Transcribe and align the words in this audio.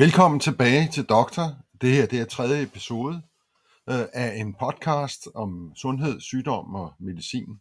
Velkommen 0.00 0.40
tilbage 0.40 0.88
til 0.92 1.04
Doktor. 1.04 1.56
Det 1.80 1.92
her 1.92 2.06
det 2.06 2.20
er 2.20 2.24
tredje 2.24 2.62
episode 2.62 3.22
øh, 3.90 4.04
af 4.12 4.36
en 4.36 4.54
podcast 4.54 5.28
om 5.34 5.72
sundhed, 5.76 6.20
sygdom 6.20 6.74
og 6.74 6.94
medicin. 6.98 7.60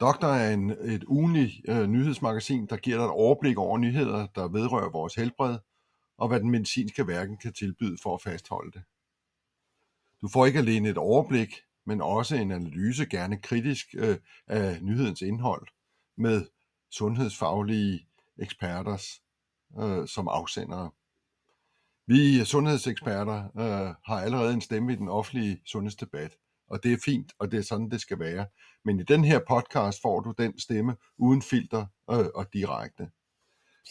Doktor 0.00 0.28
er 0.28 0.54
en, 0.54 0.70
et 0.70 1.04
ugenligt 1.04 1.52
øh, 1.68 1.86
nyhedsmagasin, 1.86 2.66
der 2.66 2.76
giver 2.76 2.96
dig 2.96 3.04
et 3.04 3.10
overblik 3.10 3.58
over 3.58 3.78
nyheder, 3.78 4.26
der 4.26 4.48
vedrører 4.48 4.90
vores 4.90 5.14
helbred, 5.14 5.58
og 6.18 6.28
hvad 6.28 6.40
den 6.40 6.50
medicinske 6.50 7.06
verden 7.06 7.36
kan 7.36 7.52
tilbyde 7.52 7.96
for 8.02 8.14
at 8.14 8.22
fastholde 8.22 8.72
det. 8.72 8.82
Du 10.22 10.28
får 10.28 10.46
ikke 10.46 10.58
alene 10.58 10.88
et 10.88 10.98
overblik, 10.98 11.54
men 11.86 12.00
også 12.00 12.36
en 12.36 12.50
analyse, 12.50 13.06
gerne 13.06 13.40
kritisk, 13.42 13.86
øh, 13.94 14.16
af 14.46 14.82
nyhedens 14.82 15.22
indhold, 15.22 15.66
med 16.16 16.46
sundhedsfaglige 16.90 18.06
eksperters 18.38 19.20
øh, 19.78 20.08
som 20.08 20.28
afsendere. 20.28 20.90
Vi 22.06 22.44
sundhedseksperter 22.44 23.44
øh, 23.44 23.94
har 24.06 24.20
allerede 24.20 24.54
en 24.54 24.60
stemme 24.60 24.92
i 24.92 24.96
den 24.96 25.08
offentlige 25.08 25.62
sundhedsdebat, 25.66 26.36
og 26.68 26.82
det 26.82 26.92
er 26.92 26.98
fint, 27.04 27.32
og 27.38 27.52
det 27.52 27.58
er 27.58 27.62
sådan, 27.62 27.90
det 27.90 28.00
skal 28.00 28.18
være. 28.18 28.46
Men 28.84 29.00
i 29.00 29.02
den 29.02 29.24
her 29.24 29.40
podcast 29.48 30.02
får 30.02 30.20
du 30.20 30.34
den 30.38 30.58
stemme 30.58 30.96
uden 31.18 31.42
filter 31.42 31.86
øh, 32.10 32.26
og 32.34 32.46
direkte. 32.52 33.10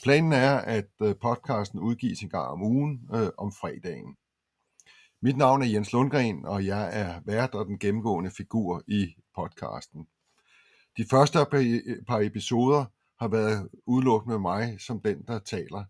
Planen 0.03 0.33
er, 0.33 0.57
at 0.57 0.89
øh, 1.01 1.15
podcasten 1.21 1.79
udgives 1.79 2.19
en 2.19 2.29
gang 2.29 2.47
om 2.47 2.63
ugen 2.63 3.09
øh, 3.13 3.29
om 3.37 3.51
fredagen. 3.51 4.15
Mit 5.21 5.37
navn 5.37 5.61
er 5.61 5.65
Jens 5.65 5.93
Lundgren, 5.93 6.45
og 6.45 6.65
jeg 6.65 6.89
er 7.01 7.21
vært 7.25 7.55
og 7.55 7.65
den 7.65 7.79
gennemgående 7.79 8.31
figur 8.31 8.83
i 8.87 9.15
podcasten. 9.35 10.07
De 10.97 11.05
første 11.09 11.37
par 12.07 12.19
episoder 12.19 12.85
har 13.19 13.27
været 13.27 13.69
udelukkende 13.85 14.33
med 14.33 14.41
mig 14.41 14.81
som 14.81 15.01
den, 15.01 15.23
der 15.27 15.39
taler. 15.39 15.83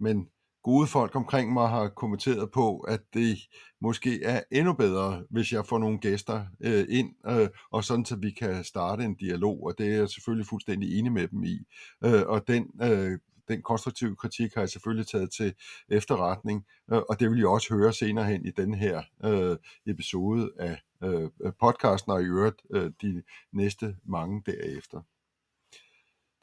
Men 0.00 0.28
gode 0.62 0.86
folk 0.86 1.16
omkring 1.16 1.52
mig 1.52 1.68
har 1.68 1.88
kommenteret 1.88 2.50
på, 2.50 2.78
at 2.78 3.00
det 3.14 3.38
måske 3.80 4.22
er 4.22 4.42
endnu 4.52 4.72
bedre, 4.72 5.24
hvis 5.30 5.52
jeg 5.52 5.66
får 5.66 5.78
nogle 5.78 5.98
gæster 5.98 6.44
øh, 6.60 6.86
ind, 6.88 7.10
øh, 7.26 7.48
og 7.70 7.84
sådan 7.84 8.04
så 8.04 8.16
vi 8.16 8.30
kan 8.30 8.64
starte 8.64 9.04
en 9.04 9.14
dialog, 9.14 9.62
og 9.62 9.74
det 9.78 9.86
er 9.86 9.96
jeg 9.96 10.08
selvfølgelig 10.08 10.46
fuldstændig 10.46 10.98
enig 10.98 11.12
med 11.12 11.28
dem 11.28 11.44
i. 11.44 11.58
Øh, 12.04 12.22
og 12.26 12.48
den, 12.48 12.70
øh, 12.82 13.18
den 13.48 13.62
konstruktive 13.62 14.16
kritik 14.16 14.54
har 14.54 14.60
jeg 14.62 14.68
selvfølgelig 14.68 15.06
taget 15.06 15.30
til 15.32 15.54
efterretning, 15.88 16.64
øh, 16.92 17.00
og 17.08 17.20
det 17.20 17.30
vil 17.30 17.38
jeg 17.38 17.48
også 17.48 17.74
høre 17.74 17.92
senere 17.92 18.24
hen 18.24 18.46
i 18.46 18.50
den 18.50 18.74
her 18.74 19.02
øh, 19.24 19.56
episode 19.86 20.50
af 20.58 20.80
øh, 21.04 21.30
podcasten, 21.60 22.12
og 22.12 22.22
i 22.22 22.24
øvrigt 22.24 22.62
øh, 22.70 22.90
de 23.02 23.22
næste 23.52 23.96
mange 24.04 24.42
derefter. 24.46 25.00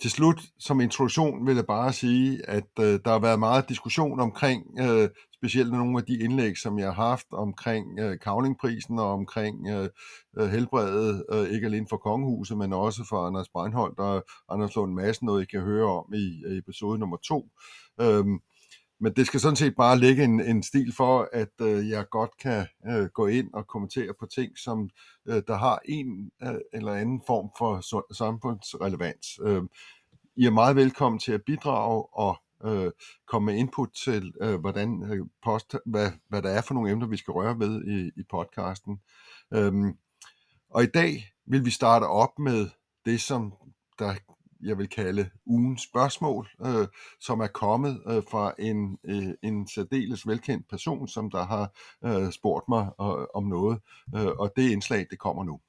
Til 0.01 0.11
slut, 0.11 0.41
som 0.59 0.81
introduktion, 0.81 1.47
vil 1.47 1.55
jeg 1.55 1.65
bare 1.65 1.93
sige, 1.93 2.49
at 2.49 2.69
øh, 2.79 2.99
der 3.05 3.11
har 3.11 3.19
været 3.19 3.39
meget 3.39 3.69
diskussion 3.69 4.19
omkring, 4.19 4.79
øh, 4.79 5.09
specielt 5.33 5.71
nogle 5.71 5.97
af 5.97 6.05
de 6.05 6.19
indlæg, 6.19 6.57
som 6.57 6.79
jeg 6.79 6.93
har 6.93 7.09
haft 7.09 7.27
omkring 7.31 7.99
øh, 7.99 8.19
kavlingprisen 8.19 8.99
og 8.99 9.13
omkring 9.13 9.67
øh, 9.69 9.89
øh, 10.37 10.49
helbredet, 10.49 11.25
øh, 11.31 11.49
ikke 11.49 11.65
alene 11.65 11.87
for 11.89 11.97
kongehuset, 11.97 12.57
men 12.57 12.73
også 12.73 13.05
for 13.09 13.27
Anders 13.27 13.49
Breinholt 13.49 13.99
og 13.99 14.25
Anders 14.49 14.75
Lund 14.75 14.93
Madsen, 14.93 15.25
noget 15.25 15.41
I 15.41 15.45
kan 15.45 15.61
høre 15.61 15.85
om 15.85 16.13
i, 16.13 16.43
i 16.47 16.57
episode 16.57 16.99
nummer 16.99 17.17
to. 17.17 17.49
Øhm, 18.01 18.39
men 19.03 19.13
det 19.13 19.27
skal 19.27 19.39
sådan 19.39 19.55
set 19.55 19.75
bare 19.75 19.99
ligge 19.99 20.23
en, 20.23 20.41
en 20.41 20.63
stil 20.63 20.93
for, 20.97 21.29
at 21.33 21.53
øh, 21.61 21.89
jeg 21.89 22.05
godt 22.11 22.37
kan 22.41 22.65
øh, 22.87 23.05
gå 23.05 23.27
ind 23.27 23.53
og 23.53 23.67
kommentere 23.67 24.13
på 24.19 24.25
ting, 24.25 24.57
som 24.57 24.89
øh, 25.27 25.41
der 25.47 25.57
har 25.57 25.79
en 25.85 26.31
øh, 26.43 26.53
eller 26.73 26.93
anden 26.93 27.21
form 27.27 27.49
for 27.57 27.71
samfundsrelevans. 28.13 29.39
Øh, 29.43 29.63
i 30.35 30.45
er 30.45 30.51
meget 30.51 30.75
velkommen 30.75 31.19
til 31.19 31.31
at 31.31 31.43
bidrage 31.45 32.05
og 32.13 32.37
øh, 32.65 32.91
komme 33.27 33.45
med 33.45 33.59
input 33.59 33.89
til, 34.03 34.33
øh, 34.41 34.59
hvordan 34.59 35.03
øh, 35.03 35.25
post, 35.43 35.75
hvad, 35.85 36.11
hvad 36.29 36.41
der 36.41 36.49
er 36.49 36.61
for 36.61 36.73
nogle 36.73 36.91
emner, 36.91 37.07
vi 37.07 37.17
skal 37.17 37.31
røre 37.31 37.59
ved 37.59 37.85
i, 37.85 38.19
i 38.19 38.23
podcasten. 38.29 38.99
Øhm, 39.53 39.97
og 40.69 40.83
i 40.83 40.87
dag 40.93 41.31
vil 41.45 41.65
vi 41.65 41.69
starte 41.69 42.03
op 42.03 42.39
med 42.39 42.69
det, 43.05 43.21
som 43.21 43.53
der 43.99 44.15
jeg 44.63 44.77
vil 44.77 44.89
kalde 44.89 45.29
ugens 45.45 45.81
spørgsmål, 45.81 46.49
øh, 46.65 46.87
som 47.19 47.39
er 47.39 47.47
kommet 47.47 48.01
øh, 48.07 48.23
fra 48.31 48.53
en, 48.59 48.97
øh, 49.03 49.33
en 49.43 49.67
særdeles 49.67 50.27
velkendt 50.27 50.69
person, 50.69 51.07
som 51.07 51.31
der 51.31 51.45
har 51.45 51.71
øh, 52.05 52.31
spurgt 52.31 52.69
mig 52.69 52.89
øh, 53.01 53.25
om 53.35 53.43
noget, 53.43 53.79
øh, 54.15 54.27
og 54.27 54.53
det 54.55 54.71
indslag, 54.71 55.07
det 55.11 55.19
kommer 55.19 55.43
nu. 55.43 55.59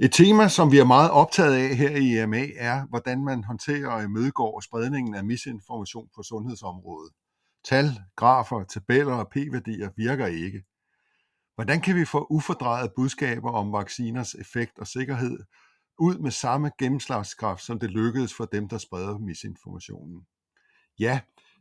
Et 0.00 0.12
tema, 0.12 0.48
som 0.48 0.72
vi 0.72 0.78
er 0.78 0.84
meget 0.84 1.10
optaget 1.10 1.54
af 1.54 1.76
her 1.76 1.90
i 1.90 2.18
EMA, 2.18 2.46
er, 2.56 2.86
hvordan 2.86 3.24
man 3.24 3.44
håndterer 3.44 3.88
og 3.88 4.02
imødegår 4.02 4.60
spredningen 4.60 5.14
af 5.14 5.24
misinformation 5.24 6.08
på 6.16 6.22
sundhedsområdet. 6.22 7.12
Tal, 7.64 7.86
grafer, 8.16 8.64
tabeller 8.64 9.14
og 9.14 9.28
p-værdier 9.28 9.90
virker 9.96 10.26
ikke. 10.26 10.64
Hvordan 11.54 11.80
kan 11.80 11.96
vi 11.96 12.04
få 12.04 12.26
ufordrejet 12.30 12.92
budskaber 12.96 13.50
om 13.50 13.72
vacciners 13.72 14.34
effekt 14.34 14.78
og 14.78 14.86
sikkerhed 14.86 15.38
ud 15.98 16.18
med 16.18 16.30
samme 16.30 16.70
gennemslagskraft, 16.78 17.62
som 17.62 17.78
det 17.78 17.90
lykkedes 17.90 18.34
for 18.34 18.44
dem, 18.44 18.68
der 18.68 18.78
spreder 18.78 19.18
misinformationen? 19.18 20.26
Ja, 20.98 21.20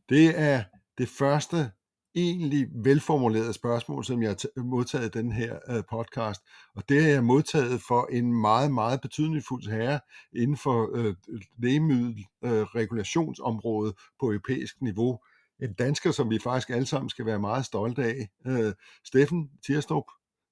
det 0.10 0.40
er 0.40 0.64
det 0.98 1.10
første 1.10 1.72
egentlig 2.16 2.68
velformulerede 2.76 3.54
spørgsmål, 3.54 4.06
som 4.06 4.24
jeg 4.24 4.30
har 4.30 4.64
modtaget 4.64 5.14
den 5.14 5.32
her 5.32 5.60
øh, 5.70 5.84
podcast. 5.90 6.42
Og 6.76 6.90
det 6.90 7.04
er 7.04 7.08
jeg 7.08 7.24
modtaget 7.24 7.82
for 7.88 8.08
en 8.12 8.42
meget, 8.42 8.72
meget 8.72 9.02
betydningsfuld 9.02 9.70
herre 9.70 10.00
inden 10.36 10.58
for 10.58 10.90
øh, 10.94 11.16
lægemiddelregulationsområdet 11.58 13.90
øh, 13.90 13.94
på 14.20 14.26
europæisk 14.26 14.82
niveau, 14.82 15.20
en 15.62 15.74
dansker, 15.74 16.12
som 16.12 16.30
vi 16.30 16.40
faktisk 16.40 16.70
alle 16.70 16.86
sammen 16.86 17.10
skal 17.10 17.26
være 17.26 17.40
meget 17.40 17.66
stolte 17.66 18.04
af. 18.04 18.30
Uh, 18.46 18.72
Steffen 19.06 19.50
Tierstrup, 19.66 20.04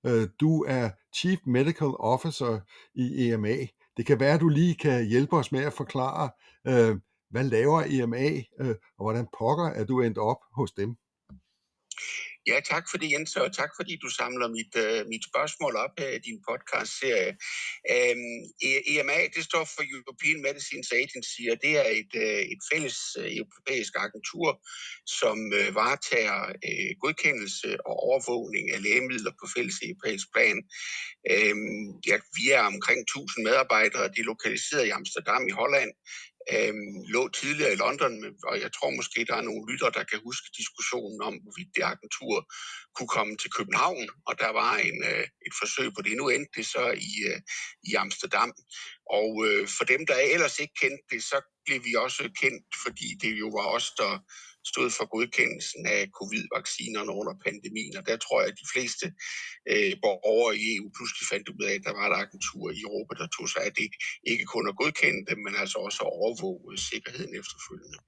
uh, 0.04 0.12
øh, 0.12 0.28
du 0.40 0.64
er 0.68 0.90
Chief 1.16 1.40
Medical 1.46 1.92
Officer 2.00 2.60
i 2.94 3.32
EMA. 3.32 3.56
Det 3.98 4.06
kan 4.06 4.20
være, 4.20 4.34
at 4.34 4.42
du 4.42 4.50
lige 4.50 4.76
kan 4.76 5.06
hjælpe 5.06 5.38
os 5.38 5.52
med 5.52 5.64
at 5.64 5.74
forklare, 5.74 6.30
uh, 6.66 6.98
hvad 7.30 7.44
laver 7.44 7.84
EMA, 7.88 8.42
uh, 8.60 8.68
og 8.98 9.06
hvordan 9.06 9.28
pokker 9.40 9.66
er 9.66 9.86
du 9.86 10.02
endt 10.02 10.18
op 10.18 10.38
hos 10.56 10.72
dem? 10.72 10.96
Ja, 12.48 12.60
tak 12.72 12.86
for 12.90 12.98
det, 12.98 13.12
Jens, 13.12 13.36
og 13.36 13.56
tak 13.56 13.72
fordi 13.80 13.94
du 14.04 14.10
samler 14.10 14.48
mit, 14.58 14.74
uh, 14.86 15.02
mit 15.14 15.24
spørgsmål 15.32 15.74
op 15.86 15.94
her 16.02 16.10
i 16.18 16.20
din 16.28 16.40
podcast-serie. 16.50 17.32
Øhm, 17.94 18.36
um, 18.66 18.82
EMA, 18.92 19.20
det 19.36 19.44
står 19.50 19.64
for 19.74 19.84
European 19.96 20.40
Medicines 20.48 20.90
Agency, 21.04 21.42
og 21.52 21.58
det 21.64 21.74
er 21.84 21.90
et, 22.02 22.12
uh, 22.26 22.44
et 22.54 22.62
fælles 22.72 22.98
uh, 23.20 23.30
europæisk 23.40 23.94
agentur, 24.06 24.50
som 25.20 25.38
uh, 25.60 25.68
varetager 25.82 26.40
uh, 26.68 26.92
godkendelse 27.04 27.70
og 27.88 27.96
overvågning 28.10 28.66
af 28.76 28.80
lægemidler 28.86 29.34
på 29.40 29.46
fælles 29.56 29.78
europæisk 29.88 30.28
plan. 30.36 30.58
Um, 31.34 31.62
ja, 32.10 32.18
vi 32.38 32.46
er 32.58 32.64
omkring 32.74 33.00
1000 33.02 33.46
medarbejdere, 33.48 34.12
de 34.14 34.20
er 34.22 34.32
lokaliseret 34.34 34.86
i 34.88 34.96
Amsterdam 35.00 35.44
i 35.52 35.58
Holland, 35.62 35.92
øh, 36.56 36.74
lå 37.14 37.28
tidligere 37.28 37.74
i 37.74 37.82
London, 37.86 38.14
og 38.50 38.56
jeg 38.64 38.72
tror 38.74 38.90
måske, 39.00 39.26
der 39.30 39.36
er 39.36 39.42
nogle 39.50 39.64
lytter, 39.72 39.90
der 39.90 40.04
kan 40.04 40.20
huske 40.24 40.48
diskussionen 40.58 41.22
om, 41.22 41.34
hvorvidt 41.44 41.76
det 41.76 41.84
agentur 41.94 42.36
kunne 42.96 43.12
komme 43.18 43.38
til 43.38 43.52
København, 43.58 44.10
og 44.28 44.34
der 44.40 44.52
var 44.62 44.74
en, 44.78 44.98
øh, 45.12 45.26
et 45.48 45.54
forsøg 45.62 45.90
på 45.94 46.02
det. 46.02 46.18
Nu 46.18 46.30
endte 46.30 46.54
det 46.58 46.66
så 46.76 46.86
i, 47.10 47.12
øh, 47.32 47.40
i 47.90 47.92
Amsterdam. 48.04 48.52
Og 49.20 49.30
øh, 49.48 49.68
for 49.78 49.86
dem, 49.86 50.02
der 50.10 50.18
ellers 50.36 50.60
ikke 50.60 50.74
kendte 50.82 51.06
det, 51.12 51.24
så 51.24 51.38
blev 51.66 51.80
vi 51.88 51.94
også 52.06 52.24
kendt, 52.42 52.66
fordi 52.86 53.08
det 53.22 53.40
jo 53.40 53.48
var 53.58 53.66
os, 53.78 53.88
der 53.98 54.14
stod 54.72 54.90
for 54.98 55.06
godkendelsen 55.16 55.84
af 55.96 56.02
covid-vaccinerne 56.20 57.12
under 57.20 57.34
pandemien, 57.46 57.96
og 58.00 58.04
der 58.10 58.18
tror 58.18 58.38
jeg, 58.42 58.50
at 58.52 58.62
de 58.64 58.68
fleste 58.74 59.06
øh, 59.72 59.94
borgere 60.06 60.52
i 60.62 60.64
EU 60.76 60.88
pludselig 60.98 61.26
fandt 61.34 61.48
ud 61.56 61.64
af, 61.70 61.74
at 61.78 61.86
der 61.88 61.94
var 62.00 62.06
et 62.10 62.20
agentur 62.24 62.66
i 62.78 62.80
Europa, 62.88 63.14
der 63.22 63.28
tog 63.38 63.48
sig 63.54 63.62
af 63.68 63.74
det, 63.80 63.90
ikke 64.32 64.46
kun 64.54 64.66
at 64.72 64.78
godkende 64.82 65.22
dem, 65.30 65.40
men 65.46 65.54
altså 65.64 65.78
også 65.88 66.00
at 66.06 66.14
overvåge 66.22 66.64
øh, 66.72 66.78
sikkerheden 66.92 67.34
efterfølgende. 67.42 68.00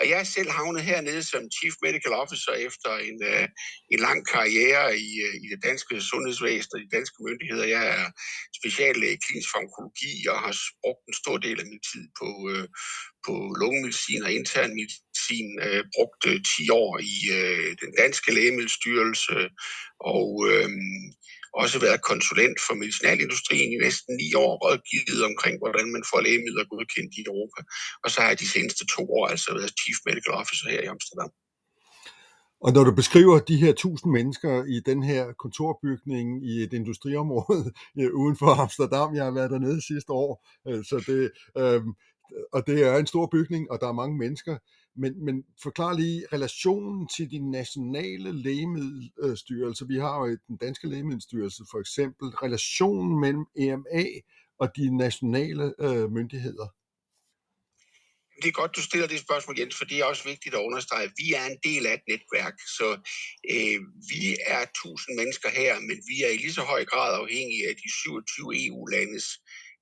Og 0.00 0.04
jeg 0.10 0.18
er 0.20 0.24
selv 0.36 0.50
havnet 0.50 0.82
hernede 0.90 1.22
som 1.32 1.42
Chief 1.56 1.74
Medical 1.86 2.12
Officer 2.22 2.52
efter 2.68 2.92
en, 3.08 3.18
øh, 3.32 3.48
en 3.94 4.00
lang 4.08 4.20
karriere 4.34 4.86
i, 5.08 5.10
øh, 5.26 5.34
i 5.44 5.46
det 5.52 5.60
danske 5.68 5.94
sundhedsvæsen 6.10 6.72
og 6.74 6.80
de 6.80 6.96
danske 6.96 7.18
myndigheder. 7.28 7.66
Jeg 7.76 7.84
er 8.00 8.06
speciallæge 8.60 9.14
i 9.16 9.22
klinisk 9.26 9.50
farmakologi 9.54 10.12
og 10.32 10.38
har 10.46 10.54
brugt 10.82 11.02
en 11.08 11.14
stor 11.22 11.36
del 11.46 11.58
af 11.62 11.66
min 11.72 11.82
tid 11.90 12.04
på, 12.20 12.28
øh, 12.52 12.66
på 13.26 13.34
lungemedicin 13.60 14.22
og 14.26 14.32
intern 14.40 14.72
medicin. 14.80 15.48
Øh, 15.66 15.79
Øh, 15.80 15.84
brugte 15.94 16.30
10 16.30 16.62
øh, 16.62 16.76
år 16.82 16.92
i 17.12 17.16
øh, 17.38 17.68
den 17.82 17.90
danske 18.02 18.30
lægemiddelstyrelse 18.36 19.36
og 20.14 20.28
øh, 20.50 20.68
også 21.62 21.76
været 21.86 22.06
konsulent 22.10 22.58
for 22.66 22.74
medicinalindustrien 22.82 23.70
i 23.72 23.78
næsten 23.86 24.12
9 24.16 24.34
år, 24.44 24.52
rådgivet 24.64 25.22
omkring, 25.30 25.54
hvordan 25.62 25.86
man 25.94 26.04
får 26.10 26.20
lægemidler 26.26 26.64
godkendt 26.72 27.12
i 27.18 27.22
Europa. 27.30 27.60
Og 28.02 28.08
så 28.10 28.16
har 28.20 28.28
jeg 28.28 28.40
de 28.40 28.52
seneste 28.56 28.84
to 28.96 29.02
år 29.18 29.26
altså 29.32 29.48
været 29.58 29.78
Chief 29.80 29.98
Medical 30.06 30.34
Officer 30.40 30.66
her 30.74 30.82
i 30.82 30.92
Amsterdam. 30.94 31.30
Og 32.64 32.72
når 32.72 32.84
du 32.84 32.94
beskriver 32.94 33.38
de 33.38 33.56
her 33.56 33.72
tusind 33.72 34.12
mennesker 34.12 34.64
i 34.64 34.80
den 34.90 35.02
her 35.02 35.32
kontorbygning 35.32 36.46
i 36.52 36.62
et 36.62 36.72
industriområde 36.72 37.72
øh, 38.00 38.10
uden 38.14 38.36
for 38.36 38.50
Amsterdam, 38.64 39.14
jeg 39.14 39.24
har 39.24 39.34
været 39.38 39.50
dernede 39.50 39.86
sidste 39.86 40.12
år, 40.12 40.32
øh, 40.68 40.84
så 40.84 40.96
det, 41.06 41.30
øh, 41.60 41.82
og 42.52 42.66
det 42.66 42.82
er 42.88 42.96
en 42.96 43.06
stor 43.06 43.26
bygning, 43.32 43.70
og 43.70 43.80
der 43.80 43.88
er 43.88 44.00
mange 44.02 44.18
mennesker. 44.18 44.56
Men, 44.96 45.24
men 45.24 45.44
forklar 45.62 45.92
lige 45.92 46.26
relationen 46.32 47.08
til 47.16 47.30
de 47.30 47.50
nationale 47.50 48.32
lægemiddelstyrelser. 48.32 49.86
Vi 49.86 49.98
har 49.98 50.18
jo 50.18 50.38
den 50.48 50.56
danske 50.56 50.88
lægemiddelstyrelse 50.88 51.64
for 51.70 51.80
eksempel. 51.80 52.28
Relationen 52.28 53.20
mellem 53.20 53.46
EMA 53.56 54.04
og 54.58 54.76
de 54.76 54.96
nationale 54.96 55.74
øh, 55.80 56.12
myndigheder 56.12 56.66
det 58.42 58.48
er 58.48 58.60
godt, 58.60 58.76
du 58.76 58.82
stiller 58.82 59.08
det 59.08 59.20
spørgsmål, 59.26 59.58
Jens, 59.58 59.76
for 59.76 59.84
det 59.84 59.98
er 59.98 60.04
også 60.04 60.24
vigtigt 60.32 60.54
at 60.54 60.64
understrege. 60.68 61.12
Vi 61.20 61.26
er 61.40 61.44
en 61.52 61.58
del 61.68 61.86
af 61.86 61.94
et 61.94 62.04
netværk, 62.12 62.56
så 62.78 62.88
øh, 63.54 63.80
vi 64.12 64.22
er 64.56 64.62
tusind 64.82 65.12
mennesker 65.20 65.50
her, 65.60 65.72
men 65.88 65.98
vi 66.10 66.16
er 66.26 66.30
i 66.34 66.36
lige 66.44 66.58
så 66.60 66.64
høj 66.72 66.84
grad 66.92 67.12
afhængige 67.22 67.68
af 67.68 67.74
de 67.82 67.88
27 68.02 68.66
EU-landes 68.66 69.26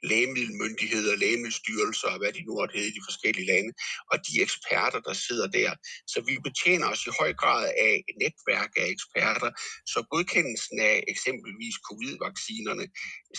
lægemiddelmyndigheder, 0.02 1.16
lægemiddelstyrelser 1.16 2.08
og 2.08 2.18
hvad 2.18 2.32
de 2.32 2.42
nu 2.48 2.54
har 2.60 2.68
hedder 2.74 2.88
i 2.88 2.96
de 2.98 3.06
forskellige 3.08 3.46
lande, 3.46 3.72
og 4.12 4.18
de 4.28 4.42
eksperter, 4.46 5.00
der 5.00 5.12
sidder 5.12 5.48
der. 5.48 5.70
Så 6.12 6.18
vi 6.28 6.34
betjener 6.48 6.86
os 6.94 7.06
i 7.06 7.10
høj 7.20 7.32
grad 7.34 7.64
af 7.86 7.94
et 8.10 8.16
netværk 8.24 8.70
af 8.76 8.86
eksperter, 8.96 9.50
så 9.92 9.98
godkendelsen 10.10 10.80
af 10.80 11.04
eksempelvis 11.08 11.76
covid-vaccinerne, 11.88 12.86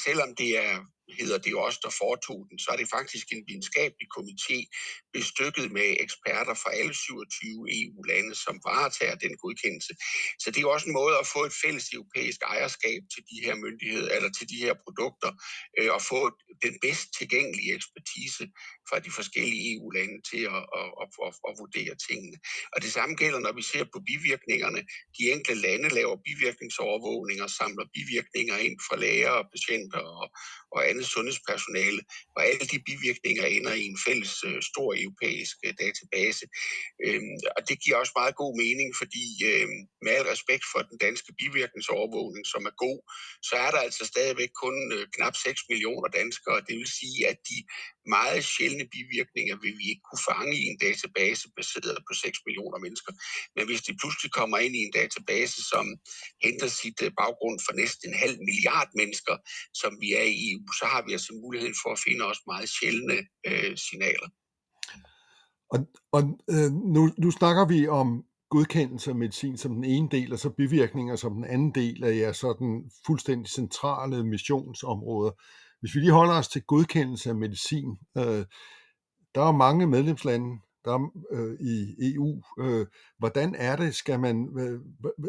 selvom 0.06 0.30
det 0.36 0.52
er 0.68 0.76
hedder 1.20 1.38
det 1.46 1.56
også, 1.56 1.80
der 1.84 1.94
foretog 2.02 2.40
den, 2.50 2.60
så 2.60 2.68
er 2.74 2.78
det 2.78 2.90
faktisk 2.98 3.28
en 3.32 3.44
videnskabelig 3.50 4.08
komité 4.18 4.58
bestykket 5.14 5.68
med 5.78 5.88
eksperter 6.06 6.56
fra 6.64 6.72
alle 6.80 6.94
27 6.96 7.68
EU-lande, 7.80 8.36
som 8.46 8.56
varetager 8.70 9.16
den 9.26 9.34
godkendelse. 9.44 9.94
Så 10.44 10.48
det 10.52 10.60
er 10.64 10.68
også 10.76 10.88
en 10.90 11.00
måde 11.02 11.16
at 11.22 11.28
få 11.36 11.42
et 11.50 11.56
fælles 11.64 11.88
europæisk 11.98 12.40
ejerskab 12.56 13.02
til 13.14 13.24
de 13.32 13.38
her 13.46 13.56
myndigheder, 13.66 14.10
eller 14.16 14.32
til 14.38 14.48
de 14.54 14.58
her 14.66 14.76
produkter, 14.86 15.32
øh, 15.80 15.92
og 15.98 16.02
få 16.12 16.22
den 16.66 16.76
bedst 16.86 17.08
tilgængelige 17.20 17.76
ekspertise 17.80 18.46
fra 18.90 18.98
de 19.06 19.12
forskellige 19.20 19.64
EU-lande 19.74 20.18
til 20.32 20.44
at, 20.58 20.64
at, 20.82 20.90
at, 21.04 21.10
at, 21.28 21.34
at 21.50 21.54
vurdere 21.62 21.96
tingene. 22.10 22.38
Og 22.74 22.80
det 22.84 22.92
samme 22.98 23.16
gælder, 23.16 23.40
når 23.40 23.54
vi 23.60 23.64
ser 23.72 23.86
på 23.94 24.00
bivirkningerne. 24.10 24.82
De 25.18 25.24
enkelte 25.36 25.62
lande 25.68 25.90
laver 25.90 26.18
bivirkningsovervågninger, 26.30 27.48
samler 27.48 27.86
bivirkninger 27.98 28.58
ind 28.68 28.78
fra 28.88 28.96
læger 29.04 29.32
og 29.42 29.46
patienter 29.56 30.00
og, 30.22 30.28
og 30.76 30.90
andet 30.90 30.99
sundhedspersonale, 31.06 32.02
og 32.36 32.46
alle 32.48 32.66
de 32.72 32.80
bivirkninger 32.90 33.46
ender 33.46 33.74
i 33.74 33.84
en 33.92 34.00
fælles 34.08 34.34
øh, 34.48 34.62
stor 34.62 34.90
europæisk 35.04 35.58
øh, 35.66 35.74
database. 35.84 36.46
Øhm, 37.06 37.36
og 37.58 37.62
det 37.70 37.76
giver 37.84 37.98
også 37.98 38.14
meget 38.16 38.36
god 38.36 38.54
mening, 38.64 38.90
fordi 39.02 39.26
øh, 39.50 39.68
med 40.06 40.12
al 40.20 40.26
respekt 40.34 40.64
for 40.72 40.82
den 40.90 40.98
danske 40.98 41.32
bivirkningsovervågning, 41.42 42.44
som 42.54 42.62
er 42.70 42.76
god, 42.86 43.00
så 43.50 43.56
er 43.66 43.72
der 43.72 43.82
altså 43.88 44.04
stadigvæk 44.14 44.52
kun 44.64 44.76
øh, 44.96 45.06
knap 45.16 45.36
6 45.36 45.62
millioner 45.70 46.10
danskere. 46.20 46.58
Det 46.68 46.76
vil 46.80 46.92
sige, 47.00 47.20
at 47.32 47.38
de 47.50 47.58
meget 48.18 48.42
sjældne 48.54 48.86
bivirkninger 48.96 49.56
vil 49.64 49.74
vi 49.80 49.86
ikke 49.92 50.06
kunne 50.08 50.26
fange 50.32 50.54
i 50.62 50.64
en 50.72 50.80
database 50.88 51.46
baseret 51.58 51.98
på 52.08 52.14
6 52.14 52.40
millioner 52.46 52.80
mennesker. 52.86 53.12
Men 53.56 53.64
hvis 53.68 53.82
de 53.88 53.92
pludselig 54.02 54.32
kommer 54.40 54.58
ind 54.66 54.76
i 54.80 54.86
en 54.88 54.94
database, 55.02 55.58
som 55.72 55.86
henter 56.46 56.70
sit 56.82 57.00
øh, 57.06 57.12
baggrund 57.22 57.58
for 57.66 57.74
næsten 57.82 58.04
en 58.10 58.18
halv 58.24 58.38
milliard 58.50 58.90
mennesker, 59.00 59.36
som 59.82 59.92
vi 60.02 60.10
er 60.22 60.28
i 60.34 60.38
EU, 60.52 60.66
så 60.80 60.86
har 60.94 61.02
vi 61.06 61.12
altså 61.18 61.32
mulighed 61.44 61.74
for 61.82 61.90
at 61.96 62.04
finde 62.06 62.22
også 62.30 62.44
meget 62.52 62.70
sjældne 62.78 63.18
øh, 63.50 63.74
signaler. 63.88 64.30
Og, 65.74 65.80
og 66.16 66.22
øh, 66.54 66.72
nu, 66.96 67.02
nu 67.24 67.30
snakker 67.40 67.66
vi 67.74 67.80
om 68.02 68.08
godkendelse 68.50 69.10
af 69.12 69.16
medicin 69.16 69.58
som 69.58 69.76
den 69.76 69.84
ene 69.84 70.10
del, 70.12 70.34
og 70.34 70.40
så 70.40 70.50
bivirkninger 70.50 71.16
som 71.16 71.34
den 71.34 71.44
anden 71.44 71.76
del 71.76 72.04
af 72.04 72.16
jeres 72.16 72.38
sådan 72.38 72.92
fuldstændig 73.06 73.52
centrale 73.52 74.24
missionsområder. 74.24 75.32
Hvis 75.80 75.96
vi 75.96 76.00
lige 76.00 76.12
holder 76.12 76.34
os 76.34 76.48
til 76.48 76.64
godkendelse 76.64 77.30
af 77.30 77.36
medicin, 77.36 77.98
øh, 78.18 78.46
der 79.36 79.42
er 79.42 79.52
mange 79.52 79.88
medlemslande, 79.88 80.60
der 80.86 81.12
øh, 81.32 81.60
i 81.60 81.96
EU. 82.14 82.44
Øh, 82.60 82.88
hvordan 83.18 83.56
er 83.56 83.76
det? 83.76 83.96
Skal 83.96 84.20
man, 84.20 84.50
øh, 84.60 84.80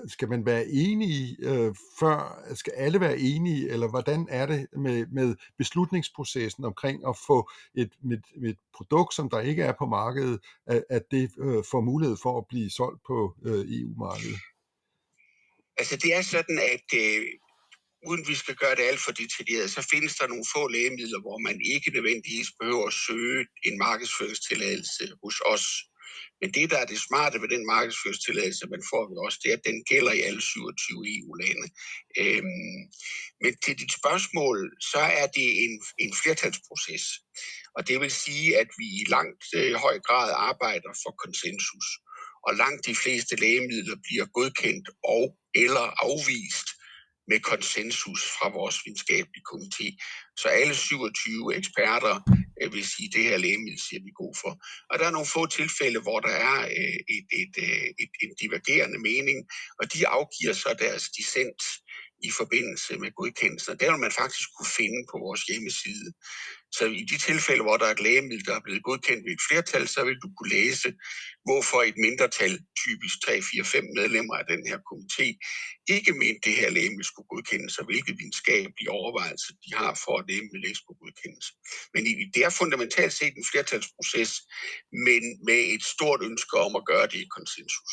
skal 0.09 0.29
man 0.29 0.47
være 0.47 0.67
enige 0.67 1.37
øh, 1.41 1.75
før? 2.01 2.45
Skal 2.55 2.73
alle 2.77 3.01
være 3.01 3.19
enige? 3.19 3.71
Eller 3.71 3.89
hvordan 3.89 4.27
er 4.31 4.47
det 4.47 4.67
med, 4.73 5.07
med 5.07 5.37
beslutningsprocessen 5.59 6.65
omkring 6.65 7.09
at 7.09 7.17
få 7.27 7.51
et, 7.75 7.93
med, 8.03 8.19
med 8.37 8.51
et 8.51 8.59
produkt, 8.77 9.15
som 9.15 9.31
der 9.31 9.41
ikke 9.41 9.63
er 9.63 9.73
på 9.79 9.87
markedet, 9.87 10.41
at, 10.67 10.85
at 10.91 11.03
det 11.11 11.31
øh, 11.39 11.65
får 11.71 11.81
mulighed 11.81 12.17
for 12.23 12.39
at 12.39 12.45
blive 12.49 12.71
solgt 12.71 13.01
på 13.07 13.35
øh, 13.45 13.65
EU-markedet? 13.81 14.39
Altså 15.79 15.97
det 15.97 16.15
er 16.17 16.23
sådan, 16.23 16.59
at 16.75 16.99
øh, 16.99 17.23
uden 18.09 18.29
vi 18.29 18.35
skal 18.35 18.55
gøre 18.55 18.77
det 18.77 18.83
alt 18.91 19.01
for 19.01 19.13
detaljeret, 19.13 19.71
så 19.71 19.89
findes 19.93 20.15
der 20.17 20.27
nogle 20.27 20.45
få 20.55 20.69
lægemidler, 20.69 21.21
hvor 21.21 21.39
man 21.39 21.61
ikke 21.75 21.91
nødvendigvis 21.91 22.51
behøver 22.61 22.87
at 22.87 22.99
søge 23.07 23.47
en 23.69 23.79
markedsføringstilladelse 23.79 25.05
hos 25.23 25.37
os. 25.55 25.67
Men 26.41 26.51
det, 26.55 26.71
der 26.71 26.79
er 26.79 26.87
det 26.87 27.01
smarte 27.09 27.41
ved 27.43 27.49
den 27.49 27.67
markedsføringstilladelse, 27.67 28.67
man 28.75 28.83
får 28.91 29.05
vi 29.11 29.15
også, 29.27 29.39
det 29.43 29.49
er, 29.53 29.57
at 29.57 29.67
den 29.71 29.85
gælder 29.93 30.13
i 30.13 30.21
alle 30.29 30.43
27 30.43 30.99
EU-lande. 31.17 31.67
Øhm, 32.21 32.79
men 33.43 33.53
til 33.65 33.79
dit 33.83 33.93
spørgsmål, 34.01 34.59
så 34.93 35.03
er 35.21 35.27
det 35.37 35.49
en, 35.65 35.75
en 35.99 36.13
flertalsproces. 36.23 37.05
Og 37.77 37.89
det 37.89 38.01
vil 38.01 38.11
sige, 38.11 38.59
at 38.63 38.69
vi 38.79 38.87
i 39.01 39.05
langt 39.17 39.45
øh, 39.55 39.75
høj 39.75 39.97
grad 40.09 40.31
arbejder 40.51 40.93
for 41.03 41.13
konsensus. 41.25 41.89
Og 42.47 42.55
langt 42.63 42.87
de 42.87 42.95
fleste 42.95 43.37
lægemidler 43.37 43.97
bliver 44.07 44.27
godkendt 44.39 44.89
og 45.05 45.25
eller 45.55 45.87
afvist 46.07 46.69
med 47.31 47.41
konsensus 47.41 48.23
fra 48.37 48.47
vores 48.59 48.77
videnskabelige 48.85 49.47
komité. 49.53 49.89
Så 50.41 50.47
alle 50.49 50.75
27 50.75 51.57
eksperter 51.61 52.15
øh, 52.63 52.73
vil 52.75 52.85
sige, 52.93 53.09
at 53.09 53.15
det 53.17 53.25
her 53.25 53.39
lægemiddel 53.45 53.81
siger 53.89 54.01
vi 54.07 54.11
god 54.23 54.35
for. 54.43 54.53
Og 54.91 54.95
der 54.99 55.07
er 55.07 55.15
nogle 55.17 55.33
få 55.37 55.43
tilfælde, 55.47 56.01
hvor 56.07 56.21
der 56.27 56.35
er 56.51 56.59
øh, 56.79 56.99
et, 57.17 57.27
et, 57.41 57.55
et, 57.65 57.93
et, 58.03 58.13
en 58.25 58.33
divergerende 58.43 58.99
mening, 59.11 59.39
og 59.81 59.85
de 59.95 60.01
afgiver 60.19 60.55
så 60.63 60.71
deres 60.85 61.05
dissens 61.17 61.65
i 62.29 62.31
forbindelse 62.41 62.99
med 62.99 63.11
godkendelsen. 63.21 63.79
Det 63.81 63.89
vil 63.93 63.99
man 64.07 64.13
faktisk 64.23 64.49
kunne 64.57 64.73
finde 64.81 65.01
på 65.13 65.17
vores 65.27 65.43
hjemmeside. 65.51 66.09
Så 66.79 66.85
i 67.01 67.03
de 67.11 67.19
tilfælde, 67.19 67.63
hvor 67.65 67.77
der 67.79 67.87
er 67.87 67.91
et 67.99 68.01
lægemiddel, 68.09 68.47
der 68.47 68.57
er 68.57 68.65
blevet 68.67 68.85
godkendt 68.85 69.25
ved 69.27 69.33
et 69.33 69.45
flertal, 69.51 69.89
så 69.89 70.01
vil 70.05 70.19
du 70.25 70.29
kunne 70.37 70.51
læse, 70.59 70.89
hvorfor 71.49 71.81
et 71.91 71.99
mindretal, 72.07 72.55
typisk 72.85 73.17
3, 73.27 73.43
4, 73.53 73.65
5 73.65 73.85
medlemmer 73.99 74.35
af 74.41 74.47
den 74.53 74.63
her 74.71 74.79
komité, 74.91 75.27
ikke 75.97 76.13
mente, 76.23 76.41
det 76.49 76.55
her 76.63 76.71
lægemiddel 76.71 77.05
skulle 77.13 77.31
godkendes, 77.35 77.79
og 77.79 77.85
hvilke 77.87 78.13
videnskabelige 78.21 78.91
overvejelser 79.01 79.53
de 79.65 79.71
har 79.83 79.95
for, 80.05 80.15
at 80.21 80.27
lægemiddel 80.31 80.67
ikke 80.69 80.83
skulle 80.85 81.01
godkendes. 81.05 81.47
Men 81.95 82.03
det 82.35 82.43
er 82.49 82.51
fundamentalt 82.63 83.15
set 83.21 83.35
en 83.41 83.47
flertalsproces, 83.53 84.33
men 85.09 85.23
med 85.49 85.61
et 85.75 85.85
stort 85.95 86.21
ønske 86.31 86.55
om 86.67 86.73
at 86.81 86.87
gøre 86.93 87.07
det 87.13 87.21
i 87.27 87.29
konsensus. 87.39 87.93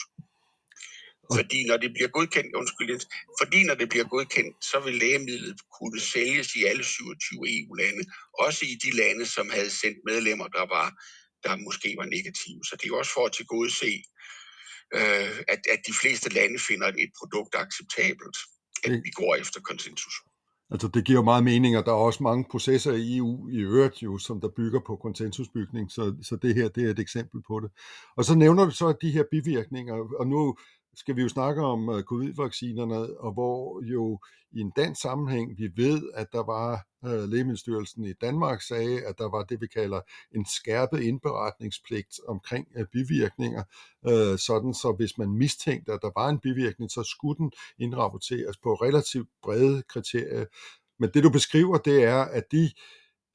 Fordi 1.36 1.60
når 1.70 1.78
det 1.78 1.92
bliver 1.96 2.08
godkendt, 2.18 2.56
undskyld, 2.56 2.90
fordi 3.42 3.60
når 3.64 3.76
det 3.82 3.90
bliver 3.90 4.08
godkendt, 4.16 4.56
så 4.72 4.78
vil 4.86 4.94
lægemidlet 4.94 5.60
kunne 5.78 6.00
sælges 6.00 6.56
i 6.56 6.64
alle 6.64 6.84
27 6.84 7.40
EU-lande, 7.56 8.04
også 8.46 8.62
i 8.72 8.76
de 8.86 8.92
lande, 9.02 9.26
som 9.26 9.50
havde 9.50 9.70
sendt 9.82 10.00
medlemmer, 10.06 10.48
der 10.48 10.66
var 10.76 10.88
der 11.44 11.64
måske 11.68 11.90
var 12.00 12.08
negative. 12.18 12.60
Så 12.68 12.74
det 12.80 12.86
er 12.90 12.96
også 12.96 13.14
for 13.18 13.26
at 13.26 13.34
tilgodese, 13.40 13.92
øh, 14.98 15.38
at, 15.54 15.62
at 15.74 15.80
de 15.88 15.94
fleste 16.02 16.30
lande 16.38 16.58
finder 16.70 16.88
et 16.88 17.12
produkt 17.20 17.54
acceptabelt, 17.64 18.38
at 18.86 18.92
vi 19.06 19.12
går 19.20 19.36
efter 19.36 19.60
konsensus. 19.62 20.16
Altså 20.72 20.88
det 20.88 21.06
giver 21.06 21.24
meget 21.24 21.44
mening, 21.44 21.78
og 21.78 21.86
der 21.86 21.92
er 21.92 22.06
også 22.10 22.24
mange 22.24 22.46
processer 22.52 22.94
i 22.94 23.18
EU 23.18 23.50
i 23.50 23.58
øvrigt 23.58 24.04
jo, 24.04 24.18
som 24.18 24.42
der 24.42 24.50
bygger 24.56 24.80
på 24.88 24.96
konsensusbygning, 24.96 25.92
så, 25.92 26.16
så 26.24 26.36
det 26.36 26.56
her 26.56 26.68
det 26.70 26.84
er 26.84 26.92
et 26.92 27.00
eksempel 27.00 27.42
på 27.48 27.60
det. 27.60 27.70
Og 28.18 28.26
så 28.26 28.36
nævner 28.36 28.66
du 28.66 28.72
så 28.72 28.94
de 29.02 29.12
her 29.12 29.24
bivirkninger, 29.32 29.94
og 30.20 30.28
nu 30.28 30.58
skal 30.98 31.16
vi 31.16 31.22
jo 31.22 31.30
snakke 31.30 31.62
om 31.62 31.90
øh, 31.90 32.04
covid-vaccinerne, 32.04 33.20
og 33.20 33.34
hvor 33.34 33.84
jo 33.84 34.20
i 34.52 34.60
en 34.60 34.72
dansk 34.76 35.02
sammenhæng, 35.02 35.58
vi 35.58 35.70
ved, 35.76 36.02
at 36.14 36.28
der 36.32 36.44
var 36.44 36.86
øh, 37.06 37.30
Lægemiddelstyrelsen 37.30 38.06
i 38.06 38.14
Danmark 38.14 38.62
sagde, 38.62 39.06
at 39.06 39.18
der 39.18 39.30
var 39.30 39.44
det, 39.44 39.62
vi 39.62 39.68
kalder 39.68 40.02
en 40.36 40.46
skærpet 40.46 41.00
indberetningspligt 41.02 42.20
omkring 42.28 42.68
øh, 42.78 42.86
bivirkninger, 42.94 43.64
øh, 44.08 44.38
sådan 44.38 44.74
så 44.74 44.94
hvis 44.98 45.18
man 45.18 45.30
mistænkte, 45.30 45.94
at 45.94 46.00
der 46.02 46.12
var 46.16 46.30
en 46.30 46.40
bivirkning, 46.40 46.92
så 46.92 47.04
skulle 47.04 47.38
den 47.38 47.52
indrapporteres 47.80 48.58
på 48.58 48.74
relativt 48.74 49.30
brede 49.44 49.84
kriterier. 49.84 50.46
Men 51.00 51.10
det 51.14 51.24
du 51.24 51.30
beskriver, 51.30 51.78
det 51.78 52.04
er, 52.04 52.22
at 52.22 52.52
de 52.52 52.72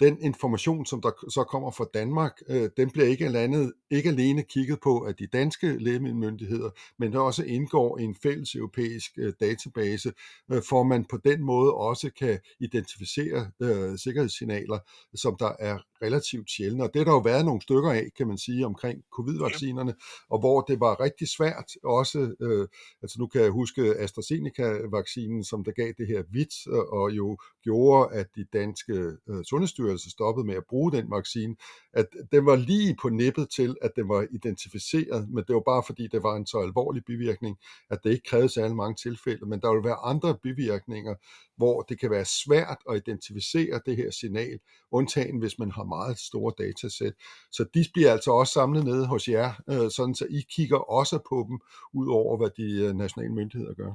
den 0.03 0.19
information, 0.21 0.87
som 0.87 1.03
der 1.03 1.11
så 1.31 1.45
kommer 1.45 1.71
fra 1.71 1.87
Danmark, 1.95 2.43
øh, 2.49 2.71
den 2.77 2.91
bliver 2.91 3.07
ikke 3.07 3.27
alene, 3.27 3.73
ikke 3.91 4.09
alene 4.09 4.43
kigget 4.43 4.81
på 4.81 5.05
af 5.07 5.15
de 5.15 5.27
danske 5.27 5.79
lægemiddelmyndigheder, 5.79 6.71
men 6.99 7.13
der 7.13 7.19
også 7.19 7.45
indgår 7.45 7.99
i 7.99 8.03
en 8.03 8.17
fælles 8.23 8.55
europæisk 8.55 9.13
øh, 9.19 9.33
database, 9.41 10.13
øh, 10.53 10.63
for 10.69 10.83
man 10.83 11.05
på 11.05 11.17
den 11.25 11.43
måde 11.43 11.75
også 11.75 12.11
kan 12.19 12.39
identificere 12.61 13.51
øh, 13.63 13.99
sikkerhedssignaler, 13.99 14.79
som 15.15 15.37
der 15.39 15.53
er 15.59 15.79
relativt 16.03 16.51
sjældne. 16.51 16.85
Og 16.85 16.91
det 16.95 17.01
har 17.01 17.05
der 17.05 17.13
jo 17.13 17.19
været 17.19 17.45
nogle 17.45 17.63
stykker 17.63 17.91
af, 17.91 18.09
kan 18.17 18.27
man 18.27 18.39
sige, 18.39 18.67
omkring 18.67 19.03
covid-vaccinerne, 19.13 19.95
og 20.31 20.39
hvor 20.39 20.61
det 20.61 20.81
var 20.81 21.01
rigtig 21.01 21.29
svært 21.29 21.71
også, 21.85 22.35
øh, 22.41 22.69
altså 23.03 23.17
nu 23.19 23.27
kan 23.27 23.43
jeg 23.43 23.51
huske 23.51 23.95
AstraZeneca-vaccinen, 23.99 25.45
som 25.45 25.65
der 25.65 25.73
gav 25.73 25.93
det 25.99 26.07
her 26.07 26.23
vidt, 26.31 26.55
øh, 26.69 26.79
og 26.79 27.11
jo 27.11 27.37
gjorde, 27.63 28.15
at 28.15 28.27
de 28.37 28.45
danske 28.53 28.95
øh, 29.29 29.45
sundhedsstyrelse 29.93 30.11
stoppede 30.11 30.47
med 30.47 30.55
at 30.55 30.65
bruge 30.69 30.93
den 30.93 31.11
vaccine, 31.11 31.57
at 31.93 32.07
den 32.33 32.47
var 32.47 32.57
lige 32.57 32.97
på 33.03 33.09
nippet 33.09 33.49
til, 33.51 33.77
at 33.83 33.91
den 33.97 34.09
var 34.09 34.27
identificeret, 34.31 35.29
men 35.31 35.45
det 35.47 35.55
var 35.55 35.63
bare 35.67 35.83
fordi, 35.87 36.07
det 36.07 36.23
var 36.23 36.37
en 36.37 36.47
så 36.47 36.59
alvorlig 36.59 37.05
bivirkning, 37.05 37.59
at 37.91 37.99
det 38.05 38.11
ikke 38.11 38.29
krævede 38.31 38.49
særlig 38.49 38.77
mange 38.77 38.95
tilfælde, 38.95 39.47
men 39.47 39.61
der 39.61 39.75
vil 39.75 39.85
være 39.85 40.05
andre 40.05 40.39
bivirkninger, 40.43 41.15
hvor 41.57 41.83
det 41.83 42.01
kan 42.01 42.11
være 42.11 42.25
svært 42.25 42.79
at 42.91 42.97
identificere 42.97 43.81
det 43.87 43.97
her 43.97 44.11
signal, 44.11 44.59
undtagen 44.91 45.39
hvis 45.39 45.59
man 45.59 45.71
har 45.71 45.85
meget 45.85 46.19
store 46.19 46.53
datasæt. 46.59 47.15
Så 47.53 47.65
de 47.75 47.85
bliver 47.95 48.13
altså 48.13 48.31
også 48.31 48.53
samlet 48.53 48.85
nede 48.85 49.07
hos 49.07 49.29
jer, 49.29 49.53
øh, 49.69 49.91
sådan 49.91 50.15
så 50.15 50.27
I 50.31 50.41
kigger 50.51 50.79
også 50.79 51.19
på 51.29 51.47
dem, 51.49 51.59
ud 51.93 52.09
over 52.09 52.37
hvad 52.37 52.51
de 52.57 52.69
øh, 52.85 52.95
nationale 52.95 53.35
myndigheder 53.35 53.75
gør. 53.75 53.95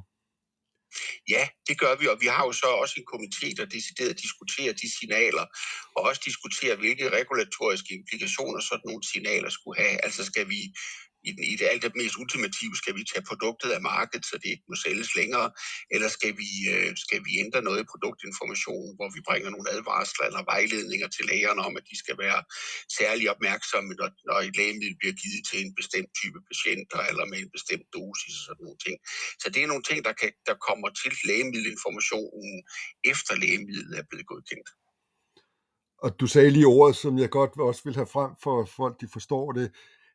Ja, 1.28 1.48
det 1.68 1.78
gør 1.78 1.94
vi, 2.00 2.06
og 2.06 2.18
vi 2.20 2.26
har 2.26 2.44
jo 2.46 2.52
så 2.52 2.66
også 2.66 2.94
en 2.98 3.08
komité, 3.14 3.48
der 3.58 3.64
decideret 3.64 4.20
diskuterer 4.24 4.72
de 4.72 4.88
signaler, 4.98 5.46
og 5.96 6.02
også 6.08 6.22
diskuterer, 6.24 6.76
hvilke 6.76 7.10
regulatoriske 7.10 7.94
implikationer 7.94 8.60
sådan 8.60 8.86
nogle 8.86 9.04
signaler 9.12 9.50
skulle 9.50 9.80
have. 9.82 10.04
Altså 10.04 10.24
skal 10.24 10.48
vi 10.48 10.60
i, 11.28 11.30
den, 11.36 11.44
i 11.52 11.54
det 11.58 11.66
alt 11.72 11.82
det 11.82 11.96
mest 12.00 12.16
ultimative, 12.22 12.74
skal 12.82 12.94
vi 12.98 13.04
tage 13.12 13.28
produktet 13.30 13.70
af 13.76 13.82
markedet, 13.92 14.24
så 14.26 14.34
det 14.42 14.48
ikke 14.54 14.68
må 14.70 14.76
sælges 14.86 15.10
længere, 15.20 15.48
eller 15.94 16.08
skal 16.16 16.32
vi, 16.42 16.50
øh, 16.74 16.90
skal 17.04 17.20
vi 17.26 17.32
ændre 17.44 17.60
noget 17.68 17.80
i 17.82 17.90
produktinformationen, 17.92 18.92
hvor 18.98 19.08
vi 19.16 19.20
bringer 19.28 19.50
nogle 19.50 19.70
advarsler 19.76 20.26
eller 20.26 20.42
vejledninger 20.52 21.08
til 21.16 21.24
lægerne 21.32 21.60
om, 21.68 21.76
at 21.80 21.84
de 21.90 21.96
skal 22.02 22.16
være 22.24 22.40
særlig 22.98 23.24
opmærksomme, 23.34 23.90
når, 24.00 24.08
når 24.28 24.38
et 24.48 24.56
lægemiddel 24.60 24.96
bliver 25.00 25.16
givet 25.22 25.42
til 25.50 25.58
en 25.64 25.72
bestemt 25.80 26.10
type 26.20 26.40
patienter, 26.50 27.00
eller 27.10 27.24
med 27.30 27.38
en 27.44 27.54
bestemt 27.56 27.86
dosis 27.96 28.36
og 28.38 28.44
sådan 28.46 28.64
nogle 28.66 28.80
ting. 28.86 28.96
Så 29.42 29.46
det 29.52 29.60
er 29.62 29.70
nogle 29.72 29.86
ting, 29.88 29.98
der, 30.08 30.14
kan, 30.20 30.32
der 30.48 30.56
kommer 30.68 30.88
til 31.00 31.12
lægemiddelinformationen, 31.28 32.56
efter 33.12 33.32
lægemidlet 33.42 33.98
er 34.00 34.06
blevet 34.10 34.26
godkendt. 34.32 34.68
Og 36.04 36.20
du 36.20 36.26
sagde 36.26 36.50
lige 36.50 36.66
ordet, 36.66 36.96
som 36.96 37.18
jeg 37.18 37.30
godt 37.30 37.50
også 37.60 37.82
vil 37.84 37.94
have 37.94 38.06
frem 38.16 38.32
for 38.42 38.56
folk, 38.64 39.00
de 39.00 39.08
forstår 39.12 39.52
det, 39.52 39.68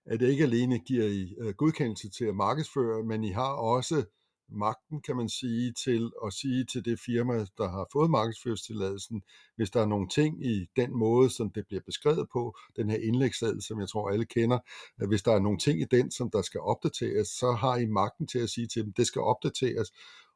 at 0.06 0.20
det 0.20 0.30
ikke 0.30 0.44
alene 0.44 0.80
giver 0.80 1.06
I 1.06 1.36
øh, 1.40 1.54
godkendelse 1.54 2.10
til 2.10 2.26
at 2.26 2.36
markedsføre, 2.36 3.04
men 3.04 3.24
I 3.24 3.32
har 3.32 3.54
også 3.54 4.04
magten, 4.50 5.02
kan 5.02 5.16
man 5.16 5.30
sige, 5.30 5.74
til 5.84 6.12
at 6.26 6.34
sige 6.34 6.66
til 6.66 6.86
det 6.86 7.00
firma, 7.00 7.46
der 7.58 7.70
har 7.70 7.88
fået 7.94 8.10
markedsføringstilladelsen, 8.10 9.24
hvis 9.56 9.70
der 9.70 9.82
er 9.82 9.86
nogle 9.86 10.08
ting 10.08 10.46
i 10.46 10.66
den 10.76 10.98
måde, 10.98 11.30
som 11.30 11.50
det 11.50 11.68
bliver 11.68 11.82
beskrevet 11.86 12.28
på, 12.34 12.58
den 12.76 12.90
her 12.90 12.98
indlægsseddel, 12.98 13.62
som 13.62 13.80
jeg 13.80 13.90
tror 13.90 14.10
alle 14.10 14.26
kender, 14.26 14.60
at 15.02 15.08
hvis 15.08 15.24
der 15.24 15.32
er 15.32 15.40
nogle 15.40 15.58
ting 15.58 15.82
i 15.82 15.86
den, 15.92 16.12
som 16.12 16.30
der 16.30 16.42
skal 16.42 16.60
opdateres, 16.60 17.28
så 17.28 17.52
har 17.52 17.78
I 17.78 17.86
magten 17.86 18.28
til 18.28 18.40
at 18.40 18.50
sige 18.50 18.68
til 18.68 18.84
dem, 18.84 18.94
det 18.94 19.08
skal 19.08 19.22
opdateres, 19.22 19.92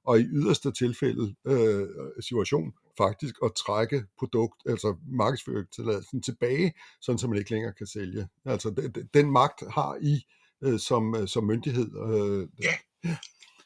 og 0.08 0.20
i 0.20 0.24
yderste 0.24 0.72
tilfælde 0.72 1.36
øh, 1.48 1.88
situation 2.20 2.74
faktisk 2.98 3.36
at 3.44 3.52
trække 3.66 4.04
produkt, 4.20 4.62
altså 4.66 4.96
markedsføringstilladelsen 5.08 6.22
tilbage, 6.22 6.74
sådan 7.02 7.20
så 7.20 7.28
man 7.28 7.38
ikke 7.38 7.52
længere 7.52 7.74
kan 7.74 7.88
sælge. 7.88 8.28
Altså 8.46 8.70
den, 8.70 9.10
den 9.14 9.32
magt 9.32 9.64
har 9.72 9.98
I 10.02 10.26
øh, 10.64 10.80
som, 10.80 11.16
øh, 11.16 11.28
som 11.28 11.44
myndighed. 11.44 11.90
Øh, 12.14 12.48
ja. 12.64 12.74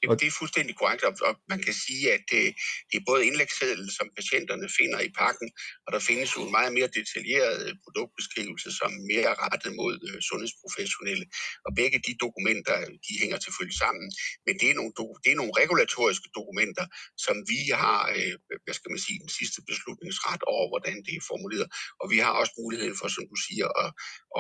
Jamen, 0.04 0.20
det 0.22 0.28
er 0.28 0.32
fuldstændig 0.42 0.76
korrekt, 0.82 1.04
og 1.04 1.34
man 1.54 1.60
kan 1.68 1.76
sige, 1.86 2.14
at 2.16 2.24
det, 2.32 2.44
det 2.90 2.96
er 3.00 3.06
både 3.12 3.28
indlægsseddel, 3.30 3.92
som 3.98 4.08
patienterne 4.20 4.68
finder 4.80 5.00
i 5.08 5.12
pakken, 5.24 5.50
og 5.86 5.90
der 5.96 6.00
findes 6.10 6.30
jo 6.36 6.42
en 6.46 6.52
meget 6.58 6.74
mere 6.78 6.90
detaljeret 7.00 7.58
øh, 7.68 7.74
produktbeskrivelse, 7.86 8.70
som 8.80 8.90
er 9.00 9.04
mere 9.14 9.32
rettet 9.44 9.74
mod 9.82 9.96
øh, 10.10 10.20
sundhedsprofessionelle. 10.30 11.26
Og 11.68 11.72
begge 11.82 12.00
de 12.08 12.14
dokumenter, 12.26 12.76
de 13.08 13.14
hænger 13.22 13.40
selvfølgelig 13.46 13.80
sammen, 13.86 14.08
men 14.46 14.54
det 14.62 14.68
er 14.72 14.76
nogle, 14.80 14.94
det 15.24 15.32
er 15.34 15.40
nogle 15.42 15.54
regulatoriske 15.62 16.30
dokumenter, 16.40 16.86
som 17.26 17.36
vi 17.52 17.60
har, 17.84 18.02
øh, 18.18 18.36
hvad 18.66 18.76
skal 18.80 18.92
man 18.94 19.02
sige, 19.08 19.20
den 19.26 19.34
sidste 19.40 19.60
beslutningsret 19.72 20.44
over, 20.56 20.66
hvordan 20.74 20.96
det 21.08 21.14
er 21.20 21.26
formuleret. 21.32 21.70
Og 22.02 22.06
vi 22.14 22.18
har 22.26 22.34
også 22.42 22.54
muligheden 22.62 22.98
for, 23.02 23.08
som 23.18 23.26
du 23.32 23.38
siger, 23.48 23.68
at, 23.84 23.90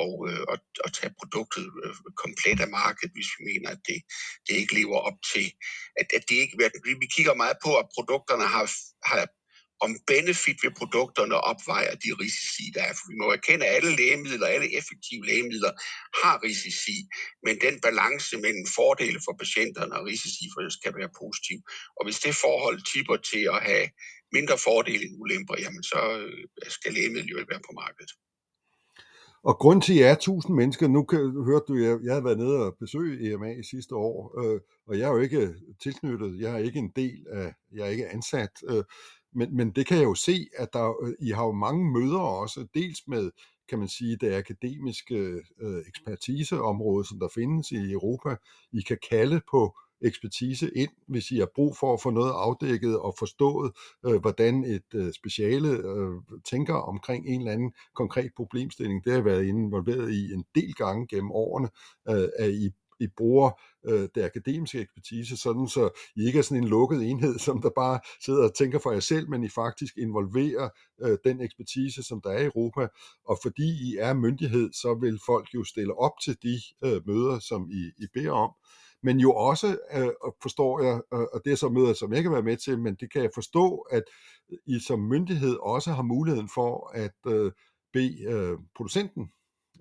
og, 0.01 0.12
at, 0.53 0.62
at 0.86 0.91
tage 1.00 1.13
produktet 1.20 1.65
komplet 2.24 2.60
af 2.65 2.70
markedet, 2.82 3.12
hvis 3.18 3.30
vi 3.38 3.41
mener, 3.51 3.70
at 3.75 3.82
det, 3.89 4.00
det 4.48 4.56
ikke 4.62 4.75
lever 4.82 5.00
op 5.10 5.20
til 5.34 5.50
at, 6.00 6.08
at 6.17 6.24
det 6.29 6.36
ikke, 6.36 6.58
vi 7.00 7.08
kigger 7.15 7.34
meget 7.34 7.58
på, 7.65 7.72
at 7.77 7.88
produkterne 7.96 8.43
har, 8.55 8.65
har 9.05 9.27
om 9.86 9.91
benefit 10.08 10.58
ved 10.63 10.72
produkterne 10.81 11.36
opvejer 11.51 11.96
de 12.03 12.10
risici, 12.24 12.65
der 12.75 12.84
er. 12.89 12.93
For 12.93 13.05
vi 13.12 13.17
må 13.22 13.27
erkende, 13.31 13.65
at 13.65 13.75
alle 13.75 13.91
lægemidler, 13.96 14.48
alle 14.48 14.70
effektive 14.79 15.24
lægemidler 15.25 15.72
har 16.22 16.36
risici, 16.43 16.98
men 17.46 17.55
den 17.65 17.75
balance 17.88 18.38
mellem 18.46 18.65
fordele 18.77 19.20
for 19.25 19.34
patienterne 19.41 19.93
og 20.00 20.05
risici 20.12 20.46
for 20.53 20.62
det 20.62 20.74
skal 20.74 20.93
være 21.00 21.12
positiv. 21.22 21.58
Og 21.98 22.01
hvis 22.05 22.20
det 22.25 22.36
forhold 22.46 22.77
tipper 22.93 23.17
til 23.31 23.43
at 23.55 23.62
have 23.70 23.88
mindre 24.38 24.58
fordele 24.67 25.03
end 25.05 25.15
ulemper, 25.22 25.55
jamen 25.63 25.84
så 25.84 26.00
øh, 26.20 26.72
skal 26.77 26.93
lægemidlet 26.93 27.31
jo 27.31 27.38
ikke 27.39 27.53
være 27.55 27.67
på 27.70 27.74
markedet. 27.84 28.12
Og 29.43 29.55
grund 29.55 29.81
til, 29.81 29.93
at 29.93 30.00
jeg 30.00 30.10
er 30.10 30.13
1000 30.13 30.55
mennesker, 30.55 30.88
nu 30.88 31.03
kan, 31.03 31.43
hørte 31.45 31.65
du, 31.67 31.75
jeg, 31.75 32.00
jeg 32.03 32.13
har 32.13 32.21
været 32.21 32.38
nede 32.38 32.65
og 32.65 32.75
besøge 32.79 33.33
EMA 33.33 33.51
i 33.60 33.63
sidste 33.63 33.95
år, 33.95 34.39
øh, 34.39 34.60
og 34.88 35.00
jeg 35.00 35.07
er 35.07 35.12
jo 35.12 35.19
ikke 35.19 35.53
tilknyttet, 35.83 36.39
jeg 36.39 36.53
er 36.53 36.57
ikke 36.57 36.79
en 36.79 36.91
del 36.95 37.25
af, 37.31 37.53
jeg 37.71 37.81
er 37.86 37.89
ikke 37.89 38.10
ansat, 38.10 38.51
øh, 38.69 38.83
men, 39.33 39.55
men 39.55 39.71
det 39.71 39.88
kan 39.88 39.98
jeg 39.98 40.03
jo 40.03 40.15
se, 40.15 40.48
at 40.57 40.74
der, 40.74 41.03
øh, 41.03 41.13
I 41.19 41.31
har 41.31 41.45
jo 41.45 41.51
mange 41.51 41.91
møder 41.91 42.19
også, 42.19 42.67
dels 42.74 43.00
med, 43.07 43.31
kan 43.69 43.79
man 43.79 43.88
sige, 43.88 44.17
det 44.17 44.33
akademiske 44.33 45.15
øh, 45.62 45.83
ekspertiseområde, 45.88 47.07
som 47.07 47.19
der 47.19 47.27
findes 47.33 47.71
i 47.71 47.91
Europa. 47.91 48.36
I 48.71 48.81
kan 48.81 48.98
kalde 49.10 49.41
på 49.51 49.77
ekspertise 50.01 50.72
ind, 50.75 50.89
hvis 51.08 51.31
I 51.31 51.38
har 51.38 51.50
brug 51.55 51.77
for 51.77 51.93
at 51.93 52.01
få 52.01 52.10
noget 52.10 52.31
afdækket 52.31 53.00
og 53.00 53.15
forstået, 53.20 53.72
øh, 54.05 54.22
hvordan 54.22 54.63
et 54.63 54.93
øh, 54.93 55.13
speciale 55.13 55.70
øh, 55.70 56.38
tænker 56.46 56.74
omkring 56.74 57.27
en 57.27 57.41
eller 57.41 57.51
anden 57.51 57.74
konkret 57.96 58.31
problemstilling. 58.36 59.03
Det 59.03 59.12
har 59.12 59.17
jeg 59.17 59.25
været 59.25 59.46
involveret 59.46 60.12
i 60.12 60.34
en 60.34 60.46
del 60.55 60.74
gange 60.74 61.08
gennem 61.08 61.31
årene, 61.31 61.70
øh, 62.10 62.29
at 62.39 62.50
I 62.50 62.72
i 63.01 63.08
bruger 63.17 63.62
øh, 63.86 64.10
det 64.15 64.24
akademiske 64.24 64.79
ekspertise, 64.79 65.38
sådan 65.38 65.67
så 65.67 65.89
I 66.15 66.25
ikke 66.25 66.39
er 66.39 66.43
sådan 66.43 66.63
en 66.63 66.70
lukket 66.70 67.03
enhed, 67.03 67.39
som 67.39 67.62
der 67.62 67.70
bare 67.70 68.00
sidder 68.25 68.43
og 68.43 68.55
tænker 68.55 68.79
for 68.79 68.91
jer 68.91 69.00
selv, 69.00 69.29
men 69.29 69.43
I 69.43 69.50
faktisk 69.50 69.98
involverer 69.98 70.70
øh, 71.01 71.17
den 71.24 71.41
ekspertise, 71.41 72.03
som 72.03 72.22
der 72.22 72.29
er 72.29 72.41
i 72.41 72.46
Europa. 72.46 72.88
Og 73.25 73.39
fordi 73.41 73.91
I 73.91 73.98
er 74.00 74.13
myndighed, 74.13 74.74
så 74.74 74.98
vil 75.01 75.20
folk 75.25 75.53
jo 75.53 75.63
stille 75.63 76.00
op 76.00 76.20
til 76.24 76.38
de 76.43 76.62
øh, 76.86 77.01
møder, 77.08 77.39
som 77.39 77.70
I, 77.72 78.03
I 78.03 78.08
beder 78.13 78.31
om 78.31 78.51
men 79.03 79.20
jo 79.20 79.34
også, 79.34 79.77
øh, 79.93 80.31
forstår 80.41 80.81
jeg, 80.84 81.01
øh, 81.13 81.25
og 81.34 81.41
det 81.46 81.51
er 81.51 81.55
så 81.55 81.70
møder, 81.70 81.93
som 81.93 82.13
jeg 82.13 82.24
kan 82.24 82.31
være 82.31 82.41
med 82.41 82.58
til, 82.58 82.79
men 82.79 82.96
det 82.96 83.12
kan 83.12 83.22
jeg 83.22 83.29
forstå, 83.34 83.75
at 83.77 84.03
I 84.65 84.79
som 84.79 85.00
myndighed 85.00 85.55
også 85.55 85.91
har 85.91 86.03
muligheden 86.03 86.50
for 86.50 86.91
at 86.93 87.15
øh, 87.27 87.51
bede 87.93 88.24
øh, 88.24 88.58
producenten, 88.75 89.31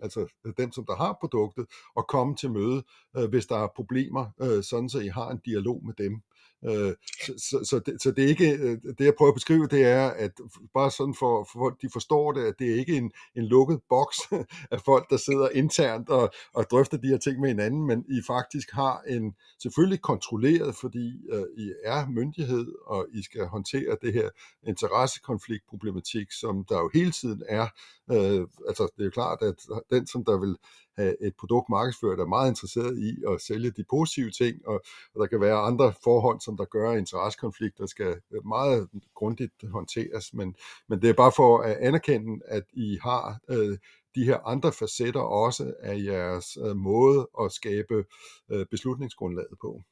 altså 0.03 0.27
den, 0.57 0.73
som 0.73 0.87
der 0.87 0.97
har 0.97 1.17
produktet, 1.21 1.67
at 1.97 2.07
komme 2.07 2.37
til 2.37 2.50
møde, 2.50 2.83
øh, 3.17 3.29
hvis 3.29 3.47
der 3.47 3.57
er 3.57 3.69
problemer, 3.77 4.27
øh, 4.43 4.62
sådan 4.62 4.89
så 4.89 4.99
I 4.99 5.09
har 5.09 5.31
en 5.31 5.41
dialog 5.45 5.87
med 5.87 5.95
dem. 5.95 6.23
Øh, 6.64 6.95
så, 7.26 7.33
så, 7.38 7.64
så, 7.64 7.79
det, 7.87 8.02
så 8.02 8.11
det 8.11 8.25
er 8.25 8.29
ikke, 8.29 8.50
øh, 8.52 8.79
det 8.99 9.05
jeg 9.05 9.14
prøver 9.19 9.33
at 9.33 9.35
beskrive, 9.35 9.67
det 9.67 9.83
er, 9.83 10.11
at 10.11 10.31
bare 10.75 10.90
sådan 10.90 11.14
for, 11.14 11.49
for 11.52 11.59
folk, 11.59 11.83
de 11.83 11.88
forstår 11.93 12.33
det, 12.33 12.45
at 12.45 12.55
det 12.59 12.71
er 12.71 12.75
ikke 12.75 12.97
en, 12.97 13.12
en 13.37 13.45
lukket 13.45 13.81
boks 13.88 14.17
af 14.75 14.81
folk, 14.85 15.11
der 15.11 15.17
sidder 15.17 15.49
internt 15.49 16.09
og, 16.09 16.31
og 16.55 16.64
drøfter 16.71 16.97
de 16.97 17.09
her 17.09 17.19
ting 17.19 17.40
med 17.40 17.49
hinanden, 17.49 17.87
men 17.87 18.05
I 18.09 18.23
faktisk 18.26 18.71
har 18.73 19.02
en, 19.09 19.35
selvfølgelig 19.62 20.00
kontrolleret, 20.00 20.75
fordi 20.75 21.07
uh, 21.33 21.64
I 21.64 21.73
er 21.85 22.09
myndighed, 22.09 22.67
og 22.87 23.07
I 23.12 23.23
skal 23.23 23.47
håndtere 23.47 23.97
det 24.02 24.12
her 24.12 24.29
interessekonfliktproblematik, 24.67 26.33
som 26.33 26.64
der 26.64 26.79
jo 26.79 26.90
hele 26.95 27.11
tiden 27.11 27.43
er. 27.49 27.67
Uh, 28.07 28.49
altså, 28.69 28.88
det 28.97 29.00
er 29.00 29.05
jo 29.05 29.11
klart, 29.11 29.43
at 29.43 29.55
den, 29.90 30.07
som 30.07 30.25
der 30.25 30.38
vil 30.38 30.57
et 31.00 31.35
produkt 31.38 31.69
markedsført, 31.69 32.21
er 32.21 32.26
meget 32.26 32.49
interesseret 32.50 32.99
i 32.99 33.11
at 33.33 33.40
sælge 33.40 33.71
de 33.71 33.85
positive 33.90 34.30
ting, 34.30 34.66
og, 34.66 34.83
og 35.14 35.21
der 35.21 35.26
kan 35.26 35.40
være 35.40 35.57
andre 35.57 35.92
forhold, 36.04 36.40
som 36.40 36.57
der 36.57 36.64
gør, 36.64 36.92
interessekonflikter 36.92 37.87
skal 37.87 38.21
øh, 38.33 38.47
meget 38.47 38.88
grundigt 39.14 39.54
håndteres, 39.73 40.35
men, 40.35 40.54
men 40.88 41.02
det 41.02 41.11
er 41.11 41.14
bare 41.14 41.33
for 41.37 41.59
at 41.59 41.76
anerkende, 41.76 42.40
at 42.47 42.64
I 42.73 42.99
har 43.02 43.38
øh, 43.50 43.78
de 44.14 44.25
her 44.25 44.38
andre 44.47 44.73
facetter 44.73 45.21
også 45.21 45.75
af 45.80 45.97
jeres 46.04 46.59
øh, 46.66 46.76
måde 46.76 47.28
at 47.40 47.52
skabe 47.52 48.04
øh, 48.50 48.66
beslutningsgrundlaget 48.71 49.57
på. 49.61 49.83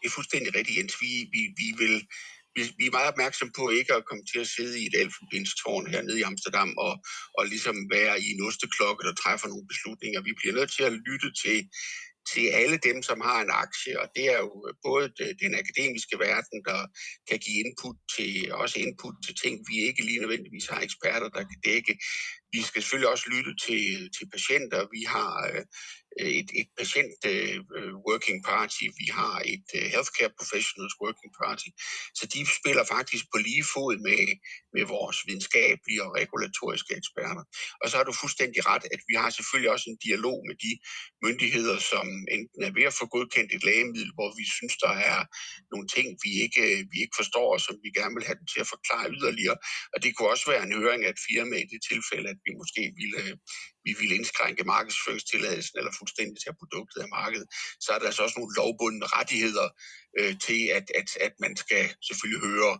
Det 0.00 0.06
er 0.06 0.14
fuldstændig 0.14 0.54
rigtigt, 0.54 0.78
Jens. 0.78 0.94
Vi, 1.00 1.12
vi, 1.34 1.42
vi 1.60 1.68
vil 1.82 1.94
vi, 2.58 2.62
vi 2.80 2.84
er 2.86 2.96
meget 2.98 3.12
opmærksomme 3.12 3.52
på 3.58 3.64
ikke 3.80 3.94
at 3.94 4.06
komme 4.08 4.24
til 4.32 4.40
at 4.44 4.52
sidde 4.56 4.74
i 4.80 4.84
et 4.90 4.96
elfenbenstårn 5.02 5.86
hernede 5.92 6.18
i 6.20 6.28
Amsterdam 6.30 6.70
og, 6.86 6.94
og 7.38 7.42
ligesom 7.52 7.76
være 7.96 8.14
i 8.24 8.26
en 8.34 8.44
osteklokke, 8.46 9.06
der 9.08 9.14
træffer 9.22 9.48
nogle 9.48 9.70
beslutninger. 9.72 10.20
Vi 10.28 10.32
bliver 10.38 10.54
nødt 10.58 10.72
til 10.76 10.84
at 10.90 10.96
lytte 11.08 11.30
til, 11.42 11.58
til 12.32 12.46
alle 12.60 12.78
dem, 12.88 12.98
som 13.08 13.18
har 13.28 13.38
en 13.42 13.52
aktie, 13.64 13.94
og 14.02 14.06
det 14.16 14.24
er 14.34 14.38
jo 14.46 14.52
øh, 14.66 14.74
både 14.88 15.06
den 15.42 15.52
akademiske 15.62 16.16
verden, 16.26 16.58
der 16.68 16.80
kan 17.28 17.38
give 17.44 17.58
input 17.62 17.98
til, 18.16 18.32
også 18.62 18.76
input 18.84 19.16
til 19.26 19.34
ting, 19.42 19.54
vi 19.68 19.76
ikke 19.88 20.02
lige 20.08 20.22
nødvendigvis 20.24 20.66
har 20.72 20.80
eksperter, 20.88 21.28
der 21.36 21.42
kan 21.50 21.60
dække. 21.68 21.94
Vi 22.54 22.60
skal 22.68 22.82
selvfølgelig 22.82 23.12
også 23.14 23.26
lytte 23.34 23.52
til, 23.66 23.84
til 24.16 24.26
patienter. 24.34 24.80
Vi 24.96 25.02
har 25.14 25.32
øh, 25.50 25.64
et, 26.40 26.50
et 26.60 26.68
patient 26.78 27.14
uh, 27.32 27.56
working 28.08 28.38
party, 28.44 28.84
vi 29.02 29.06
har 29.20 29.36
et 29.54 29.66
uh, 29.78 29.86
healthcare 29.94 30.32
professionals 30.40 30.94
working 31.04 31.32
party, 31.42 31.68
så 32.18 32.24
de 32.34 32.40
spiller 32.58 32.84
faktisk 32.94 33.24
på 33.32 33.38
lige 33.48 33.64
fod 33.74 33.94
med, 34.08 34.20
med 34.74 34.84
vores 34.94 35.18
videnskabelige 35.26 36.02
og 36.06 36.10
regulatoriske 36.20 36.92
eksperter. 37.00 37.44
Og 37.82 37.86
så 37.90 37.94
har 37.96 38.04
du 38.04 38.12
fuldstændig 38.22 38.60
ret, 38.72 38.84
at 38.94 39.00
vi 39.08 39.14
har 39.22 39.30
selvfølgelig 39.30 39.70
også 39.74 39.86
en 39.90 39.98
dialog 40.06 40.38
med 40.48 40.56
de 40.66 40.72
myndigheder, 41.26 41.78
som 41.92 42.06
enten 42.36 42.60
er 42.68 42.72
ved 42.78 42.84
at 42.90 42.98
få 43.00 43.04
godkendt 43.14 43.50
et 43.56 43.64
lægemiddel, 43.68 44.12
hvor 44.16 44.30
vi 44.40 44.44
synes, 44.58 44.74
der 44.86 44.94
er 45.12 45.20
nogle 45.72 45.86
ting, 45.96 46.06
vi 46.24 46.30
ikke, 46.44 46.64
vi 46.92 46.98
ikke 47.04 47.16
forstår, 47.20 47.48
og 47.54 47.60
som 47.66 47.76
vi 47.84 47.90
gerne 47.98 48.14
vil 48.16 48.28
have 48.28 48.38
dem 48.40 48.48
til 48.52 48.60
at 48.64 48.72
forklare 48.74 49.12
yderligere. 49.18 49.58
Og 49.94 49.98
det 50.02 50.10
kunne 50.12 50.32
også 50.34 50.46
være 50.52 50.64
en 50.66 50.78
høring 50.82 51.02
af 51.04 51.10
et 51.16 51.24
firma 51.28 51.56
i 51.64 51.66
det 51.72 51.80
tilfælde, 51.90 52.28
at 52.34 52.40
vi 52.46 52.50
måske 52.60 52.82
ville, 53.02 53.22
vi 53.88 53.94
ville 54.00 54.14
indskrænke 54.18 54.64
markedsføringstilladelsen 54.74 55.78
eller 55.78 55.92
fuldstændig 55.98 56.36
tage 56.42 56.60
produktet 56.60 57.00
af 57.04 57.08
markedet, 57.20 57.48
så 57.84 57.88
er 57.92 57.98
der 57.98 58.06
altså 58.06 58.22
også 58.22 58.38
nogle 58.38 58.56
lovbundne 58.60 59.06
rettigheder 59.16 59.68
øh, 60.18 60.34
til, 60.46 60.60
at, 60.78 60.86
at, 61.00 61.08
at 61.26 61.34
man 61.44 61.52
skal 61.64 61.84
selvfølgelig 62.08 62.42
høre 62.50 62.72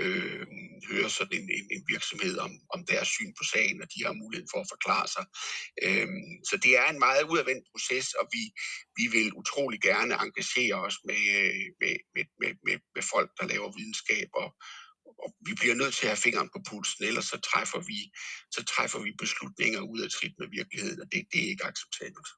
øh, 0.00 0.46
høre 0.90 1.10
sådan 1.10 1.38
en, 1.40 1.48
en, 1.58 1.66
en 1.76 1.82
virksomhed 1.88 2.34
om, 2.46 2.52
om 2.74 2.80
deres 2.92 3.08
syn 3.08 3.32
på 3.38 3.44
sagen, 3.52 3.82
og 3.82 3.88
de 3.94 4.04
har 4.06 4.12
mulighed 4.22 4.46
for 4.52 4.60
at 4.60 4.70
forklare 4.74 5.08
sig. 5.14 5.24
Øh, 5.86 6.08
så 6.48 6.54
det 6.64 6.72
er 6.82 6.86
en 6.88 6.98
meget 7.06 7.24
udadvendt 7.30 7.64
proces, 7.72 8.06
og 8.20 8.24
vi, 8.34 8.42
vi 8.98 9.04
vil 9.14 9.28
utrolig 9.40 9.80
gerne 9.90 10.14
engagere 10.24 10.76
os 10.86 10.98
med, 11.08 11.22
øh, 11.40 11.66
med, 11.80 11.94
med, 12.14 12.24
med, 12.40 12.52
med, 12.66 12.76
med 12.94 13.04
folk, 13.12 13.30
der 13.38 13.46
laver 13.52 13.76
videnskab 13.78 14.28
og, 14.42 14.48
og 14.48 14.87
vi 15.46 15.52
bliver 15.60 15.74
nødt 15.74 15.94
til 15.94 16.06
at 16.06 16.10
have 16.12 16.24
fingeren 16.26 16.50
på 16.54 16.60
pulsen, 16.68 17.04
ellers 17.08 17.24
så 17.32 17.38
træffer 17.50 17.80
vi, 17.90 17.98
så 18.54 18.60
træffer 18.72 19.00
vi 19.06 19.10
beslutninger 19.22 19.80
ud 19.92 20.00
af 20.04 20.10
trit 20.10 20.34
med 20.40 20.48
virkeligheden, 20.58 21.00
og 21.02 21.06
det, 21.12 21.20
det 21.32 21.38
er 21.44 21.48
ikke 21.52 21.68
acceptabelt. 21.70 22.28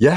Ja, 0.00 0.16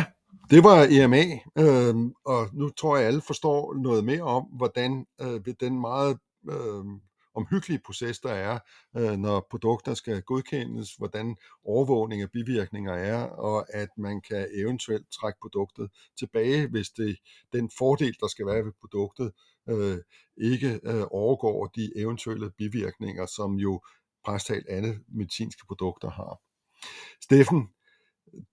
det 0.51 0.63
var 0.63 0.77
EMA, 0.89 1.23
øh, 1.63 1.95
og 2.25 2.49
nu 2.53 2.69
tror 2.69 2.97
jeg, 2.97 3.07
alle 3.07 3.21
forstår 3.21 3.73
noget 3.73 4.03
mere 4.05 4.21
om, 4.21 4.43
hvordan 4.43 5.05
øh, 5.21 5.45
ved 5.45 5.53
den 5.53 5.81
meget 5.81 6.17
øh, 6.51 6.85
omhyggelige 7.33 7.81
proces, 7.85 8.19
der 8.19 8.31
er, 8.31 8.59
øh, 8.97 9.17
når 9.17 9.47
produkter 9.49 9.93
skal 9.93 10.21
godkendes, 10.21 10.95
hvordan 10.95 11.35
overvågning 11.65 12.21
af 12.21 12.31
bivirkninger 12.31 12.93
er, 12.93 13.23
og 13.23 13.75
at 13.75 13.89
man 13.97 14.21
kan 14.21 14.47
eventuelt 14.55 15.05
trække 15.21 15.39
produktet 15.41 15.89
tilbage, 16.19 16.67
hvis 16.67 16.89
det 16.89 17.17
den 17.53 17.71
fordel, 17.77 18.15
der 18.19 18.27
skal 18.27 18.45
være 18.45 18.65
ved 18.65 18.71
produktet, 18.81 19.31
øh, 19.69 19.97
ikke 20.37 20.79
øh, 20.83 21.03
overgår 21.11 21.65
de 21.65 21.91
eventuelle 21.95 22.51
bivirkninger, 22.57 23.25
som 23.25 23.55
jo 23.55 23.81
præstalt 24.25 24.65
alle 24.69 24.99
medicinske 25.07 25.65
produkter 25.67 26.09
har. 26.09 26.41
Steffen, 27.21 27.69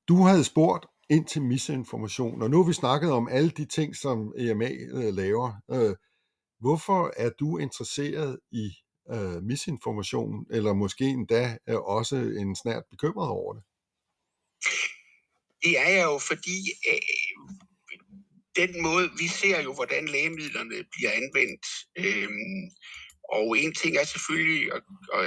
du 0.08 0.22
havde 0.22 0.44
spurgt 0.44 0.86
ind 1.10 1.26
til 1.26 1.42
misinformation, 1.42 2.42
og 2.42 2.50
nu 2.50 2.56
har 2.62 2.68
vi 2.68 2.72
snakket 2.72 3.10
om 3.12 3.28
alle 3.28 3.50
de 3.50 3.64
ting, 3.64 3.96
som 3.96 4.32
EMA 4.36 4.70
øh, 4.70 5.14
laver. 5.14 5.52
Øh, 5.70 5.96
Hvorfor 6.60 7.12
er 7.16 7.30
du 7.30 7.58
interesseret 7.58 8.38
i 8.52 8.70
øh, 9.12 9.42
misinformation, 9.42 10.46
eller 10.50 10.72
måske 10.72 11.04
endda 11.04 11.58
er 11.66 11.76
også 11.76 12.16
en 12.16 12.56
snært 12.56 12.82
bekymret 12.90 13.28
over 13.28 13.54
det? 13.54 13.62
Det 15.62 15.78
er 15.78 15.88
jeg 15.88 16.04
jo, 16.04 16.18
fordi 16.18 16.58
øh, 16.90 17.00
den 18.56 18.82
måde, 18.82 19.10
vi 19.18 19.26
ser 19.26 19.62
jo, 19.62 19.74
hvordan 19.74 20.08
lægemidlerne 20.08 20.84
bliver 20.92 21.12
anvendt. 21.20 21.66
Øh, 21.98 22.28
og 23.32 23.58
en 23.58 23.74
ting 23.74 23.96
er 23.96 24.04
selvfølgelig, 24.04 24.72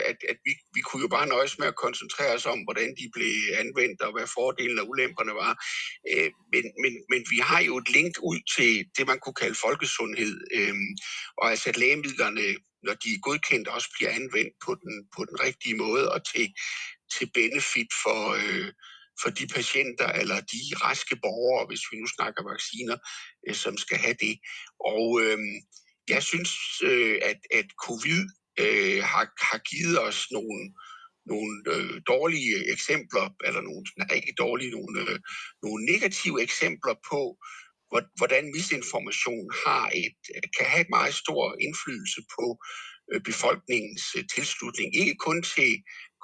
at, 0.09 0.17
at 0.29 0.37
vi, 0.45 0.53
vi 0.73 0.81
kunne 0.81 1.01
jo 1.01 1.07
bare 1.07 1.27
nøjes 1.27 1.59
med 1.59 1.67
at 1.67 1.81
koncentrere 1.85 2.35
os 2.35 2.45
om, 2.45 2.59
hvordan 2.63 2.89
de 2.99 3.09
blev 3.13 3.33
anvendt, 3.61 4.01
og 4.01 4.11
hvad 4.11 4.27
fordelene 4.27 4.81
og 4.81 4.89
ulemperne 4.89 5.33
var. 5.43 5.53
Øh, 6.11 6.31
men, 6.53 6.63
men, 6.83 6.93
men 7.11 7.21
vi 7.29 7.39
har 7.49 7.61
jo 7.61 7.77
et 7.77 7.89
link 7.89 8.13
ud 8.23 8.39
til 8.55 8.71
det, 8.97 9.07
man 9.07 9.19
kunne 9.19 9.39
kalde 9.43 9.55
folkesundhed, 9.55 10.35
øh, 10.57 10.75
og 11.37 11.49
altså 11.51 11.69
at 11.69 11.77
lægemidlerne, 11.77 12.45
når 12.83 12.93
de 12.93 13.09
er 13.13 13.23
godkendt, 13.27 13.67
også 13.67 13.89
bliver 13.95 14.11
anvendt 14.11 14.53
på 14.65 14.71
den, 14.83 14.93
på 15.15 15.21
den 15.25 15.37
rigtige 15.45 15.75
måde, 15.75 16.11
og 16.11 16.19
til, 16.31 16.53
til 17.13 17.31
benefit 17.33 17.91
for... 18.03 18.19
Øh, 18.41 18.71
for 19.23 19.29
de 19.29 19.47
patienter 19.47 20.07
eller 20.21 20.35
de 20.35 20.61
raske 20.83 21.15
borgere, 21.15 21.67
hvis 21.67 21.83
vi 21.91 21.97
nu 21.97 22.07
snakker 22.07 22.49
vacciner, 22.51 22.97
som 23.53 23.77
skal 23.77 23.97
have 23.97 24.15
det. 24.25 24.35
Og 24.79 25.21
øh, 25.23 25.39
jeg 26.09 26.23
synes, 26.23 26.51
øh, 26.83 27.19
at, 27.21 27.39
at 27.51 27.65
covid 27.85 28.21
øh, 28.59 29.03
har, 29.03 29.25
har 29.51 29.59
givet 29.71 30.01
os 30.07 30.27
nogle, 30.31 30.73
nogle 31.25 31.53
øh, 31.73 32.01
dårlige 32.07 32.71
eksempler, 32.73 33.35
eller 33.45 33.61
nogle 33.61 33.85
nej, 33.97 34.15
ikke 34.15 34.33
dårlige, 34.37 34.71
nogle, 34.71 35.01
øh, 35.01 35.19
nogle 35.63 35.85
negative 35.85 36.41
eksempler 36.41 36.95
på, 37.11 37.21
hvordan 38.17 38.51
misinformation 38.55 39.47
har 39.65 39.85
et, 40.03 40.17
kan 40.57 40.67
have 40.71 40.81
et 40.81 40.89
meget 40.89 41.13
stor 41.13 41.55
indflydelse 41.65 42.21
på 42.35 42.45
øh, 43.11 43.21
befolkningens 43.29 44.05
øh, 44.17 44.23
tilslutning. 44.35 44.95
Ikke 45.01 45.15
kun 45.15 45.43
til 45.43 45.71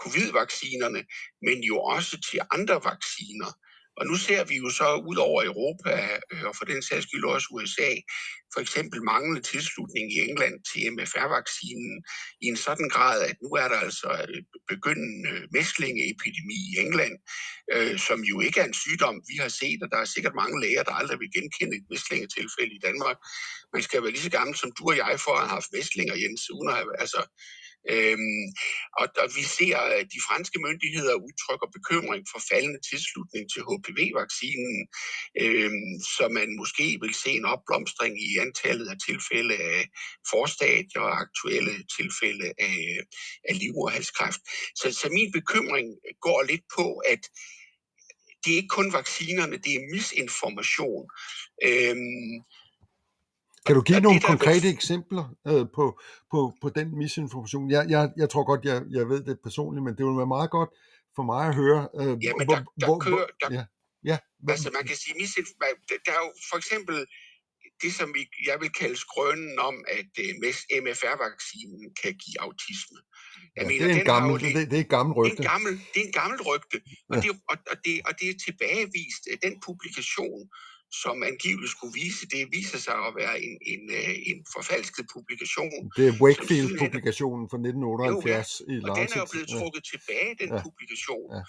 covid-vaccinerne, 0.02 1.02
men 1.42 1.58
jo 1.64 1.78
også 1.80 2.14
til 2.32 2.40
andre 2.52 2.76
vacciner. 2.90 3.52
Og 4.00 4.04
nu 4.10 4.16
ser 4.28 4.44
vi 4.44 4.56
jo 4.64 4.70
så 4.70 4.88
ud 5.10 5.18
over 5.28 5.42
Europa, 5.52 5.94
øh, 6.32 6.44
og 6.50 6.56
for 6.58 6.66
den 6.66 6.82
sags 6.84 7.04
skyld 7.08 7.26
også 7.26 7.48
USA, 7.52 7.92
for 8.54 8.62
eksempel 8.66 9.00
manglende 9.04 9.42
tilslutning 9.42 10.06
i 10.16 10.20
England 10.30 10.56
til 10.70 10.82
MFR-vaccinen 10.96 11.94
i 12.44 12.46
en 12.54 12.58
sådan 12.68 12.90
grad, 12.96 13.18
at 13.30 13.36
nu 13.44 13.50
er 13.64 13.68
der 13.74 13.80
altså 13.88 14.10
øh, 14.30 14.42
begyndende 14.74 15.30
øh, 15.30 15.44
mæslingeepidemi 15.56 16.58
i 16.72 16.74
England, 16.86 17.16
øh, 17.76 17.96
som 18.08 18.20
jo 18.32 18.36
ikke 18.42 18.60
er 18.60 18.66
en 18.72 18.82
sygdom, 18.86 19.16
vi 19.32 19.36
har 19.44 19.50
set, 19.62 19.80
og 19.84 19.90
der 19.94 20.00
er 20.02 20.06
sikkert 20.16 20.36
mange 20.42 20.62
læger, 20.64 20.84
der 20.84 20.94
aldrig 21.02 21.20
vil 21.20 21.36
genkende 21.38 21.76
et 21.78 21.86
mæslingetilfælde 21.92 22.74
i 22.76 22.84
Danmark. 22.88 23.18
Man 23.74 23.84
skal 23.84 24.02
være 24.04 24.12
lige 24.16 24.28
så 24.28 24.32
gammel 24.40 24.56
som 24.58 24.72
du 24.78 24.84
og 24.92 24.98
jeg 24.98 25.14
for 25.26 25.34
at 25.36 25.42
have 25.44 25.56
haft 25.58 25.70
mæslinger, 25.78 26.16
Jens, 26.24 26.44
uden 26.56 26.70
at 26.70 26.76
have, 26.80 26.94
altså, 27.04 27.22
Øhm, 27.96 28.46
og, 29.00 29.08
og 29.24 29.28
vi 29.38 29.44
ser, 29.58 29.78
at 30.00 30.08
de 30.16 30.22
franske 30.30 30.60
myndigheder 30.68 31.16
udtrykker 31.28 31.68
bekymring 31.78 32.24
for 32.32 32.40
faldende 32.52 32.82
tilslutning 32.92 33.44
til 33.54 33.62
HPV-vaccinen, 33.70 34.78
øhm, 35.44 35.90
så 36.16 36.24
man 36.40 36.50
måske 36.62 36.88
vil 37.04 37.14
se 37.24 37.32
en 37.42 37.46
opblomstring 37.56 38.14
i 38.28 38.30
antallet 38.46 38.88
af 38.94 38.98
tilfælde 39.08 39.56
af 39.74 39.82
forstadier 40.34 41.02
og 41.10 41.22
aktuelle 41.26 41.74
tilfælde 41.98 42.48
af, 42.70 42.80
øh, 42.98 43.04
af 43.50 43.54
livmoderhalskræft. 43.60 44.42
Så, 44.80 44.88
så 45.00 45.08
min 45.18 45.32
bekymring 45.40 45.88
går 46.28 46.42
lidt 46.52 46.66
på, 46.78 46.88
at 47.14 47.22
det 48.46 48.54
er 48.54 48.58
ikke 48.58 48.78
kun 48.80 48.94
vaccinerne, 48.94 49.58
det 49.58 49.74
er 49.76 49.90
misinformation. 49.94 51.06
Øhm, 51.70 52.34
kan 53.68 53.76
du 53.76 53.82
give 53.82 54.00
nogle 54.00 54.22
konkrete 54.32 54.68
eksempler 54.70 55.26
øh, 55.48 55.66
på, 55.76 55.86
på, 56.32 56.40
på 56.62 56.70
den 56.70 56.98
misinformation? 56.98 57.72
Jeg, 57.72 57.84
jeg, 57.90 58.04
jeg 58.18 58.30
tror 58.30 58.44
godt, 58.52 58.66
jeg, 58.66 58.78
jeg 58.98 59.10
ved 59.10 59.24
det 59.24 59.38
personligt, 59.44 59.84
men 59.84 59.94
det 59.98 60.06
vil 60.06 60.18
være 60.22 60.34
meget 60.38 60.52
godt 60.58 60.70
for 61.16 61.24
mig 61.32 61.44
at 61.52 61.56
høre. 61.56 61.82
Øh, 62.00 62.14
ja, 62.26 62.32
men 62.38 62.48
der, 62.48 62.60
der 62.82 62.86
hvor, 62.88 63.00
kører... 63.00 63.28
Der, 63.42 63.48
ja, 63.58 63.64
ja, 64.10 64.18
altså 64.54 64.70
man 64.78 64.84
kan 64.90 64.96
sige, 65.04 65.14
misinformation, 65.22 66.00
der 66.06 66.12
er 66.18 66.22
jo 66.26 66.32
for 66.50 66.58
eksempel 66.62 66.98
det, 67.84 67.92
som 68.00 68.08
vi, 68.18 68.22
jeg 68.50 68.58
vil 68.62 68.72
kalde 68.82 68.98
skrønen 69.06 69.60
om, 69.70 69.76
at 69.98 70.12
øh, 70.24 70.32
MFR-vaccinen 70.84 71.84
kan 72.02 72.14
give 72.24 72.38
autisme. 72.46 73.00
Jeg 73.56 73.64
ja, 73.64 73.68
mener, 73.70 73.88
det, 73.88 73.96
er 73.96 74.00
en 74.00 74.12
gammel, 74.16 74.34
det, 74.44 74.72
det 74.72 74.78
er 74.82 74.86
et 74.88 74.96
gammelt 74.98 75.18
rygte. 75.18 75.38
Det 75.38 75.40
er, 75.40 75.44
en 75.44 75.54
gammel, 75.54 75.74
det 75.94 76.00
er 76.02 76.08
en 76.12 76.18
gammel 76.22 76.40
rygte, 76.50 76.78
og, 77.10 77.16
ja. 77.16 77.22
det, 77.24 77.30
og, 77.52 77.58
og, 77.72 77.78
det, 77.86 77.94
og 78.08 78.14
det 78.20 78.28
er 78.32 78.36
tilbagevist. 78.46 79.24
Den 79.46 79.56
publikation, 79.68 80.42
som 80.92 81.24
angiveligt 81.24 81.72
skulle 81.72 81.94
vise, 82.04 82.28
det 82.34 82.42
viser 82.58 82.80
sig 82.88 82.98
at 83.08 83.14
være 83.22 83.36
en, 83.46 83.58
en, 83.74 83.84
øh, 84.00 84.14
en 84.32 84.40
forfalsket 84.56 85.06
publikation. 85.16 85.78
Det 85.98 86.06
er 86.12 86.16
Wakefield-publikationen 86.26 87.46
fra 87.52 87.58
1978 87.58 88.62
jo, 88.62 88.66
ja. 88.68 88.74
i 88.74 88.80
Lancet. 88.80 88.90
Og 88.90 88.96
den 88.98 89.10
er 89.16 89.20
jo 89.24 89.28
blevet 89.34 89.50
trukket 89.58 89.84
ja. 89.86 89.90
tilbage, 89.94 90.32
den 90.42 90.50
ja. 90.54 90.60
publikation. 90.68 91.28
Ja. 91.36 91.42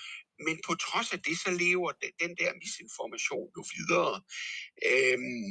Men 0.47 0.57
på 0.67 0.73
trods 0.87 1.09
af 1.17 1.21
det, 1.27 1.37
så 1.45 1.51
lever 1.65 1.89
den 2.23 2.33
der 2.41 2.51
misinformation 2.63 3.49
jo 3.57 3.63
videre. 3.77 4.15
Øhm, 4.91 5.51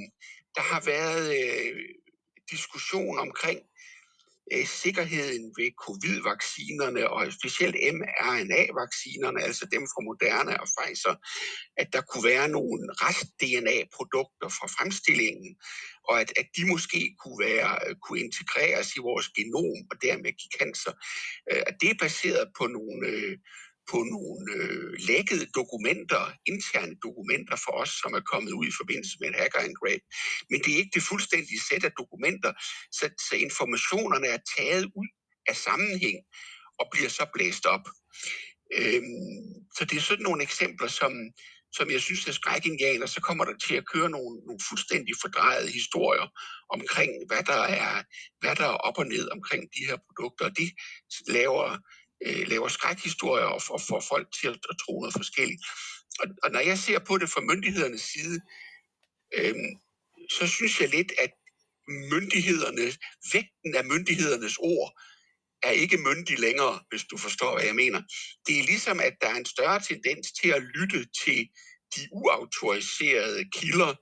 der 0.56 0.63
har 0.71 0.82
været 0.93 1.26
øh, 1.41 1.76
diskussion 2.54 3.15
omkring, 3.26 3.60
Øh, 4.54 4.68
sikkerheden 4.68 5.46
ved 5.60 5.70
covid-vaccinerne 5.86 7.10
og 7.10 7.34
specielt 7.34 7.76
mRNA-vaccinerne, 8.00 9.40
altså 9.48 9.66
dem 9.74 9.84
fra 9.92 10.02
Moderna 10.10 10.56
og 10.64 10.68
Pfizer, 10.76 11.16
at 11.82 11.88
der 11.94 12.02
kunne 12.02 12.26
være 12.34 12.48
nogle 12.50 12.82
rest-DNA-produkter 13.04 14.50
fra 14.58 14.68
fremstillingen, 14.78 15.52
og 16.10 16.22
at, 16.22 16.30
at 16.42 16.48
de 16.58 16.64
måske 16.74 17.02
kunne, 17.22 17.40
være, 17.48 17.72
øh, 17.88 17.96
kunne 18.04 18.20
integreres 18.28 18.90
i 18.98 19.00
vores 19.10 19.28
genom 19.38 19.78
og 19.92 19.96
dermed 20.02 20.32
give 20.40 20.54
cancer. 20.60 20.94
Øh, 21.52 21.64
det 21.82 21.90
er 21.90 21.98
baseret 22.06 22.46
på 22.58 22.64
nogle, 22.78 23.08
øh, 23.14 23.38
på 23.91 23.97
nogle 24.15 24.41
øh, 24.58 24.93
lækkede 25.10 25.45
dokumenter, 25.60 26.23
interne 26.45 26.95
dokumenter 27.06 27.56
for 27.65 27.73
os, 27.82 27.91
som 28.02 28.13
er 28.13 28.23
kommet 28.32 28.52
ud 28.52 28.67
i 28.67 28.78
forbindelse 28.80 29.17
med 29.19 29.28
en 29.28 29.39
hackerangreb. 29.41 30.02
Men 30.50 30.60
det 30.62 30.69
er 30.73 30.78
ikke 30.78 30.95
det 30.97 31.04
fuldstændige 31.12 31.62
sæt 31.69 31.84
af 31.84 31.91
dokumenter, 32.02 32.52
så, 32.97 33.06
så 33.30 33.36
informationerne 33.47 34.28
er 34.28 34.39
taget 34.58 34.86
ud 35.00 35.10
af 35.47 35.56
sammenhæng 35.56 36.17
og 36.80 36.86
bliver 36.93 37.10
så 37.10 37.26
blæst 37.34 37.65
op. 37.65 37.86
Øhm, 38.78 39.47
så 39.78 39.86
det 39.86 39.97
er 39.97 40.02
sådan 40.02 40.23
nogle 40.23 40.43
eksempler, 40.43 40.88
som, 40.88 41.13
som 41.73 41.91
jeg 41.91 42.02
synes 42.02 42.28
er 42.28 42.32
skrækindjagende, 42.32 43.08
så 43.08 43.21
kommer 43.21 43.45
der 43.45 43.58
til 43.67 43.76
at 43.76 43.88
køre 43.93 44.10
nogle, 44.10 44.34
nogle 44.47 44.62
fuldstændig 44.69 45.13
fordrejede 45.21 45.71
historier 45.71 46.28
omkring, 46.69 47.12
hvad 47.28 47.43
der, 47.43 47.62
er, 47.84 48.04
hvad 48.39 48.56
der 48.56 48.63
er 48.65 48.78
op 48.88 48.97
og 48.97 49.08
ned 49.08 49.30
omkring 49.32 49.63
de 49.76 49.86
her 49.88 49.97
produkter. 50.08 50.45
Og 50.45 50.58
det 50.58 50.69
laver 51.28 51.78
øh, 52.26 52.48
laver 52.48 52.68
skrækhistorier 52.68 53.46
og 53.46 53.62
får, 53.62 53.78
får 53.78 54.00
folk 54.10 54.28
til 54.42 54.48
at, 54.48 54.60
at 54.70 54.76
tro 54.86 55.00
noget 55.00 55.14
forskelligt. 55.14 55.62
Og, 56.20 56.28
og 56.44 56.52
når 56.52 56.60
jeg 56.60 56.78
ser 56.78 57.00
på 57.00 57.18
det 57.18 57.30
fra 57.30 57.42
myndighedernes 57.42 58.02
side, 58.02 58.40
øh, 59.38 59.56
så 60.32 60.48
synes 60.48 60.82
jeg 60.82 60.90
lidt, 60.90 61.12
at 61.22 61.32
myndighederne, 62.14 62.86
vægten 63.34 63.76
af 63.76 63.86
myndighedernes 63.86 64.58
ord, 64.60 65.02
er 65.64 65.72
ikke 65.72 65.98
myndig 65.98 66.40
længere, 66.40 66.80
hvis 66.90 67.04
du 67.04 67.18
forstår, 67.18 67.54
hvad 67.56 67.66
jeg 67.66 67.76
mener. 67.76 68.02
Det 68.48 68.60
er 68.60 68.64
ligesom, 68.64 69.00
at 69.00 69.14
der 69.22 69.28
er 69.30 69.36
en 69.36 69.46
større 69.46 69.80
tendens 69.80 70.32
til 70.42 70.50
at 70.50 70.64
lytte 70.64 71.08
til 71.24 71.50
de 71.96 72.02
uautoriserede 72.12 73.46
kilder, 73.54 73.94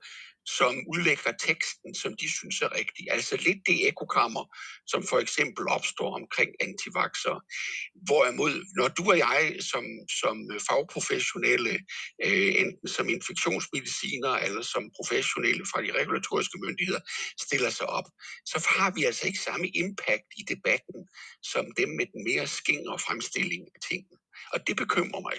som 0.46 0.74
udlægger 0.94 1.32
teksten, 1.48 1.94
som 1.94 2.16
de 2.20 2.28
synes 2.38 2.62
er 2.62 2.70
rigtig. 2.80 3.04
Altså 3.10 3.36
lidt 3.36 3.58
det 3.66 3.88
ekokammer, 3.88 4.44
som 4.86 5.02
for 5.10 5.18
eksempel 5.18 5.64
opstår 5.68 6.14
omkring 6.20 6.50
antivaxere. 6.60 7.40
Hvorimod, 8.08 8.54
når 8.78 8.88
du 8.88 9.02
og 9.10 9.18
jeg 9.18 9.56
som, 9.70 9.84
som 10.20 10.36
fagprofessionelle, 10.68 11.74
øh, 12.26 12.52
enten 12.62 12.88
som 12.88 13.08
infektionsmediciner 13.08 14.32
eller 14.46 14.62
som 14.62 14.90
professionelle 14.96 15.64
fra 15.70 15.82
de 15.82 15.92
regulatoriske 16.00 16.58
myndigheder, 16.64 17.00
stiller 17.46 17.70
sig 17.70 17.86
op, 17.86 18.08
så 18.46 18.58
har 18.76 18.90
vi 18.96 19.04
altså 19.04 19.26
ikke 19.26 19.38
samme 19.38 19.68
impact 19.68 20.28
i 20.40 20.42
debatten, 20.54 21.00
som 21.42 21.64
dem 21.78 21.88
med 21.88 22.06
den 22.12 22.24
mere 22.30 22.46
skingre 22.46 22.98
fremstilling 22.98 23.62
af 23.74 23.80
tingene. 23.90 24.18
Og 24.52 24.58
det 24.66 24.76
bekymrer 24.76 25.20
mig. 25.20 25.38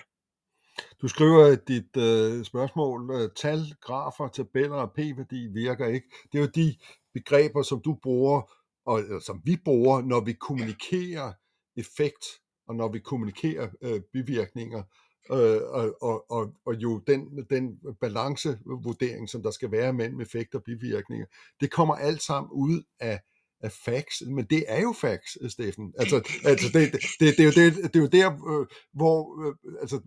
Du 1.02 1.08
skriver 1.08 1.46
at 1.46 1.68
dit 1.68 1.98
øh, 1.98 2.46
spørgsmål, 2.46 3.12
øh, 3.12 3.30
tal, 3.36 3.60
grafer, 3.82 4.28
tabeller 4.28 4.76
og 4.76 4.92
p-værdi 4.92 5.48
virker 5.48 5.86
ikke. 5.86 6.08
Det 6.32 6.38
er 6.38 6.42
jo 6.42 6.50
de 6.56 6.76
begreber, 7.14 7.62
som 7.62 7.82
du 7.82 7.98
bruger, 8.04 8.52
og 8.86 9.00
eller, 9.00 9.20
som 9.20 9.42
vi 9.46 9.58
bruger, 9.66 10.02
når 10.02 10.20
vi 10.20 10.34
kommunikerer 10.34 11.34
effekt, 11.76 12.26
og 12.68 12.76
når 12.76 12.88
vi 12.88 13.00
kommunikerer 13.00 13.70
øh, 13.82 14.02
bivirkninger, 14.14 14.84
øh, 15.32 15.62
og, 15.70 15.98
og, 16.02 16.32
og, 16.32 16.54
og 16.66 16.76
jo 16.76 16.98
den, 17.08 17.46
den 17.50 17.80
balancevurdering, 18.02 19.30
som 19.30 19.44
der 19.44 19.52
skal 19.52 19.72
være 19.72 19.94
mellem 19.94 20.22
effekt 20.22 20.56
og 20.56 20.64
bivirkninger, 20.64 21.26
det 21.62 21.72
kommer 21.72 21.96
alt 21.96 22.22
sammen 22.22 22.52
ud 22.52 22.84
af 23.00 23.20
af 23.62 23.72
facts, 23.72 24.24
men 24.28 24.46
det 24.46 24.64
er 24.68 24.82
jo 24.82 24.94
facts, 25.02 25.52
Steffen. 25.54 25.94
Altså, 25.98 26.16
altså 26.50 26.68
det, 26.74 26.94
det, 26.94 27.02
det, 27.20 27.38
det, 27.38 27.40
er 27.40 27.44
jo 27.44 27.52
det, 27.52 27.94
det 27.94 27.96
er 27.96 28.00
jo 28.00 28.08
der, 28.08 28.32
øh, 28.32 28.68
hvor 28.94 29.48
øh, 29.48 29.56
altså, 29.82 30.02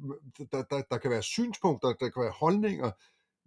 der, 0.53 0.63
der, 0.71 0.83
der 0.91 0.99
kan 0.99 1.11
være 1.11 1.23
synspunkter, 1.23 1.89
der 1.89 2.09
kan 2.09 2.23
være 2.23 2.33
holdninger, 2.41 2.91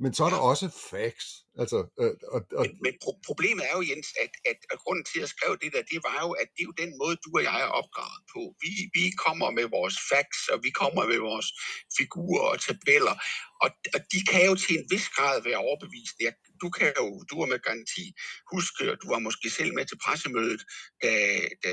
men 0.04 0.12
så 0.18 0.22
er 0.28 0.32
der 0.34 0.42
også 0.52 0.66
facts. 0.92 1.30
Altså, 1.62 1.80
øh, 2.02 2.16
og, 2.36 2.40
og... 2.58 2.64
Men, 2.66 2.72
men 2.86 2.94
pro- 3.04 3.22
problemet 3.30 3.64
er 3.70 3.74
jo, 3.78 3.84
Jens, 3.90 4.10
at, 4.24 4.34
at, 4.52 4.60
at 4.74 4.78
grunden 4.84 5.06
til 5.12 5.22
at 5.26 5.34
skrive 5.36 5.58
det 5.64 5.70
der, 5.74 5.84
det 5.94 6.00
var 6.10 6.18
jo, 6.26 6.30
at 6.42 6.48
det 6.54 6.62
er 6.64 6.70
jo 6.72 6.82
den 6.84 6.92
måde, 7.02 7.16
du 7.26 7.30
og 7.38 7.44
jeg 7.50 7.60
er 7.66 7.72
opdraget 7.80 8.22
på. 8.34 8.42
Vi, 8.64 8.72
vi 8.98 9.04
kommer 9.26 9.48
med 9.58 9.68
vores 9.78 9.98
facts, 10.12 10.42
og 10.54 10.58
vi 10.66 10.72
kommer 10.82 11.04
med 11.12 11.20
vores 11.30 11.48
figurer 11.98 12.46
og 12.54 12.58
tabeller, 12.68 13.16
og, 13.64 13.70
og 13.96 14.00
de 14.14 14.20
kan 14.32 14.44
jo 14.50 14.54
til 14.56 14.74
en 14.80 14.88
vis 14.94 15.08
grad 15.16 15.36
være 15.48 15.64
overbevist. 15.68 16.16
Jeg, 16.26 16.34
du 16.64 16.68
kan 16.78 16.92
jo, 17.02 17.08
du 17.30 17.36
er 17.44 17.48
med 17.54 17.60
garanti 17.68 18.06
huske, 18.54 18.84
og 18.92 18.98
du 19.02 19.08
var 19.14 19.22
måske 19.28 19.48
selv 19.60 19.72
med 19.78 19.86
til 19.88 20.02
pressemødet, 20.06 20.62
da, 21.04 21.12
da 21.64 21.72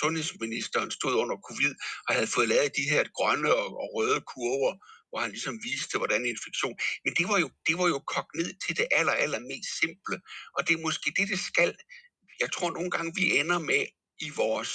sundhedsministeren 0.00 0.90
stod 0.98 1.14
under 1.22 1.36
covid 1.48 1.74
og 2.06 2.14
havde 2.16 2.30
fået 2.36 2.48
lavet 2.48 2.76
de 2.80 2.90
her 2.92 3.04
grønne 3.18 3.50
og, 3.62 3.68
og 3.82 3.88
røde 3.94 4.20
kurver, 4.32 4.74
hvor 5.10 5.18
han 5.20 5.30
ligesom 5.30 5.60
viste, 5.62 5.98
hvordan 5.98 6.26
infektion... 6.26 6.74
Men 7.04 7.14
det 7.18 7.28
var 7.28 7.38
jo, 7.38 7.50
det 7.66 7.78
var 7.78 7.88
jo 7.88 7.98
kogt 7.98 8.34
ned 8.34 8.50
til 8.66 8.76
det 8.76 8.86
aller, 8.90 9.12
aller 9.12 9.38
mest 9.38 9.70
simple. 9.80 10.16
Og 10.56 10.68
det 10.68 10.74
er 10.74 10.86
måske 10.88 11.12
det, 11.16 11.28
det 11.28 11.40
skal... 11.40 11.74
Jeg 12.40 12.52
tror 12.52 12.70
nogle 12.70 12.90
gange, 12.90 13.12
vi 13.14 13.38
ender 13.38 13.58
med 13.58 13.86
i 14.20 14.30
vores 14.36 14.72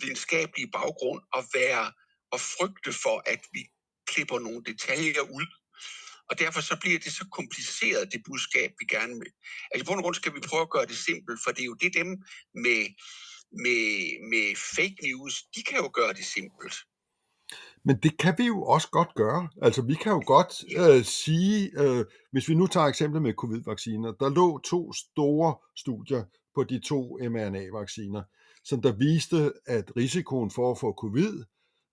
videnskabelige 0.00 0.70
baggrund 0.70 1.22
at 1.38 1.44
være 1.54 1.92
og 2.32 2.40
frygte 2.40 2.92
for, 2.92 3.22
at 3.26 3.40
vi 3.52 3.62
klipper 4.06 4.38
nogle 4.38 4.62
detaljer 4.64 5.20
ud. 5.20 5.46
Og 6.30 6.38
derfor 6.38 6.60
så 6.60 6.76
bliver 6.80 6.98
det 6.98 7.12
så 7.12 7.24
kompliceret, 7.32 8.12
det 8.12 8.22
budskab, 8.28 8.70
vi 8.80 8.86
gerne 8.96 9.14
vil. 9.22 9.32
Altså 9.70 9.86
på 9.86 9.92
grund 10.02 10.14
skal 10.14 10.34
vi 10.34 10.40
prøve 10.40 10.62
at 10.62 10.70
gøre 10.70 10.86
det 10.86 10.98
simpelt, 10.98 11.40
for 11.44 11.50
det 11.52 11.60
er 11.62 11.70
jo 11.72 11.74
det 11.74 11.94
dem 11.94 12.08
med, 12.64 12.82
med, 13.64 13.84
med 14.32 14.56
fake 14.76 14.98
news, 15.02 15.34
de 15.54 15.62
kan 15.62 15.78
jo 15.78 15.90
gøre 15.94 16.12
det 16.12 16.24
simpelt. 16.24 16.74
Men 17.84 17.96
det 18.02 18.18
kan 18.18 18.34
vi 18.38 18.46
jo 18.46 18.62
også 18.62 18.88
godt 18.90 19.14
gøre. 19.14 19.48
Altså 19.62 19.82
vi 19.82 19.94
kan 19.94 20.12
jo 20.12 20.22
godt 20.26 20.64
øh, 20.78 21.04
sige, 21.04 21.70
øh, 21.80 22.04
hvis 22.32 22.48
vi 22.48 22.54
nu 22.54 22.66
tager 22.66 22.86
eksemplet 22.86 23.22
med 23.22 23.32
covid-vacciner, 23.32 24.12
der 24.12 24.28
lå 24.28 24.58
to 24.58 24.92
store 24.92 25.54
studier 25.76 26.24
på 26.54 26.64
de 26.64 26.80
to 26.80 27.18
mRNA-vacciner, 27.22 28.22
som 28.64 28.82
der 28.82 28.92
viste, 28.92 29.52
at 29.66 29.92
risikoen 29.96 30.50
for 30.50 30.70
at 30.70 30.78
få 30.78 30.92
covid 30.92 31.44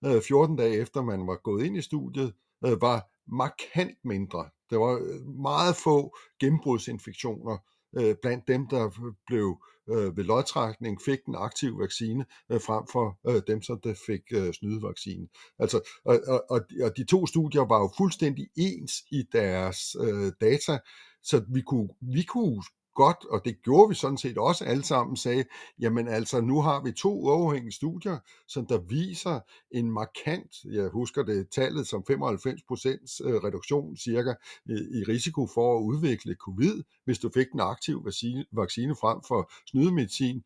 øh, 0.04 0.22
14 0.22 0.56
dage 0.56 0.80
efter 0.80 1.02
man 1.02 1.26
var 1.26 1.36
gået 1.36 1.64
ind 1.64 1.76
i 1.76 1.82
studiet, 1.82 2.32
øh, 2.66 2.80
var 2.80 3.10
markant 3.26 3.98
mindre. 4.04 4.48
Der 4.70 4.76
var 4.76 4.92
øh, 4.92 5.26
meget 5.26 5.76
få 5.76 6.16
gennembrudsinfektioner 6.40 7.58
øh, 7.98 8.14
blandt 8.22 8.48
dem, 8.48 8.66
der 8.66 9.12
blev 9.26 9.46
øh, 9.48 9.75
øh, 9.90 10.16
ved 10.16 10.24
lodtrækning 10.24 11.02
fik 11.04 11.18
den 11.26 11.34
aktive 11.34 11.78
vaccine, 11.78 12.24
øh, 12.50 12.60
frem 12.60 12.84
for 12.92 13.18
øh, 13.28 13.42
dem, 13.46 13.62
som 13.62 13.80
der 13.80 13.94
fik 14.06 14.22
øh, 14.32 14.52
snydevaccinen. 14.52 15.28
Altså, 15.58 15.80
og, 16.04 16.20
og, 16.50 16.60
og 16.82 16.96
de 16.96 17.04
to 17.04 17.26
studier 17.26 17.62
var 17.62 17.78
jo 17.78 17.90
fuldstændig 17.98 18.46
ens 18.56 18.92
i 19.10 19.22
deres 19.32 19.96
øh, 20.00 20.32
data, 20.40 20.78
så 21.22 21.44
vi 21.54 21.60
kunne, 21.60 21.88
vi 22.00 22.22
kunne 22.22 22.62
godt, 22.96 23.24
og 23.30 23.44
det 23.44 23.62
gjorde 23.62 23.88
vi 23.88 23.94
sådan 23.94 24.18
set 24.18 24.38
også 24.38 24.64
alle 24.64 24.84
sammen, 24.84 25.16
sagde, 25.16 25.44
jamen 25.80 26.08
altså, 26.08 26.40
nu 26.40 26.60
har 26.60 26.82
vi 26.82 26.92
to 26.92 27.20
uafhængige 27.20 27.72
studier, 27.72 28.18
som 28.48 28.66
der 28.66 28.78
viser 28.78 29.40
en 29.70 29.90
markant, 29.90 30.64
jeg 30.64 30.88
husker 30.88 31.22
det 31.22 31.48
tallet 31.50 31.86
som 31.86 32.04
95% 32.10 32.14
øh, 32.14 33.34
reduktion 33.44 33.96
cirka 33.96 34.34
øh, 34.70 34.76
i 34.76 35.04
risiko 35.08 35.46
for 35.54 35.78
at 35.78 35.82
udvikle 35.82 36.34
covid, 36.34 36.82
hvis 37.04 37.18
du 37.18 37.30
fik 37.34 37.46
den 37.52 37.60
aktive 37.60 38.04
vaccine, 38.04 38.44
vaccine 38.52 38.96
frem 38.96 39.18
for 39.28 39.50
snydemedicin, 39.66 40.42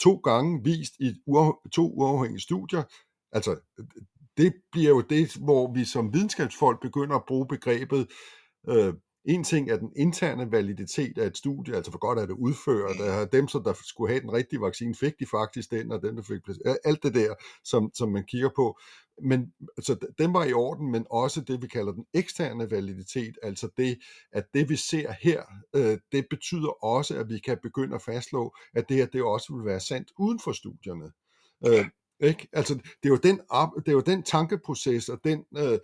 to 0.00 0.14
gange 0.14 0.64
vist 0.64 0.94
i 1.00 1.14
to 1.72 1.92
uafhængige 1.92 2.40
studier, 2.40 2.82
altså 3.32 3.56
det 4.36 4.54
bliver 4.72 4.88
jo 4.88 5.00
det, 5.00 5.36
hvor 5.36 5.72
vi 5.72 5.84
som 5.84 6.14
videnskabsfolk 6.14 6.80
begynder 6.82 7.16
at 7.16 7.24
bruge 7.28 7.46
begrebet 7.48 8.10
øh, 8.68 8.94
en 9.24 9.44
ting 9.44 9.70
er 9.70 9.76
den 9.76 9.92
interne 9.96 10.52
validitet 10.52 11.18
af 11.18 11.26
et 11.26 11.36
studie, 11.36 11.74
altså 11.76 11.90
hvor 11.90 11.98
godt 11.98 12.18
er 12.18 12.26
det 12.26 12.32
udført, 12.32 12.96
mm. 13.22 13.28
dem, 13.32 13.48
som 13.48 13.64
der 13.64 13.72
skulle 13.84 14.12
have 14.12 14.20
den 14.20 14.32
rigtige 14.32 14.60
vaccine, 14.60 14.94
fik 14.94 15.12
de 15.20 15.26
faktisk 15.26 15.70
den, 15.70 15.92
og 15.92 16.02
dem, 16.02 16.16
der 16.16 16.22
fik 16.22 16.40
alt 16.84 17.02
det 17.02 17.14
der, 17.14 17.34
som, 17.64 17.90
som 17.94 18.12
man 18.12 18.24
kigger 18.24 18.50
på. 18.56 18.78
Men 19.22 19.52
altså, 19.76 19.96
den 20.18 20.34
var 20.34 20.44
i 20.44 20.52
orden, 20.52 20.90
men 20.90 21.06
også 21.10 21.40
det, 21.40 21.62
vi 21.62 21.66
kalder 21.66 21.92
den 21.92 22.04
eksterne 22.14 22.70
validitet, 22.70 23.38
altså 23.42 23.68
det, 23.76 23.98
at 24.32 24.44
det, 24.54 24.68
vi 24.68 24.76
ser 24.76 25.12
her, 25.22 25.42
øh, 25.76 25.98
det 26.12 26.26
betyder 26.30 26.84
også, 26.84 27.18
at 27.18 27.28
vi 27.28 27.38
kan 27.38 27.58
begynde 27.62 27.94
at 27.94 28.02
fastslå, 28.02 28.54
at 28.74 28.88
det 28.88 28.96
her, 28.96 29.06
det 29.06 29.22
også 29.22 29.54
vil 29.54 29.64
være 29.64 29.80
sandt 29.80 30.08
uden 30.18 30.40
for 30.44 30.52
studierne. 30.52 31.12
Øh, 31.66 31.84
ikke? 32.20 32.48
Altså, 32.52 32.74
det, 32.74 33.04
er 33.04 33.08
jo 33.08 33.16
den, 33.16 33.40
det 33.76 33.88
er 33.88 33.92
jo 33.92 34.00
den 34.00 34.22
tankeproces 34.22 35.08
og 35.08 35.18
den, 35.24 35.44
øh, 35.56 35.78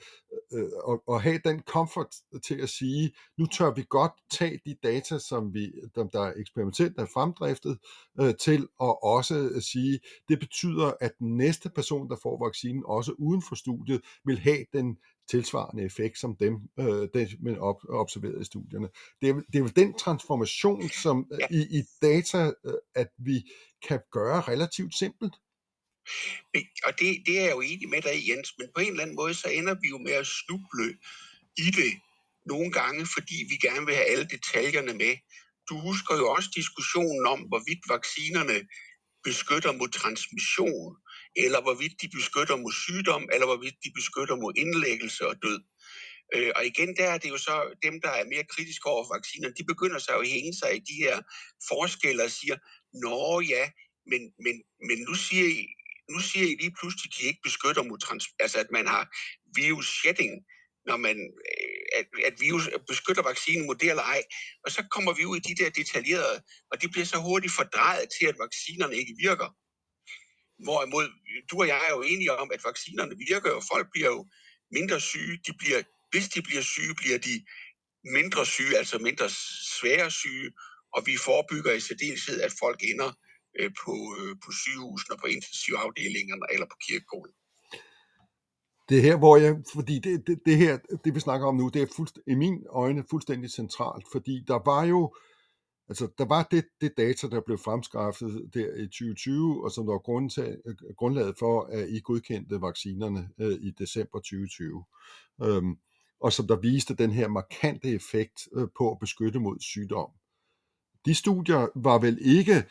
øh, 0.52 0.68
og, 0.84 1.02
og 1.06 1.22
have 1.22 1.40
den 1.44 1.60
comfort 1.60 2.14
til 2.46 2.60
at 2.60 2.68
sige, 2.68 3.12
nu 3.38 3.46
tør 3.46 3.70
vi 3.70 3.84
godt 3.88 4.12
tage 4.30 4.60
de 4.66 4.76
data, 4.82 5.18
som 5.18 5.54
vi, 5.54 5.72
dem, 5.94 6.08
der 6.10 6.32
eksperimentelt 6.36 6.98
er 6.98 7.06
fremdriftet, 7.06 7.78
øh, 8.20 8.34
til 8.40 8.68
at 8.80 8.96
også 9.02 9.60
sige, 9.72 10.00
det 10.28 10.40
betyder, 10.40 10.92
at 11.00 11.18
den 11.18 11.36
næste 11.36 11.70
person, 11.70 12.10
der 12.10 12.16
får 12.22 12.44
vaccinen, 12.44 12.82
også 12.86 13.12
uden 13.18 13.42
for 13.48 13.54
studiet, 13.54 14.00
vil 14.24 14.38
have 14.38 14.64
den 14.72 14.96
tilsvarende 15.30 15.84
effekt 15.84 16.18
som 16.18 16.36
dem, 16.36 16.54
øh, 16.78 17.08
den, 17.14 17.28
man 17.40 17.58
op, 17.58 17.76
observerede 17.88 18.40
i 18.40 18.44
studierne. 18.44 18.88
Det 19.20 19.28
er, 19.28 19.34
det 19.34 19.54
er 19.54 19.58
jo 19.58 19.66
den 19.66 19.94
transformation, 19.94 20.88
som 20.88 21.26
ja. 21.40 21.46
i, 21.50 21.78
i 21.78 21.82
data, 22.02 22.52
øh, 22.64 22.74
at 22.94 23.08
vi 23.18 23.50
kan 23.88 24.00
gøre 24.12 24.40
relativt 24.40 24.94
simpelt. 24.94 25.34
Og 26.84 27.00
det, 27.00 27.22
det 27.26 27.38
er 27.38 27.44
jeg 27.44 27.52
jo 27.52 27.60
enig 27.60 27.88
med 27.88 28.02
dig, 28.02 28.28
Jens, 28.28 28.54
men 28.58 28.68
på 28.74 28.80
en 28.80 28.90
eller 28.90 29.02
anden 29.02 29.16
måde, 29.16 29.34
så 29.34 29.48
ender 29.48 29.74
vi 29.82 29.88
jo 29.88 29.98
med 29.98 30.12
at 30.12 30.26
snuble 30.26 30.98
i 31.58 31.66
det 31.80 31.92
nogle 32.46 32.72
gange, 32.72 33.06
fordi 33.14 33.36
vi 33.50 33.56
gerne 33.56 33.86
vil 33.86 33.94
have 33.94 34.06
alle 34.06 34.26
detaljerne 34.36 34.94
med. 34.94 35.14
Du 35.68 35.80
husker 35.80 36.16
jo 36.16 36.26
også 36.36 36.50
diskussionen 36.56 37.26
om, 37.26 37.40
hvorvidt 37.40 37.84
vaccinerne 37.88 38.68
beskytter 39.24 39.72
mod 39.72 39.88
transmission, 39.88 40.96
eller 41.36 41.60
hvorvidt 41.62 41.94
de 42.02 42.08
beskytter 42.08 42.56
mod 42.56 42.72
sygdom, 42.72 43.28
eller 43.32 43.46
hvorvidt 43.46 43.76
de 43.84 43.90
beskytter 43.94 44.36
mod 44.36 44.52
indlæggelse 44.56 45.28
og 45.28 45.36
død. 45.42 45.60
Øh, 46.34 46.52
og 46.56 46.66
igen, 46.66 46.96
der 46.96 47.06
er 47.14 47.18
det 47.18 47.28
jo 47.30 47.38
så 47.38 47.54
dem, 47.82 48.00
der 48.00 48.10
er 48.10 48.24
mere 48.32 48.44
kritiske 48.54 48.86
over 48.86 49.14
vacciner, 49.14 49.50
de 49.50 49.64
begynder 49.64 49.98
så 49.98 50.12
at 50.22 50.28
hænge 50.28 50.54
sig 50.54 50.76
i 50.76 50.80
de 50.90 50.96
her 51.04 51.16
forskelle 51.70 52.24
og 52.24 52.30
siger, 52.30 52.56
nå 53.04 53.40
ja, 53.40 53.64
men, 54.10 54.22
men, 54.44 54.56
men 54.88 54.98
nu 55.08 55.14
siger 55.14 55.46
I, 55.46 55.66
nu 56.10 56.18
siger 56.20 56.46
I 56.46 56.54
lige 56.62 56.74
pludselig, 56.80 57.10
at 57.12 57.16
de 57.18 57.26
ikke 57.26 57.40
beskytter 57.42 57.82
mod 57.82 57.98
trans, 57.98 58.24
altså 58.40 58.58
at 58.58 58.70
man 58.70 58.86
har 58.86 59.04
virus 59.56 59.86
shedding, 60.00 60.32
når 60.86 60.96
man, 60.96 61.16
øh, 61.50 61.82
at, 61.98 62.06
at 62.28 62.34
virus 62.40 62.68
beskytter 62.88 63.22
vaccinen 63.22 63.66
mod 63.66 63.74
det 63.76 63.90
eller 63.90 64.02
ej. 64.02 64.22
Og 64.64 64.70
så 64.72 64.84
kommer 64.90 65.12
vi 65.14 65.24
ud 65.24 65.36
i 65.36 65.40
de 65.48 65.54
der 65.62 65.70
detaljerede, 65.70 66.42
og 66.70 66.82
det 66.82 66.90
bliver 66.92 67.06
så 67.06 67.18
hurtigt 67.18 67.52
fordrejet 67.52 68.08
til, 68.18 68.26
at 68.26 68.36
vaccinerne 68.38 68.96
ikke 68.96 69.14
virker. 69.26 69.48
Hvorimod, 70.64 71.06
du 71.50 71.60
og 71.60 71.68
jeg 71.68 71.80
er 71.88 71.90
jo 71.96 72.02
enige 72.02 72.32
om, 72.32 72.50
at 72.54 72.64
vaccinerne 72.64 73.14
virker, 73.30 73.50
og 73.50 73.62
folk 73.72 73.86
bliver 73.92 74.08
jo 74.16 74.26
mindre 74.72 75.00
syge. 75.00 75.40
De 75.46 75.52
bliver, 75.58 75.82
hvis 76.10 76.28
de 76.28 76.42
bliver 76.42 76.62
syge, 76.62 76.94
bliver 76.94 77.18
de 77.18 77.46
mindre 78.04 78.46
syge, 78.46 78.78
altså 78.78 78.98
mindre 78.98 79.30
svære 79.80 80.10
syge, 80.10 80.52
og 80.94 81.06
vi 81.06 81.16
forebygger 81.16 81.72
i 81.72 81.80
særdeleshed, 81.80 82.40
at 82.42 82.52
folk 82.60 82.80
ender 82.82 83.12
øh, 83.60 83.70
på, 83.84 83.94
øh, 84.18 84.32
på 84.44 84.50
sygehusene 84.62 85.14
og 85.14 85.20
på 85.20 85.26
intensivafdelingerne 85.26 86.46
eller 86.54 86.66
på 86.66 86.76
kirkegården. 86.86 87.34
Det 88.88 89.02
her, 89.02 89.16
hvor 89.16 89.36
jeg, 89.36 89.56
fordi 89.74 89.98
det, 89.98 90.26
det, 90.26 90.38
det 90.46 90.56
her, 90.56 90.78
det 91.04 91.14
vi 91.14 91.20
snakker 91.20 91.46
om 91.46 91.56
nu, 91.56 91.68
det 91.68 91.82
er 91.82 91.86
fuldst, 91.96 92.18
i 92.26 92.34
min 92.34 92.66
øjne 92.70 93.04
fuldstændig 93.10 93.50
centralt, 93.50 94.06
fordi 94.12 94.44
der 94.48 94.58
var 94.64 94.84
jo, 94.84 95.14
altså 95.88 96.08
der 96.18 96.24
var 96.24 96.42
det, 96.50 96.64
det 96.80 96.92
data, 96.96 97.28
der 97.28 97.40
blev 97.40 97.58
fremskaffet 97.58 98.50
der 98.54 98.74
i 98.74 98.86
2020, 98.86 99.64
og 99.64 99.70
som 99.72 99.86
der 99.86 99.92
var 99.92 99.98
grund 99.98 100.30
grundlaget 100.96 101.38
for, 101.38 101.62
at 101.62 101.88
I 101.88 102.00
godkendte 102.00 102.60
vaccinerne 102.60 103.30
øh, 103.40 103.52
i 103.52 103.70
december 103.70 104.18
2020. 104.18 104.84
Øhm, 105.42 105.76
og 106.20 106.32
som 106.32 106.46
der 106.46 106.56
viste 106.56 106.94
den 106.94 107.10
her 107.10 107.28
markante 107.28 107.88
effekt 107.88 108.48
øh, 108.56 108.68
på 108.78 108.90
at 108.90 108.98
beskytte 108.98 109.38
mod 109.38 109.56
sygdom. 109.60 110.10
De 111.06 111.14
studier 111.14 111.68
var 111.74 111.98
vel 111.98 112.18
ikke 112.20 112.64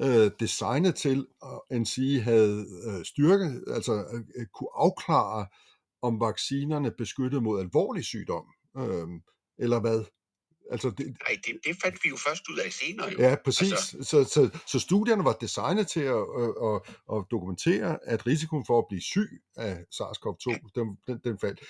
øh, 0.00 0.30
designet 0.40 0.94
til, 0.94 1.26
at 1.42 1.76
en 1.76 1.86
sige 1.86 2.20
havde 2.20 2.66
øh, 2.86 3.04
styrke, 3.04 3.60
altså 3.66 3.92
øh, 4.12 4.20
øh, 4.36 4.46
kunne 4.46 4.68
afklare, 4.74 5.46
om 6.02 6.20
vaccinerne 6.20 6.90
beskyttede 6.98 7.40
mod 7.40 7.60
alvorlig 7.60 8.04
sygdom, 8.04 8.44
øh, 8.76 9.08
eller 9.58 9.80
hvad? 9.80 10.04
Altså 10.70 10.90
det, 10.90 11.06
Nej, 11.06 11.38
det, 11.46 11.54
det 11.64 11.76
fandt 11.82 11.98
vi 12.04 12.08
jo 12.08 12.16
først 12.16 12.42
ud 12.48 12.58
af 12.58 12.72
senere. 12.72 13.08
Jo. 13.12 13.18
Ja, 13.18 13.36
præcis. 13.44 13.72
Altså... 13.72 13.96
Så, 14.02 14.24
så, 14.24 14.58
så 14.66 14.78
studierne 14.78 15.24
var 15.24 15.32
designet 15.32 15.86
til 15.86 16.00
at, 16.00 16.24
at, 16.68 16.80
at, 17.12 17.24
dokumentere, 17.30 17.98
at 18.06 18.26
risikoen 18.26 18.64
for 18.66 18.78
at 18.78 18.84
blive 18.88 19.00
syg 19.00 19.42
af 19.56 19.74
SARS-CoV-2, 19.74 20.50
ja. 20.50 20.80
den, 20.80 20.98
den, 21.06 21.20
den 21.24 21.38
faldt. 21.38 21.60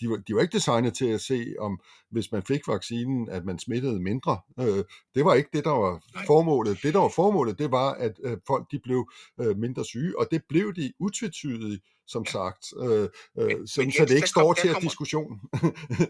De 0.00 0.10
var, 0.10 0.16
de 0.16 0.34
var 0.34 0.40
ikke 0.40 0.52
designet 0.52 0.94
til 0.94 1.06
at 1.06 1.20
se, 1.20 1.54
om 1.58 1.80
hvis 2.10 2.32
man 2.32 2.42
fik 2.42 2.68
vaccinen, 2.68 3.28
at 3.28 3.44
man 3.44 3.58
smittede 3.58 4.00
mindre. 4.00 4.40
Øh, 4.60 4.84
det 5.14 5.24
var 5.24 5.34
ikke 5.34 5.50
det, 5.52 5.64
der 5.64 5.70
var 5.70 6.00
Nej. 6.14 6.26
formålet. 6.26 6.82
Det, 6.82 6.94
der 6.94 7.00
var 7.00 7.12
formålet, 7.16 7.58
det 7.58 7.70
var, 7.70 7.92
at 7.92 8.12
folk 8.46 8.70
de 8.70 8.78
blev 8.78 9.10
øh, 9.40 9.56
mindre 9.56 9.84
syge, 9.84 10.18
og 10.18 10.26
det 10.30 10.42
blev 10.48 10.74
de 10.74 10.92
utvetydigt 10.98 11.82
som 12.14 12.24
sagt, 12.36 12.64
øh, 12.84 13.08
øh, 13.40 13.58
men, 13.58 13.68
så, 13.68 13.80
men 13.80 13.86
Jens, 13.86 13.96
så 13.96 14.04
det 14.04 14.16
ikke 14.16 14.34
står 14.36 14.48
kom, 14.54 14.60
til 14.62 14.68
at 14.74 14.82
diskussion. 14.88 15.32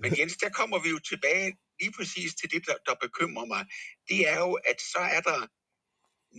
men 0.03 0.11
Jens, 0.19 0.37
der 0.45 0.51
kommer 0.61 0.79
vi 0.85 0.89
jo 0.95 0.99
tilbage 1.13 1.49
lige 1.81 1.93
præcis 1.99 2.31
til 2.41 2.49
det, 2.55 2.63
der, 2.69 2.77
der 2.89 2.95
bekymrer 3.07 3.47
mig. 3.55 3.63
Det 4.11 4.21
er 4.33 4.39
jo, 4.47 4.53
at 4.71 4.79
så 4.93 5.03
er 5.17 5.23
der 5.31 5.41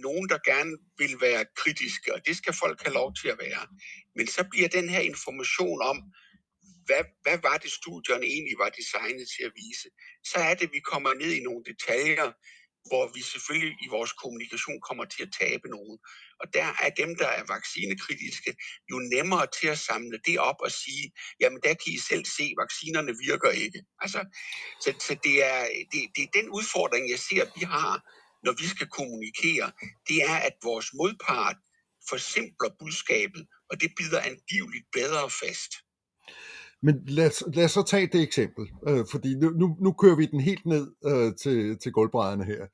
nogen, 0.08 0.30
der 0.30 0.40
gerne 0.52 0.74
vil 1.02 1.14
være 1.28 1.46
kritiske, 1.62 2.14
og 2.16 2.20
det 2.28 2.36
skal 2.38 2.54
folk 2.64 2.78
have 2.86 2.94
lov 2.94 3.10
til 3.22 3.28
at 3.34 3.40
være. 3.46 3.64
Men 4.16 4.28
så 4.28 4.42
bliver 4.52 4.70
den 4.78 4.90
her 4.90 5.00
information 5.12 5.80
om, 5.92 5.98
hvad, 6.88 7.04
hvad 7.26 7.38
var 7.48 7.58
det, 7.64 7.72
studierne 7.72 8.26
egentlig 8.26 8.58
var 8.64 8.70
designet 8.80 9.28
til 9.36 9.44
at 9.50 9.54
vise, 9.62 9.88
så 10.32 10.38
er 10.50 10.54
det, 10.54 10.66
at 10.68 10.74
vi 10.78 10.82
kommer 10.92 11.14
ned 11.14 11.32
i 11.40 11.44
nogle 11.48 11.64
detaljer, 11.72 12.28
hvor 12.90 13.12
vi 13.16 13.22
selvfølgelig 13.22 13.74
i 13.86 13.88
vores 13.90 14.14
kommunikation 14.14 14.82
kommer 14.82 15.06
til 15.06 15.24
at 15.24 15.36
tabe 15.42 15.68
nogen. 15.70 15.98
Og 16.42 16.54
der 16.54 16.68
er 16.86 16.90
dem, 17.02 17.16
der 17.16 17.28
er 17.28 17.44
vaccinekritiske, 17.56 18.56
jo 18.92 18.98
nemmere 19.00 19.48
til 19.60 19.68
at 19.68 19.80
samle 19.80 20.20
det 20.26 20.40
op 20.40 20.60
og 20.60 20.72
sige, 20.72 21.12
jamen 21.42 21.60
der 21.64 21.74
kan 21.74 21.94
I 21.94 21.98
selv 21.98 22.26
se, 22.26 22.54
vaccinerne 22.64 23.14
virker 23.28 23.50
ikke. 23.50 23.80
Altså, 24.00 24.20
så, 24.82 24.90
så 25.08 25.14
det, 25.24 25.36
er, 25.46 25.62
det, 25.92 26.02
det 26.16 26.24
er 26.24 26.32
den 26.40 26.50
udfordring, 26.50 27.10
jeg 27.10 27.20
ser, 27.20 27.44
vi 27.60 27.64
har, 27.76 27.94
når 28.46 28.54
vi 28.62 28.68
skal 28.68 28.88
kommunikere. 28.88 29.72
Det 30.08 30.18
er, 30.32 30.38
at 30.50 30.56
vores 30.64 30.88
modpart 30.94 31.58
forsimpler 32.10 32.70
budskabet, 32.80 33.48
og 33.70 33.82
det 33.82 33.92
bider 33.98 34.22
angiveligt 34.22 34.86
bedre 34.94 35.30
fast. 35.30 35.72
Men 36.84 37.04
lad 37.08 37.54
lad 37.54 37.66
os 37.66 37.72
så 37.72 37.84
tage 37.84 38.08
det 38.08 38.22
eksempel, 38.22 38.70
øh, 38.88 39.06
fordi 39.12 39.36
nu, 39.36 39.50
nu, 39.50 39.78
nu 39.80 39.92
kører 39.92 40.16
vi 40.16 40.26
den 40.26 40.40
helt 40.40 40.66
ned 40.66 40.92
øh, 41.06 41.36
til, 41.36 41.78
til 41.78 41.92
gulvbrædderne 41.92 42.46
her. 42.46 42.68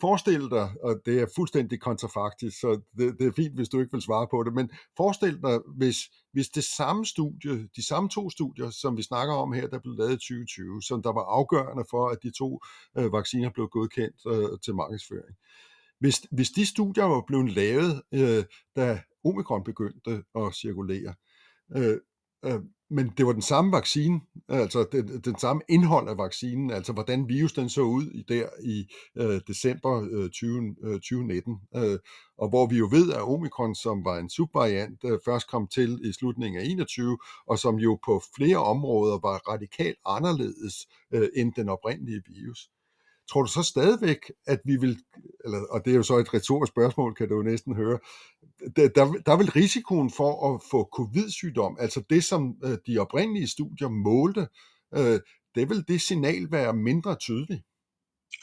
Forestil 0.00 0.40
dig, 0.50 0.70
og 0.82 1.00
det 1.06 1.20
er 1.20 1.26
fuldstændig 1.36 1.80
kontrafaktisk, 1.80 2.60
så 2.60 2.80
det, 2.98 3.18
det 3.18 3.26
er 3.26 3.32
fint, 3.36 3.54
hvis 3.54 3.68
du 3.68 3.80
ikke 3.80 3.92
vil 3.92 4.02
svare 4.02 4.26
på 4.30 4.42
det, 4.42 4.54
men 4.54 4.70
forestil 4.96 5.42
dig, 5.42 5.60
hvis, 5.76 5.96
hvis 6.32 6.48
det 6.48 6.64
samme 6.64 7.06
studie, 7.06 7.68
de 7.76 7.86
samme 7.86 8.08
to 8.08 8.30
studier, 8.30 8.70
som 8.70 8.96
vi 8.96 9.02
snakker 9.02 9.34
om 9.34 9.52
her, 9.52 9.66
der 9.66 9.78
blev 9.78 9.94
lavet 9.98 10.12
i 10.12 10.16
2020, 10.16 10.82
som 10.82 11.02
der 11.02 11.12
var 11.12 11.24
afgørende 11.24 11.84
for, 11.90 12.08
at 12.08 12.18
de 12.22 12.30
to 12.30 12.60
øh, 12.98 13.12
vacciner 13.12 13.50
blev 13.50 13.68
godkendt 13.68 14.16
øh, 14.26 14.58
til 14.64 14.74
markedsføring. 14.74 15.36
Hvis, 16.00 16.26
hvis 16.30 16.50
de 16.50 16.66
studier 16.66 17.04
var 17.04 17.24
blevet 17.26 17.50
lavet, 17.52 18.02
øh, 18.14 18.44
da 18.76 19.02
omikron 19.24 19.64
begyndte 19.64 20.22
at 20.34 20.54
cirkulere, 20.54 21.14
øh, 21.76 21.96
øh, 22.44 22.60
men 22.90 23.12
det 23.18 23.26
var 23.26 23.32
den 23.32 23.42
samme 23.42 23.72
vaccine, 23.72 24.20
altså 24.48 24.86
den, 24.92 25.20
den 25.20 25.38
samme 25.38 25.62
indhold 25.68 26.08
af 26.08 26.18
vaccinen, 26.18 26.70
altså 26.70 26.92
hvordan 26.92 27.28
virus 27.28 27.52
den 27.52 27.68
så 27.68 27.80
ud 27.80 28.06
i 28.06 28.22
der 28.28 28.48
i 28.62 28.86
øh, 29.16 29.40
december 29.46 30.08
øh, 30.10 30.30
20, 30.30 30.76
øh, 30.84 30.94
2019, 30.94 31.56
øh, 31.76 31.98
og 32.38 32.48
hvor 32.48 32.66
vi 32.66 32.76
jo 32.76 32.88
ved, 32.90 33.12
at 33.12 33.22
omikron, 33.22 33.74
som 33.74 34.04
var 34.04 34.18
en 34.18 34.30
subvariant, 34.30 35.04
øh, 35.04 35.18
først 35.24 35.48
kom 35.48 35.66
til 35.66 36.00
i 36.04 36.12
slutningen 36.12 36.60
af 36.60 36.64
21, 36.64 37.18
og 37.46 37.58
som 37.58 37.76
jo 37.76 37.98
på 38.04 38.22
flere 38.36 38.58
områder 38.58 39.18
var 39.18 39.38
radikalt 39.52 39.98
anderledes 40.06 40.86
øh, 41.14 41.28
end 41.36 41.52
den 41.56 41.68
oprindelige 41.68 42.22
virus. 42.26 42.70
Tror 43.30 43.42
du 43.42 43.48
så 43.48 43.62
stadigvæk, 43.62 44.18
at 44.46 44.60
vi 44.64 44.76
vil, 44.76 44.98
eller, 45.44 45.66
og 45.70 45.84
det 45.84 45.90
er 45.90 45.96
jo 45.96 46.02
så 46.02 46.16
et 46.16 46.34
retorisk 46.34 46.72
spørgsmål, 46.72 47.14
kan 47.14 47.28
du 47.28 47.36
jo 47.36 47.42
næsten 47.42 47.74
høre, 47.74 47.98
der, 48.76 48.88
der, 49.26 49.36
vil 49.36 49.50
risikoen 49.50 50.10
for 50.10 50.54
at 50.54 50.60
få 50.70 50.88
covid-sygdom, 50.96 51.76
altså 51.80 52.02
det, 52.10 52.24
som 52.24 52.54
øh, 52.64 52.78
de 52.86 52.98
oprindelige 52.98 53.48
studier 53.48 53.88
målte, 53.88 54.48
øh, 54.96 55.20
det 55.54 55.68
vil 55.68 55.84
det 55.88 56.00
signal 56.00 56.52
være 56.52 56.72
mindre 56.72 57.14
tydeligt. 57.14 57.62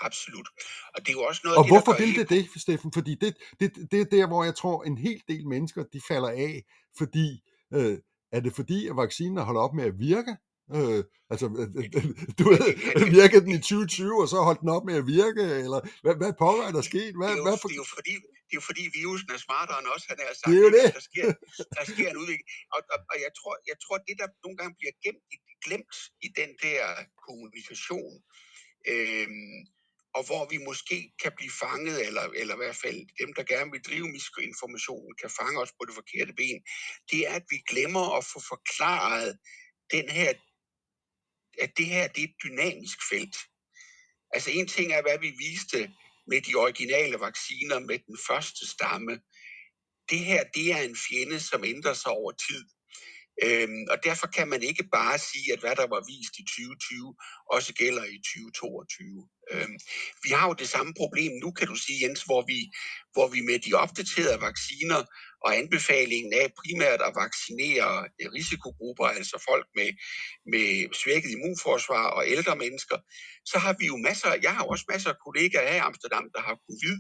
Absolut. 0.02 0.48
Og 0.96 1.02
det 1.02 1.10
er 1.10 1.14
jo 1.14 1.22
også 1.22 1.42
noget 1.44 1.58
Og 1.58 1.64
det, 1.64 1.72
hvorfor 1.72 1.98
vil 1.98 2.16
det 2.16 2.30
det, 2.30 2.62
Steffen? 2.62 2.92
Fordi 2.94 3.16
det, 3.16 3.38
det, 3.60 3.92
det 3.92 4.02
er 4.02 4.06
der, 4.06 4.28
hvor 4.28 4.44
jeg 4.44 4.56
tror, 4.56 4.84
en 4.84 4.98
hel 4.98 5.22
del 5.28 5.48
mennesker, 5.48 5.84
de 5.84 6.02
falder 6.08 6.30
af, 6.30 6.64
fordi, 6.98 7.42
øh, 7.74 7.98
er 8.32 8.40
det 8.40 8.54
fordi, 8.54 8.88
at 8.88 8.96
vaccinen 8.96 9.38
holder 9.38 9.62
op 9.62 9.74
med 9.74 9.84
at 9.84 10.00
virke? 10.00 10.38
Øh, 10.76 11.02
altså, 11.32 11.46
øh, 11.60 11.68
øh, 11.80 12.04
du 12.40 12.44
ved, 12.54 12.70
virkede 13.20 13.44
den 13.46 13.54
i 13.58 13.62
2020, 13.62 14.22
og 14.24 14.28
så 14.34 14.38
holdt 14.48 14.62
den 14.64 14.76
op 14.76 14.86
med 14.90 14.96
at 15.02 15.08
virke, 15.18 15.44
eller 15.66 15.80
hvad, 16.04 16.16
hvad 16.22 16.34
pågår 16.44 16.64
er 16.70 16.74
der 16.78 16.86
sket? 16.92 17.14
Hvad, 17.20 17.30
det, 17.30 17.36
er 17.36 17.42
jo, 17.42 17.48
hvad 17.48 17.58
for... 17.62 17.68
det, 17.68 17.78
er 17.80 17.84
jo 17.86 17.90
fordi, 17.98 18.14
det 18.48 18.54
er 18.56 18.60
jo 18.62 18.66
fordi 18.70 18.84
virusen 18.98 19.30
er 19.36 19.42
smartere 19.48 19.80
end 19.82 19.90
os, 19.96 20.04
han 20.12 20.18
er 20.26 20.34
sagt. 20.40 20.50
Det 20.52 20.58
er 20.60 20.66
jo 20.68 20.74
det. 20.78 20.88
Der 20.98 21.04
sker, 21.10 21.28
der 21.78 21.86
sker 21.94 22.08
en 22.14 22.20
udvikling. 22.22 22.50
Og, 22.76 22.80
og, 22.94 23.00
og 23.12 23.16
jeg, 23.26 23.32
tror, 23.40 23.54
jeg 23.72 23.78
tror, 23.84 23.98
det 24.08 24.16
der 24.22 24.28
nogle 24.44 24.58
gange 24.60 24.74
bliver 24.80 24.96
gemt, 25.06 25.24
glemt 25.66 25.96
i 26.26 26.28
den 26.40 26.52
der 26.66 26.84
kommunikation, 27.26 28.14
øh, 28.92 29.30
og 30.18 30.24
hvor 30.30 30.44
vi 30.54 30.58
måske 30.70 30.98
kan 31.24 31.34
blive 31.40 31.54
fanget, 31.64 31.98
eller, 32.08 32.26
eller 32.42 32.54
i 32.56 32.62
hvert 32.64 32.82
fald 32.84 33.00
dem, 33.22 33.30
der 33.38 33.44
gerne 33.54 33.72
vil 33.74 33.88
drive 33.90 34.08
misinformationen, 34.16 35.12
kan 35.22 35.32
fange 35.40 35.58
os 35.64 35.74
på 35.78 35.84
det 35.88 35.96
forkerte 36.00 36.34
ben, 36.42 36.60
det 37.12 37.20
er, 37.28 37.34
at 37.40 37.46
vi 37.54 37.58
glemmer 37.72 38.06
at 38.18 38.24
få 38.34 38.40
forklaret 38.54 39.30
den 39.96 40.10
her 40.18 40.30
at 41.62 41.72
det 41.78 41.86
her 41.86 42.08
det 42.08 42.24
er 42.24 42.28
et 42.28 42.36
dynamisk 42.44 42.98
felt. 43.10 43.38
Altså 44.34 44.52
en 44.52 44.68
ting 44.68 44.92
er, 44.92 45.02
hvad 45.02 45.20
vi 45.20 45.32
viste 45.38 45.92
med 46.28 46.42
de 46.42 46.56
originale 46.56 47.20
vacciner 47.20 47.80
med 47.80 48.00
den 48.00 48.18
første 48.28 48.68
stamme. 48.68 49.22
Det 50.10 50.20
her, 50.20 50.44
det 50.56 50.72
er 50.72 50.82
en 50.82 50.98
fjende, 51.10 51.40
som 51.40 51.64
ændrer 51.64 51.94
sig 51.94 52.12
over 52.12 52.32
tid. 52.32 52.64
Øhm, 53.44 53.84
og 53.92 53.98
derfor 54.04 54.28
kan 54.28 54.48
man 54.48 54.62
ikke 54.64 54.86
bare 54.98 55.18
sige, 55.18 55.54
at 55.54 55.60
hvad 55.60 55.76
der 55.76 55.88
var 55.94 56.02
vist 56.12 56.36
i 56.42 56.44
2020 56.44 57.16
også 57.56 57.74
gælder 57.74 58.06
i 58.16 58.18
2022. 58.18 59.28
Øhm, 59.52 59.78
vi 60.24 60.30
har 60.38 60.46
jo 60.48 60.54
det 60.54 60.70
samme 60.76 60.94
problem 61.02 61.32
nu, 61.44 61.52
kan 61.52 61.68
du 61.68 61.76
sige, 61.76 62.02
Jens, 62.04 62.22
hvor 62.30 62.42
vi, 62.52 62.60
hvor 63.14 63.28
vi 63.34 63.42
med 63.50 63.60
de 63.60 63.74
opdaterede 63.74 64.42
vacciner 64.50 65.00
og 65.46 65.50
anbefalingen 65.62 66.34
af 66.42 66.48
primært 66.62 67.02
at 67.08 67.16
vaccinere 67.24 67.90
øh, 68.20 68.28
risikogrupper, 68.38 69.06
altså 69.18 69.36
folk 69.50 69.68
med, 69.80 69.90
med 70.54 70.68
svækket 71.02 71.32
immunforsvar 71.32 72.06
og 72.18 72.22
ældre 72.36 72.56
mennesker, 72.64 72.98
så 73.52 73.58
har 73.64 73.74
vi 73.80 73.86
jo 73.92 73.98
masser, 73.98 74.30
jeg 74.48 74.54
har 74.56 74.64
også 74.64 74.86
masser 74.90 75.10
af 75.14 75.20
kollegaer 75.26 75.68
her 75.70 75.76
i 75.76 75.88
Amsterdam, 75.90 76.26
der 76.36 76.42
har 76.48 76.56
covid, 76.68 76.98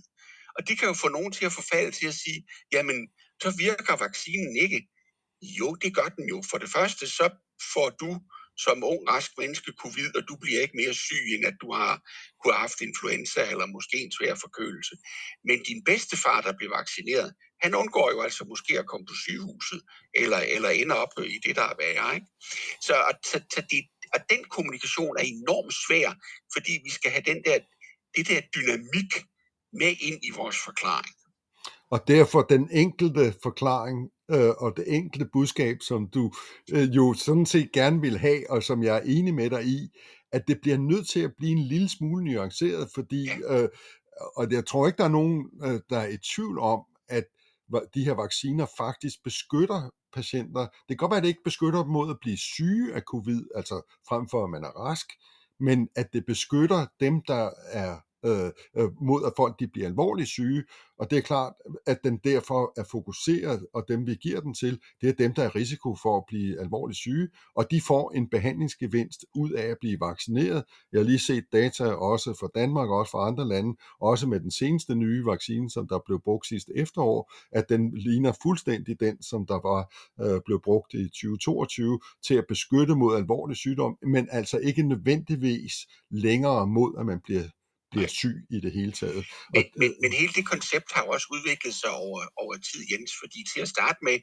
og 0.58 0.67
det 0.67 0.80
kan 0.80 0.88
jo 0.88 0.93
få 0.93 1.10
nogen 1.10 1.32
til 1.32 1.45
at 1.45 1.58
forfalde 1.60 1.91
til 1.91 2.08
at 2.08 2.17
sige, 2.23 2.39
jamen, 2.71 2.97
så 3.43 3.50
virker 3.58 3.95
vaccinen 4.06 4.56
ikke. 4.65 4.80
Jo, 5.41 5.76
det 5.76 5.95
gør 5.95 6.10
den 6.17 6.30
jo. 6.30 6.43
For 6.50 6.58
det 6.58 6.69
første, 6.69 7.08
så 7.08 7.30
får 7.73 7.89
du 7.89 8.19
som 8.65 8.84
ung, 8.84 9.02
rask 9.10 9.32
menneske 9.38 9.71
covid, 9.84 10.15
og 10.17 10.23
du 10.28 10.36
bliver 10.36 10.62
ikke 10.62 10.78
mere 10.82 10.93
syg, 10.93 11.23
end 11.34 11.45
at 11.45 11.58
du 11.62 11.73
har 11.73 11.93
kunne 12.39 12.54
have 12.54 12.65
haft 12.67 12.82
influenza 12.82 13.41
eller 13.52 13.65
måske 13.65 13.97
en 13.97 14.12
svær 14.17 14.36
forkølelse. 14.36 14.95
Men 15.47 15.63
din 15.63 15.84
bedstefar, 15.84 16.41
der 16.41 16.54
bliver 16.58 16.78
vaccineret, 16.78 17.34
han 17.62 17.76
undgår 17.76 18.12
jo 18.12 18.21
altså 18.21 18.45
måske 18.45 18.80
at 18.80 18.88
komme 18.88 19.06
på 19.06 19.15
sygehuset, 19.23 19.82
eller, 20.13 20.38
eller 20.56 20.69
ender 20.69 20.95
op 20.95 21.13
i 21.36 21.39
det, 21.45 21.56
der 21.56 21.65
er 21.71 21.76
værre. 21.84 22.15
Ikke? 22.15 22.28
Så, 22.88 22.95
så, 23.30 23.38
så 23.54 23.62
det, 23.71 23.82
og 24.13 24.19
den 24.30 24.43
kommunikation 24.43 25.17
er 25.19 25.26
enormt 25.38 25.76
svær, 25.86 26.10
fordi 26.54 26.73
vi 26.86 26.89
skal 26.89 27.12
have 27.12 27.26
den 27.32 27.39
der, 27.45 27.58
det 28.15 28.28
der 28.28 28.41
dynamik 28.56 29.12
med 29.73 29.93
ind 30.08 30.19
i 30.30 30.32
vores 30.39 30.58
forklaring. 30.65 31.15
Og 31.91 32.08
derfor 32.08 32.41
den 32.41 32.69
enkelte 32.71 33.36
forklaring 33.43 34.10
øh, 34.31 34.49
og 34.57 34.77
det 34.77 34.85
enkelte 34.87 35.29
budskab, 35.33 35.77
som 35.81 36.07
du 36.07 36.31
øh, 36.73 36.95
jo 36.95 37.13
sådan 37.13 37.45
set 37.45 37.71
gerne 37.71 38.01
vil 38.01 38.17
have, 38.17 38.49
og 38.49 38.63
som 38.63 38.83
jeg 38.83 38.97
er 38.97 39.01
enig 39.05 39.33
med 39.33 39.49
dig 39.49 39.65
i, 39.65 39.89
at 40.31 40.47
det 40.47 40.61
bliver 40.61 40.77
nødt 40.77 41.07
til 41.07 41.19
at 41.19 41.33
blive 41.37 41.51
en 41.51 41.63
lille 41.63 41.89
smule 41.89 42.25
nuanceret, 42.25 42.89
fordi, 42.95 43.29
øh, 43.49 43.69
og 44.35 44.51
jeg 44.51 44.65
tror 44.65 44.87
ikke, 44.87 44.97
der 44.97 45.03
er 45.03 45.17
nogen, 45.19 45.45
øh, 45.63 45.79
der 45.89 45.97
er 45.97 46.07
i 46.07 46.17
tvivl 46.35 46.59
om, 46.59 46.81
at 47.09 47.23
de 47.95 48.05
her 48.05 48.13
vacciner 48.13 48.65
faktisk 48.77 49.23
beskytter 49.23 49.89
patienter. 50.13 50.61
Det 50.61 50.87
kan 50.89 50.97
godt 50.97 51.09
være, 51.09 51.17
at 51.17 51.23
det 51.23 51.29
ikke 51.29 51.43
beskytter 51.43 51.83
dem 51.83 51.91
mod 51.91 52.09
at 52.09 52.17
blive 52.21 52.37
syge 52.37 52.93
af 52.93 53.01
covid, 53.01 53.41
altså 53.55 53.81
frem 54.09 54.29
for 54.29 54.43
at 54.43 54.49
man 54.49 54.63
er 54.63 54.79
rask, 54.85 55.07
men 55.59 55.87
at 55.95 56.07
det 56.13 56.25
beskytter 56.25 56.85
dem, 56.99 57.21
der 57.27 57.49
er 57.71 57.97
Øh, 58.25 58.51
øh, 58.77 58.89
mod 59.01 59.25
at 59.25 59.34
folk 59.38 59.60
de 59.60 59.67
bliver 59.67 59.88
alvorligt 59.88 60.30
syge, 60.30 60.63
og 60.99 61.10
det 61.10 61.17
er 61.17 61.21
klart, 61.21 61.53
at 61.86 61.99
den 62.03 62.17
derfor 62.23 62.73
er 62.77 62.84
fokuseret, 62.91 63.67
og 63.73 63.86
dem 63.88 64.08
vi 64.08 64.15
giver 64.15 64.41
den 64.41 64.53
til, 64.53 64.80
det 65.01 65.10
er 65.10 65.13
dem, 65.13 65.34
der 65.34 65.43
er 65.43 65.56
risiko 65.56 65.95
for 65.95 66.17
at 66.17 66.23
blive 66.27 66.60
alvorligt 66.60 66.97
syge, 66.97 67.27
og 67.56 67.71
de 67.71 67.82
får 67.82 68.12
en 68.12 68.30
behandlingsgevinst 68.30 69.25
ud 69.36 69.51
af 69.51 69.65
at 69.65 69.77
blive 69.82 69.99
vaccineret. 69.99 70.63
Jeg 70.91 70.99
har 70.99 71.06
lige 71.06 71.19
set 71.19 71.45
data 71.53 71.84
også 71.84 72.34
fra 72.39 72.49
Danmark 72.56 72.89
og 72.89 72.97
også 72.97 73.12
fra 73.12 73.27
andre 73.27 73.47
lande, 73.47 73.77
også 74.01 74.27
med 74.27 74.39
den 74.39 74.51
seneste 74.51 74.95
nye 74.95 75.25
vaccine, 75.25 75.69
som 75.69 75.88
der 75.88 75.99
blev 76.06 76.21
brugt 76.21 76.47
sidste 76.47 76.71
efterår, 76.75 77.32
at 77.51 77.69
den 77.69 77.97
ligner 77.97 78.32
fuldstændig 78.43 78.99
den, 78.99 79.21
som 79.21 79.45
der 79.45 79.60
var 79.69 79.93
øh, 80.21 80.41
blev 80.45 80.62
brugt 80.63 80.93
i 80.93 81.03
2022 81.03 81.99
til 82.27 82.36
at 82.36 82.45
beskytte 82.47 82.95
mod 82.95 83.15
alvorlig 83.15 83.58
sygdom, 83.58 83.97
men 84.01 84.27
altså 84.32 84.58
ikke 84.58 84.84
nødvendigvis 84.84 85.73
længere 86.10 86.67
mod, 86.67 86.95
at 86.99 87.06
man 87.06 87.19
bliver 87.23 87.43
bliver 87.91 88.08
syg 88.19 88.38
i 88.56 88.60
det 88.65 88.71
hele 88.78 88.93
taget. 89.02 89.21
Men, 89.54 89.63
og, 89.63 89.63
men, 89.82 89.91
men 90.02 90.12
hele 90.19 90.34
det 90.38 90.45
koncept 90.54 90.89
har 90.95 91.04
også 91.13 91.28
udviklet 91.36 91.76
sig 91.82 91.91
over, 92.06 92.21
over 92.43 92.56
tid, 92.69 92.82
Jens, 92.91 93.12
fordi 93.21 93.39
til 93.52 93.62
at 93.65 93.69
starte 93.76 94.00
med 94.08 94.17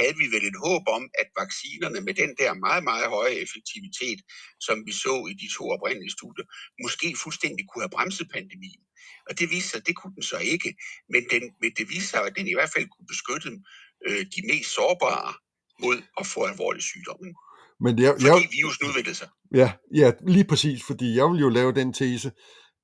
havde 0.00 0.16
vi 0.20 0.26
vel 0.34 0.44
et 0.52 0.58
håb 0.66 0.84
om, 0.96 1.04
at 1.22 1.28
vaccinerne 1.42 2.00
med 2.06 2.14
den 2.22 2.30
der 2.40 2.50
meget, 2.66 2.84
meget 2.90 3.06
høje 3.16 3.36
effektivitet, 3.44 4.20
som 4.66 4.76
vi 4.86 4.92
så 5.04 5.14
i 5.32 5.34
de 5.42 5.48
to 5.56 5.64
oprindelige 5.74 6.16
studier, 6.18 6.46
måske 6.84 7.08
fuldstændig 7.24 7.62
kunne 7.66 7.84
have 7.84 7.96
bremset 7.96 8.28
pandemien. 8.36 8.82
Og 9.28 9.32
det 9.38 9.46
viste 9.50 9.70
sig, 9.70 9.86
det 9.86 9.94
kunne 9.96 10.14
den 10.18 10.26
så 10.32 10.38
ikke. 10.54 10.70
Men, 11.12 11.22
den, 11.32 11.42
men 11.62 11.70
det 11.78 11.84
viste 11.94 12.10
sig, 12.12 12.20
at 12.28 12.36
den 12.38 12.46
i 12.48 12.54
hvert 12.58 12.72
fald 12.74 12.86
kunne 12.94 13.08
beskytte 13.12 13.50
øh, 14.06 14.22
de 14.34 14.40
mest 14.50 14.70
sårbare 14.76 15.32
mod 15.84 15.98
at 16.20 16.26
få 16.26 16.40
alvorlig 16.50 16.82
sygdomme. 16.82 17.28
Men 17.80 17.98
jeg, 17.98 18.12
fordi 18.20 18.26
jeg, 18.26 18.48
virusen 18.50 18.86
udviklede 18.88 19.16
sig. 19.16 19.28
Ja, 19.54 19.72
ja, 19.94 20.12
lige 20.26 20.44
præcis, 20.44 20.80
fordi 20.86 21.16
jeg 21.16 21.26
vil 21.30 21.40
jo 21.40 21.48
lave 21.48 21.72
den 21.72 21.92
tese, 21.92 22.32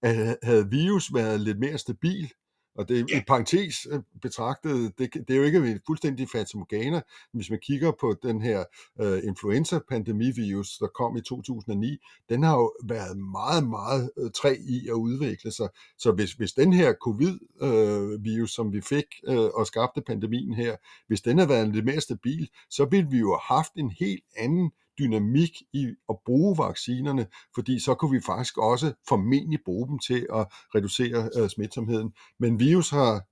at 0.03 0.39
havde 0.43 0.71
virus 0.71 1.15
været 1.15 1.41
lidt 1.41 1.59
mere 1.59 1.79
stabil, 1.79 2.33
og 2.75 2.89
det 2.89 3.11
ja. 3.11 3.19
i 3.19 3.23
parentes 3.27 3.87
øh, 3.91 4.01
betragtet, 4.23 4.99
det, 4.99 5.15
det 5.15 5.31
er 5.31 5.37
jo 5.37 5.43
ikke 5.43 5.59
en 5.59 5.81
fuldstændig 5.87 6.29
fatamorgana. 6.33 7.01
Hvis 7.33 7.51
man 7.51 7.59
kigger 7.63 7.93
på 8.01 8.15
den 8.23 8.43
her 8.43 8.65
uh, 9.03 9.19
influenza-pandemivirus, 9.25 10.79
der 10.79 10.87
kom 10.87 11.17
i 11.17 11.21
2009, 11.21 11.99
den 12.29 12.43
har 12.43 12.57
jo 12.57 12.73
været 12.85 13.19
meget, 13.19 13.69
meget 13.69 14.11
uh, 14.17 14.31
træ 14.31 14.57
i 14.69 14.89
at 14.89 14.93
udvikle 14.93 15.53
sig. 15.53 15.69
Så 15.99 16.13
hvis, 16.13 16.33
hvis 16.33 16.53
den 16.53 16.73
her 16.73 16.93
covid-virus, 16.93 18.51
uh, 18.51 18.55
som 18.55 18.73
vi 18.73 18.81
fik 18.81 19.07
uh, 19.29 19.37
og 19.37 19.67
skabte 19.67 20.03
pandemien 20.07 20.55
her, 20.55 20.77
hvis 21.07 21.21
den 21.21 21.39
havde 21.39 21.49
været 21.49 21.69
lidt 21.69 21.85
mere 21.85 22.01
stabil, 22.01 22.49
så 22.71 22.85
ville 22.85 23.11
vi 23.11 23.19
jo 23.19 23.31
have 23.31 23.57
haft 23.57 23.73
en 23.77 23.91
helt 23.91 24.25
anden 24.37 24.71
dynamik 24.99 25.51
i 25.73 25.87
at 26.09 26.17
bruge 26.25 26.59
vaccinerne, 26.59 27.27
fordi 27.55 27.81
så 27.81 27.95
kunne 27.95 28.11
vi 28.11 28.21
faktisk 28.27 28.59
også 28.59 28.93
formentlig 29.09 29.59
bruge 29.65 29.89
dem 29.89 29.99
til 29.99 30.27
at 30.35 30.47
reducere 30.75 31.31
øh, 31.37 31.49
smitsomheden. 31.49 32.13
Men 32.39 32.61
virus 32.61 32.91
har, 32.91 33.23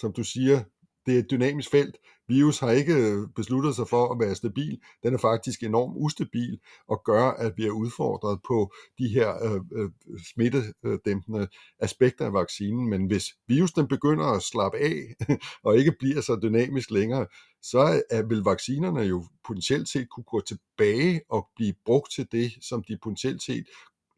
som 0.00 0.12
du 0.12 0.24
siger, 0.24 0.64
det 1.06 1.14
er 1.14 1.18
et 1.18 1.30
dynamisk 1.30 1.70
felt. 1.70 1.96
Virus 2.28 2.58
har 2.58 2.70
ikke 2.70 2.94
øh, 2.94 3.28
besluttet 3.36 3.76
sig 3.76 3.88
for 3.88 4.12
at 4.12 4.20
være 4.20 4.34
stabil. 4.34 4.80
Den 5.02 5.14
er 5.14 5.18
faktisk 5.18 5.62
enormt 5.62 5.94
ustabil 5.96 6.58
og 6.88 7.02
gør, 7.04 7.30
at 7.30 7.52
vi 7.56 7.66
er 7.66 7.70
udfordret 7.70 8.40
på 8.46 8.72
de 8.98 9.08
her 9.08 9.44
øh, 9.44 9.60
øh 9.72 9.90
smittedæmpende 10.32 11.48
aspekter 11.78 12.26
af 12.26 12.32
vaccinen. 12.32 12.90
Men 12.90 13.06
hvis 13.06 13.24
virusen 13.48 13.88
begynder 13.88 14.24
at 14.24 14.42
slappe 14.42 14.78
af 14.78 15.14
og 15.64 15.76
ikke 15.76 15.94
bliver 15.98 16.20
så 16.20 16.38
dynamisk 16.42 16.90
længere, 16.90 17.26
så 17.62 18.02
vil 18.28 18.38
vaccinerne 18.38 19.00
jo 19.00 19.24
potentielt 19.46 19.88
set 19.88 20.08
kunne 20.08 20.24
gå 20.24 20.40
tilbage 20.40 21.20
og 21.28 21.48
blive 21.56 21.74
brugt 21.84 22.12
til 22.12 22.26
det, 22.32 22.52
som 22.60 22.84
de 22.88 22.98
potentielt 23.02 23.42
set 23.42 23.64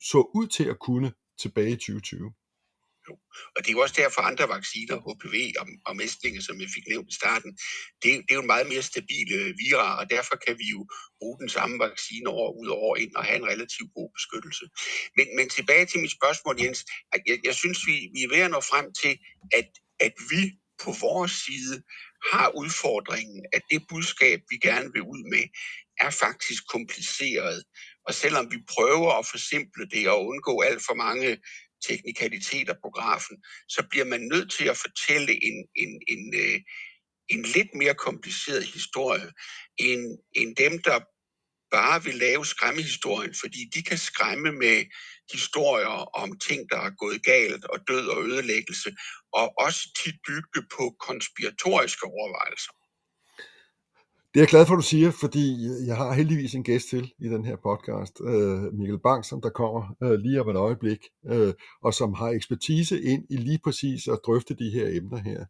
så 0.00 0.30
ud 0.34 0.46
til 0.46 0.64
at 0.64 0.78
kunne 0.78 1.12
tilbage 1.38 1.70
i 1.70 1.76
2020. 1.76 2.32
Jo. 3.08 3.14
Og 3.56 3.58
det 3.62 3.68
er 3.68 3.72
jo 3.72 3.80
også 3.80 3.94
derfor 3.98 4.20
andre 4.22 4.48
vacciner, 4.48 4.96
HPV 5.06 5.36
og, 5.60 5.66
og 5.86 5.96
mæslinger, 5.96 6.42
som 6.42 6.60
jeg 6.60 6.68
fik 6.74 6.86
nævnt 6.88 7.10
i 7.12 7.14
starten, 7.14 7.50
det, 8.02 8.10
det 8.24 8.30
er 8.30 8.34
jo 8.40 8.40
en 8.46 8.54
meget 8.54 8.68
mere 8.72 8.82
stabil 8.82 9.28
øh, 9.40 9.54
vira, 9.62 9.98
og 10.00 10.10
derfor 10.10 10.36
kan 10.46 10.54
vi 10.58 10.66
jo 10.76 10.80
bruge 11.20 11.38
den 11.42 11.48
samme 11.48 11.76
vaccine 11.86 12.30
år 12.30 12.50
ud 12.60 12.68
og 12.68 12.78
år 12.88 12.96
ind 12.96 13.14
og 13.16 13.24
have 13.24 13.38
en 13.38 13.48
relativt 13.52 13.90
god 13.98 14.10
beskyttelse. 14.16 14.64
Men, 15.16 15.26
men 15.36 15.48
tilbage 15.48 15.86
til 15.86 16.00
mit 16.00 16.12
spørgsmål, 16.18 16.56
Jens. 16.62 16.80
Jeg, 17.28 17.38
jeg 17.44 17.54
synes, 17.54 17.78
vi, 17.88 17.96
vi 18.14 18.20
er 18.24 18.30
ved 18.34 18.42
at 18.46 18.50
nå 18.50 18.60
frem 18.60 18.86
til, 19.02 19.14
at, 19.58 19.68
at 20.00 20.14
vi 20.30 20.42
på 20.84 20.90
vores 21.00 21.32
side 21.46 21.82
har 22.32 22.48
udfordringen, 22.62 23.46
at 23.52 23.62
det 23.70 23.82
budskab, 23.90 24.40
vi 24.50 24.56
gerne 24.68 24.90
vil 24.94 25.02
ud 25.02 25.22
med, 25.34 25.44
er 26.00 26.10
faktisk 26.10 26.62
kompliceret. 26.68 27.64
Og 28.08 28.14
selvom 28.14 28.52
vi 28.52 28.58
prøver 28.76 29.12
at 29.18 29.26
forsimple 29.26 29.86
det 29.94 30.08
og 30.10 30.26
undgå 30.26 30.60
alt 30.60 30.82
for 30.88 30.94
mange 30.94 31.38
teknikaliteter 31.88 32.74
på 32.84 32.90
grafen, 32.90 33.36
så 33.68 33.86
bliver 33.90 34.04
man 34.04 34.20
nødt 34.20 34.52
til 34.52 34.64
at 34.68 34.76
fortælle 34.76 35.32
en, 35.44 35.66
en, 35.76 36.00
en, 36.08 36.34
øh, 36.34 36.60
en 37.28 37.42
lidt 37.42 37.74
mere 37.74 37.94
kompliceret 37.94 38.64
historie 38.64 39.32
end, 39.78 40.18
end 40.36 40.56
dem, 40.56 40.82
der 40.82 41.00
bare 41.70 42.04
vil 42.04 42.14
lave 42.14 42.46
skræmmehistorien, 42.46 43.34
fordi 43.40 43.70
de 43.74 43.82
kan 43.82 43.98
skræmme 43.98 44.52
med 44.52 44.84
historier 45.32 45.96
om 46.22 46.38
ting, 46.38 46.70
der 46.70 46.80
er 46.80 46.90
gået 47.02 47.24
galt 47.24 47.64
og 47.64 47.78
død 47.88 48.08
og 48.08 48.24
ødelæggelse, 48.24 48.96
og 49.32 49.54
også 49.58 49.80
tit 50.04 50.16
bygge 50.28 50.62
på 50.76 50.96
konspiratoriske 51.00 52.04
overvejelser. 52.06 52.72
Det 54.36 54.40
er 54.40 54.44
jeg 54.44 54.48
glad 54.48 54.66
for, 54.66 54.74
at 54.74 54.78
du 54.78 54.82
siger, 54.82 55.10
fordi 55.10 55.46
jeg 55.86 55.96
har 55.96 56.12
heldigvis 56.12 56.54
en 56.54 56.62
gæst 56.62 56.88
til 56.88 57.12
i 57.18 57.28
den 57.28 57.44
her 57.44 57.56
podcast, 57.56 58.20
øh, 58.20 58.74
Mikkel 58.78 58.98
Bang, 58.98 59.24
som 59.24 59.40
der 59.40 59.50
kommer 59.50 59.96
øh, 60.02 60.12
lige 60.12 60.40
om 60.40 60.48
et 60.48 60.56
øjeblik, 60.56 60.98
øh, 61.26 61.54
og 61.82 61.94
som 61.94 62.14
har 62.14 62.28
ekspertise 62.28 63.02
ind 63.02 63.24
i 63.30 63.36
lige 63.36 63.60
præcis 63.64 64.08
at 64.08 64.18
drøfte 64.26 64.54
de 64.54 64.70
her 64.70 64.86
emner 64.88 65.16
her. 65.16 65.44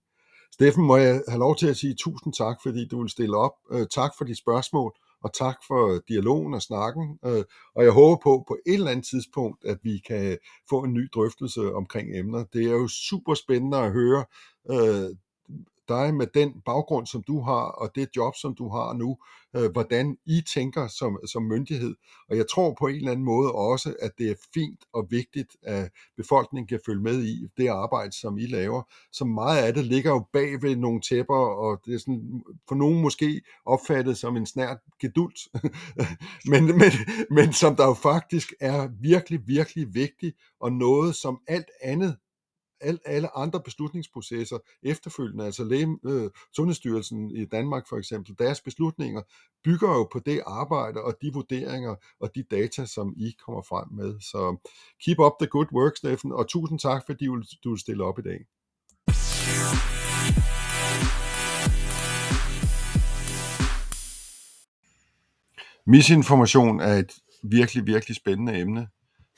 Steffen, 0.52 0.84
må 0.84 0.96
jeg 0.96 1.22
have 1.28 1.38
lov 1.38 1.56
til 1.56 1.66
at 1.66 1.76
sige 1.76 1.94
tusind 1.94 2.32
tak, 2.32 2.56
fordi 2.62 2.88
du 2.88 3.00
vil 3.00 3.10
stille 3.10 3.36
op. 3.36 3.52
Øh, 3.72 3.86
tak 3.94 4.10
for 4.18 4.24
de 4.24 4.34
spørgsmål, 4.36 4.92
og 5.24 5.34
tak 5.34 5.56
for 5.68 6.00
dialogen 6.08 6.54
og 6.54 6.62
snakken. 6.62 7.18
Øh, 7.26 7.44
og 7.74 7.84
jeg 7.84 7.92
håber 7.92 8.16
på, 8.22 8.44
på 8.48 8.58
et 8.66 8.74
eller 8.74 8.90
andet 8.90 9.06
tidspunkt, 9.06 9.64
at 9.64 9.78
vi 9.82 9.98
kan 10.08 10.38
få 10.70 10.84
en 10.84 10.94
ny 10.94 11.08
drøftelse 11.14 11.74
omkring 11.74 12.18
emner. 12.18 12.44
Det 12.52 12.62
er 12.66 12.76
jo 12.82 12.88
super 12.88 13.34
spændende 13.34 13.78
at 13.78 13.92
høre 13.92 14.24
øh, 14.70 15.16
dig 15.88 16.14
med 16.14 16.26
den 16.34 16.60
baggrund, 16.64 17.06
som 17.06 17.22
du 17.22 17.40
har, 17.40 17.64
og 17.64 17.90
det 17.94 18.08
job, 18.16 18.34
som 18.36 18.54
du 18.54 18.68
har 18.68 18.92
nu, 18.92 19.16
øh, 19.56 19.70
hvordan 19.72 20.16
I 20.26 20.40
tænker 20.54 20.86
som, 20.86 21.18
som 21.26 21.42
myndighed. 21.42 21.94
Og 22.30 22.36
jeg 22.36 22.48
tror 22.48 22.76
på 22.78 22.86
en 22.86 22.96
eller 22.96 23.10
anden 23.10 23.24
måde 23.24 23.52
også, 23.52 23.94
at 24.02 24.10
det 24.18 24.30
er 24.30 24.34
fint 24.54 24.84
og 24.92 25.06
vigtigt, 25.10 25.56
at 25.62 25.90
befolkningen 26.16 26.68
kan 26.68 26.80
følge 26.86 27.02
med 27.02 27.22
i 27.22 27.48
det 27.56 27.68
arbejde, 27.68 28.12
som 28.12 28.38
I 28.38 28.46
laver. 28.46 28.82
Så 29.12 29.24
meget 29.24 29.62
af 29.62 29.74
det 29.74 29.84
ligger 29.84 30.10
jo 30.10 30.24
bag 30.32 30.62
ved 30.62 30.76
nogle 30.76 31.00
tæpper, 31.00 31.36
og 31.36 31.80
det 31.86 31.94
er 31.94 31.98
sådan, 31.98 32.42
for 32.68 32.74
nogen 32.74 33.02
måske 33.02 33.40
opfattet 33.66 34.18
som 34.18 34.36
en 34.36 34.46
snært 34.46 34.78
gedult, 35.00 35.38
men, 36.50 36.66
men, 36.66 36.92
men 37.30 37.52
som 37.52 37.76
der 37.76 37.86
jo 37.86 37.94
faktisk 37.94 38.52
er 38.60 38.88
virkelig, 39.00 39.40
virkelig 39.46 39.94
vigtigt, 39.94 40.36
og 40.60 40.72
noget, 40.72 41.14
som 41.14 41.40
alt 41.48 41.70
andet 41.82 42.16
alt, 42.80 43.02
alle 43.04 43.36
andre 43.36 43.60
beslutningsprocesser 43.60 44.58
efterfølgende, 44.82 45.44
altså 45.44 45.64
læge, 45.64 45.98
øh, 46.06 46.30
Sundhedsstyrelsen 46.56 47.30
i 47.30 47.44
Danmark 47.44 47.88
for 47.88 47.96
eksempel, 47.96 48.34
deres 48.38 48.60
beslutninger 48.60 49.22
bygger 49.64 49.88
jo 49.88 50.08
på 50.12 50.18
det 50.18 50.42
arbejde 50.46 51.02
og 51.02 51.14
de 51.22 51.30
vurderinger 51.32 51.94
og 52.20 52.34
de 52.34 52.42
data, 52.42 52.86
som 52.86 53.14
I 53.16 53.34
kommer 53.44 53.62
frem 53.62 53.88
med. 53.92 54.20
Så 54.20 54.56
keep 55.04 55.18
up 55.18 55.32
the 55.40 55.46
good 55.46 55.72
work, 55.72 55.96
Steffen, 55.96 56.32
og 56.32 56.48
tusind 56.48 56.78
tak, 56.78 57.02
fordi 57.06 57.26
du 57.64 57.70
vil 57.70 57.78
stille 57.78 58.04
op 58.04 58.18
i 58.18 58.22
dag. 58.22 58.46
Misinformation 65.88 66.80
er 66.80 66.94
et 66.94 67.12
virkelig, 67.42 67.86
virkelig 67.86 68.16
spændende 68.16 68.58
emne. 68.58 68.88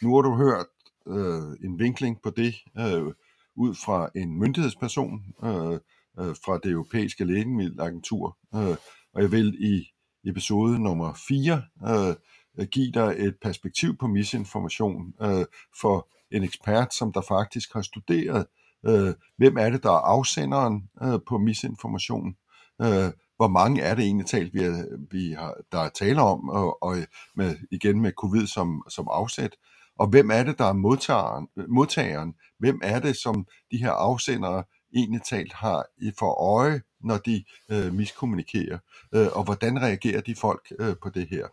Nu 0.03 0.15
har 0.15 0.23
du 0.23 0.35
hørt 0.35 0.67
øh, 1.07 1.57
en 1.65 1.79
vinkling 1.79 2.23
på 2.23 2.31
det, 2.31 2.55
øh, 2.79 3.13
ud 3.59 3.75
fra 3.75 4.09
en 4.15 4.39
myndighedsperson 4.39 5.23
øh, 5.45 5.73
øh, 6.21 6.35
fra 6.45 6.59
det 6.63 6.71
europæiske 6.71 7.25
lægemiddelagentur. 7.25 8.39
Øh, 8.55 8.77
og 9.15 9.23
jeg 9.23 9.33
vil 9.33 9.57
i 9.61 9.87
episode 10.29 10.79
nummer 10.83 11.15
4 11.29 11.63
øh, 11.89 12.67
give 12.67 12.93
dig 12.93 13.15
et 13.19 13.37
perspektiv 13.43 13.97
på 13.97 14.07
misinformation 14.07 15.15
øh, 15.23 15.45
for 15.81 16.09
en 16.31 16.45
ekspert, 16.45 16.95
som 16.95 17.13
der 17.13 17.21
faktisk 17.21 17.73
har 17.73 17.83
studeret, 17.83 18.47
øh, 18.87 19.15
hvem 19.37 19.57
er 19.57 19.71
det, 19.71 19.83
der 19.83 19.91
er 19.91 20.05
afsenderen 20.15 20.89
øh, 21.03 21.21
på 21.29 21.39
misinformation, 21.39 22.37
øh, 22.83 23.11
hvor 23.37 23.49
mange 23.49 23.83
er 23.83 23.95
det 23.95 24.05
egentlig 24.05 24.27
talt, 24.27 24.55
vi, 24.55 24.63
er, 24.63 24.85
vi 25.11 25.33
har, 25.33 25.55
der 25.73 25.79
er 25.79 25.89
tale 25.89 26.23
om, 26.23 26.49
og, 26.49 26.83
og 26.83 26.97
med, 27.35 27.57
igen 27.71 28.01
med 28.01 28.13
covid 28.13 28.47
som, 28.47 28.83
som 28.89 29.09
afsæt, 29.11 29.57
og 29.99 30.07
hvem 30.07 30.31
er 30.31 30.43
det, 30.43 30.59
der 30.59 30.65
er 30.65 30.73
modtageren, 30.73 31.49
modtageren? 31.69 32.35
Hvem 32.59 32.81
er 32.83 33.01
det, 33.01 33.17
som 33.17 33.47
de 33.71 33.77
her 33.77 33.91
afsendere 33.91 34.65
egentlig 34.95 35.23
talt 35.23 35.53
har 35.53 35.85
i 35.99 36.13
for 36.19 36.57
øje, 36.57 36.83
når 37.01 37.17
de 37.17 37.45
øh, 37.71 37.95
miskommunikerer? 37.95 38.79
Øh, 39.15 39.27
og 39.33 39.45
hvordan 39.45 39.83
reagerer 39.83 40.21
de 40.21 40.35
folk 40.35 40.73
øh, 40.79 40.97
på 41.03 41.09
det 41.09 41.29
her? 41.29 41.47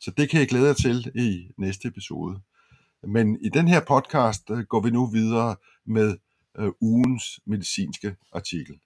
Så 0.00 0.10
det 0.10 0.30
kan 0.30 0.40
jeg 0.40 0.48
glæde 0.48 0.66
jer 0.66 0.72
til 0.72 1.12
i 1.14 1.50
næste 1.56 1.88
episode. 1.88 2.40
Men 3.02 3.38
i 3.40 3.48
den 3.48 3.68
her 3.68 3.80
podcast 3.80 4.50
øh, 4.50 4.58
går 4.58 4.80
vi 4.80 4.90
nu 4.90 5.06
videre 5.06 5.56
med 5.86 6.16
øh, 6.58 6.70
ugens 6.80 7.40
medicinske 7.46 8.16
artikel. 8.32 8.78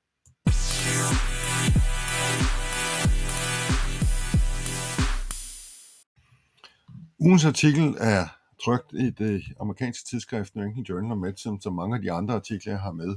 Ugens 7.19 7.45
artikel 7.45 7.97
er 8.01 8.42
trykt 8.65 8.93
i 8.93 9.11
det 9.11 9.43
amerikanske 9.61 10.09
tidsskrift 10.09 10.55
New 10.55 10.67
England 10.67 10.87
Journal 10.87 11.13
of 11.13 11.19
Medicine, 11.19 11.63
som 11.63 11.75
mange 11.75 11.97
af 11.97 12.03
de 12.03 12.13
andre 12.13 12.35
artikler, 12.35 12.73
jeg 12.73 12.81
har 12.81 12.93
med, 12.93 13.17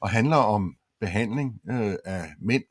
og 0.00 0.10
handler 0.10 0.36
om 0.36 0.76
behandling 1.00 1.60
øh, 1.70 1.94
af 2.04 2.34
mænd, 2.40 2.64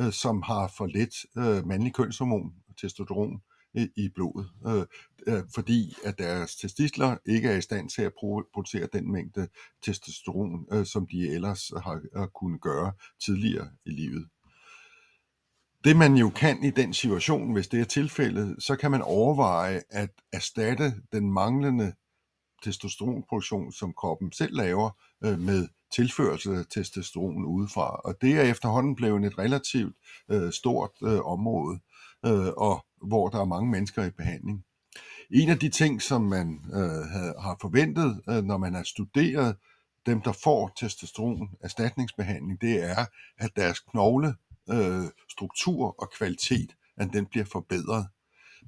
øh, 0.00 0.12
som 0.12 0.42
har 0.42 0.72
for 0.76 0.86
lidt 0.86 1.14
øh, 1.38 1.66
mandlig 1.66 1.94
kønshormon, 1.94 2.52
testosteron, 2.80 3.40
i, 3.74 3.88
i 3.96 4.08
blodet, 4.08 4.50
øh, 4.66 4.86
øh, 5.26 5.42
fordi 5.54 5.94
at 6.04 6.18
deres 6.18 6.56
testikler 6.56 7.16
ikke 7.26 7.48
er 7.48 7.56
i 7.56 7.60
stand 7.60 7.90
til 7.90 8.02
at 8.02 8.12
producere 8.54 8.88
den 8.92 9.12
mængde 9.12 9.48
testosteron, 9.82 10.66
øh, 10.72 10.86
som 10.86 11.06
de 11.06 11.28
ellers 11.28 11.72
har, 11.82 12.18
har 12.18 12.26
kunnet 12.26 12.60
gøre 12.60 12.92
tidligere 13.24 13.70
i 13.86 13.90
livet. 13.90 14.28
Det 15.88 15.96
man 15.96 16.16
jo 16.16 16.30
kan 16.30 16.64
i 16.64 16.70
den 16.70 16.94
situation, 16.94 17.52
hvis 17.52 17.68
det 17.68 17.80
er 17.80 17.84
tilfældet, 17.84 18.62
så 18.62 18.76
kan 18.76 18.90
man 18.90 19.02
overveje 19.02 19.82
at 19.90 20.10
erstatte 20.32 20.94
den 21.12 21.32
manglende 21.32 21.92
testosteronproduktion, 22.62 23.72
som 23.72 23.92
kroppen 23.92 24.32
selv 24.32 24.56
laver, 24.56 24.90
øh, 25.24 25.38
med 25.38 25.68
tilførsel 25.94 26.54
af 26.54 26.64
testosteron 26.70 27.44
udefra. 27.44 28.00
Og 28.04 28.14
det 28.20 28.32
er 28.38 28.42
efterhånden 28.42 28.94
blevet 28.96 29.24
et 29.24 29.38
relativt 29.38 29.96
øh, 30.30 30.52
stort 30.52 30.90
øh, 31.02 31.20
område, 31.20 31.78
øh, 32.26 32.48
og 32.56 32.86
hvor 33.06 33.28
der 33.28 33.40
er 33.40 33.44
mange 33.44 33.70
mennesker 33.70 34.04
i 34.04 34.10
behandling. 34.10 34.64
En 35.30 35.48
af 35.48 35.58
de 35.58 35.68
ting, 35.68 36.02
som 36.02 36.22
man 36.22 36.60
øh, 36.72 37.40
har 37.42 37.56
forventet, 37.60 38.20
øh, 38.28 38.44
når 38.44 38.56
man 38.56 38.74
har 38.74 38.82
studeret 38.82 39.56
dem, 40.06 40.20
der 40.20 40.32
får 40.32 40.72
testosteron 40.76 41.48
erstatningsbehandling, 41.60 42.60
det 42.60 42.82
er, 42.82 43.04
at 43.38 43.50
deres 43.56 43.80
knogle 43.80 44.34
øh, 44.70 45.04
struktur 45.30 46.02
og 46.02 46.10
kvalitet, 46.10 46.76
at 46.96 47.08
den 47.12 47.26
bliver 47.26 47.44
forbedret. 47.44 48.06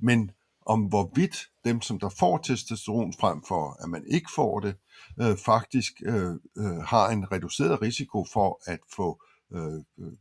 Men 0.02 0.30
om 0.66 0.80
hvorvidt 0.80 1.36
dem, 1.64 1.80
som 1.80 1.98
der 1.98 2.08
får 2.08 2.38
testosteron 2.38 3.12
frem 3.20 3.42
for, 3.48 3.82
at 3.82 3.88
man 3.88 4.04
ikke 4.06 4.30
får 4.34 4.60
det, 4.60 4.74
øh, 5.20 5.36
faktisk 5.36 5.92
øh, 6.06 6.32
øh, 6.58 6.76
har 6.76 7.08
en 7.08 7.32
reduceret 7.32 7.82
risiko 7.82 8.24
for 8.32 8.62
at 8.66 8.80
få 8.96 9.22
øh, 9.52 9.74
øh 9.98 10.12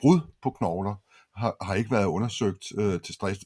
brud 0.00 0.20
på 0.42 0.50
knogler, 0.50 0.94
har, 1.36 1.56
har 1.64 1.74
ikke 1.74 1.90
været 1.90 2.06
undersøgt 2.06 2.64
øh, 2.78 3.00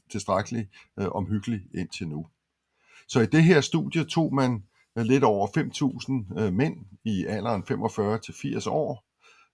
tilstrækkeligt 0.09 0.69
øh, 0.99 1.07
omhyggeligt 1.07 1.63
indtil 1.75 2.07
nu. 2.07 2.27
Så 3.07 3.19
i 3.19 3.25
det 3.25 3.43
her 3.43 3.61
studie 3.61 4.03
tog 4.03 4.35
man 4.35 4.63
øh, 4.97 5.05
lidt 5.05 5.23
over 5.23 5.47
5.000 6.37 6.41
øh, 6.41 6.53
mænd 6.53 6.75
i 7.03 7.25
alderen 7.25 7.63
45 7.67 8.19
til 8.19 8.33
80 8.33 8.67
år, 8.67 9.05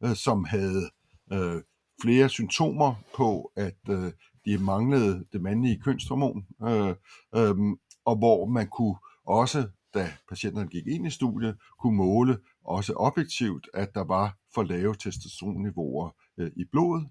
øh, 0.04 0.16
som 0.16 0.44
havde 0.44 0.90
øh, 1.32 1.62
flere 2.02 2.30
symptomer 2.30 2.94
på, 3.16 3.52
at 3.56 3.80
øh, 3.90 4.12
de 4.46 4.58
manglede 4.58 5.26
det 5.34 5.42
mandlige 5.42 5.82
kønshormon, 5.82 6.46
øh, 6.64 6.96
øh, 7.36 7.56
og 8.06 8.16
hvor 8.18 8.46
man 8.46 8.68
kunne 8.68 8.96
også, 9.26 9.68
da 9.94 10.14
patienterne 10.30 10.68
gik 10.68 10.88
ind 10.88 11.08
i 11.08 11.10
studiet, 11.10 11.58
kunne 11.80 11.98
måle 11.98 12.38
også 12.66 12.94
objektivt, 12.94 13.68
at 13.74 13.96
der 13.96 14.04
var 14.04 14.38
for 14.54 14.64
lave 14.64 14.96
testosteronniveauer 14.96 16.10
øh, 16.38 16.52
i 16.56 16.64
blodet, 16.72 17.08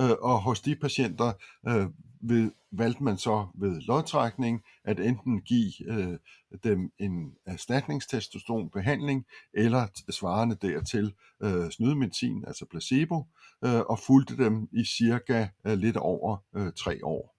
øh, 0.00 0.10
og 0.20 0.42
hos 0.42 0.60
de 0.60 0.76
patienter 0.76 1.32
øh, 1.68 1.86
ved, 2.20 2.50
valgte 2.72 3.04
man 3.04 3.18
så 3.18 3.46
ved 3.54 3.80
lodtrækning 3.80 4.62
at 4.84 5.00
enten 5.00 5.40
give 5.40 5.72
øh, 5.86 6.18
dem 6.64 6.92
en 6.98 7.34
erstatningstestosteronbehandling 7.46 9.26
eller 9.54 9.86
svarende 10.10 10.56
dertil 10.62 11.14
øh, 11.42 11.70
snydemedicin, 11.70 12.44
altså 12.46 12.64
placebo, 12.70 13.26
øh, 13.64 13.80
og 13.80 13.98
fulgte 13.98 14.36
dem 14.36 14.68
i 14.72 14.84
cirka 14.84 15.48
øh, 15.66 15.78
lidt 15.78 15.96
over 15.96 16.36
øh, 16.56 16.72
tre 16.72 17.00
år. 17.04 17.34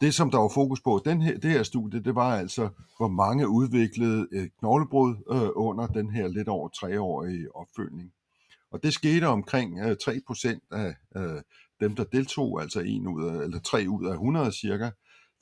Det, 0.00 0.14
som 0.14 0.30
der 0.30 0.38
var 0.38 0.48
fokus 0.54 0.80
på 0.80 1.02
den 1.04 1.22
her, 1.22 1.38
det 1.38 1.50
her 1.50 1.62
studie, 1.62 2.00
det 2.02 2.14
var 2.14 2.36
altså, 2.36 2.68
hvor 2.96 3.08
mange 3.08 3.48
udviklede 3.48 4.50
knoglebrud 4.58 5.14
øh, 5.30 5.50
under 5.54 5.86
den 5.86 6.10
her 6.10 6.28
lidt 6.28 6.48
over 6.48 6.68
treårige 6.68 7.56
opfølgning. 7.56 8.12
Og 8.70 8.82
det 8.82 8.92
skete 8.92 9.24
omkring 9.24 9.78
øh, 9.80 9.96
3% 10.02 10.68
af 10.70 10.94
øh, 11.16 11.42
dem, 11.80 11.96
der 11.96 12.04
deltog, 12.04 12.60
altså 12.62 12.80
en 12.80 13.06
ud 13.06 13.24
af, 13.24 13.44
eller 13.44 13.60
3 13.60 13.86
ud 13.88 14.06
af 14.06 14.12
100 14.12 14.52
cirka. 14.52 14.90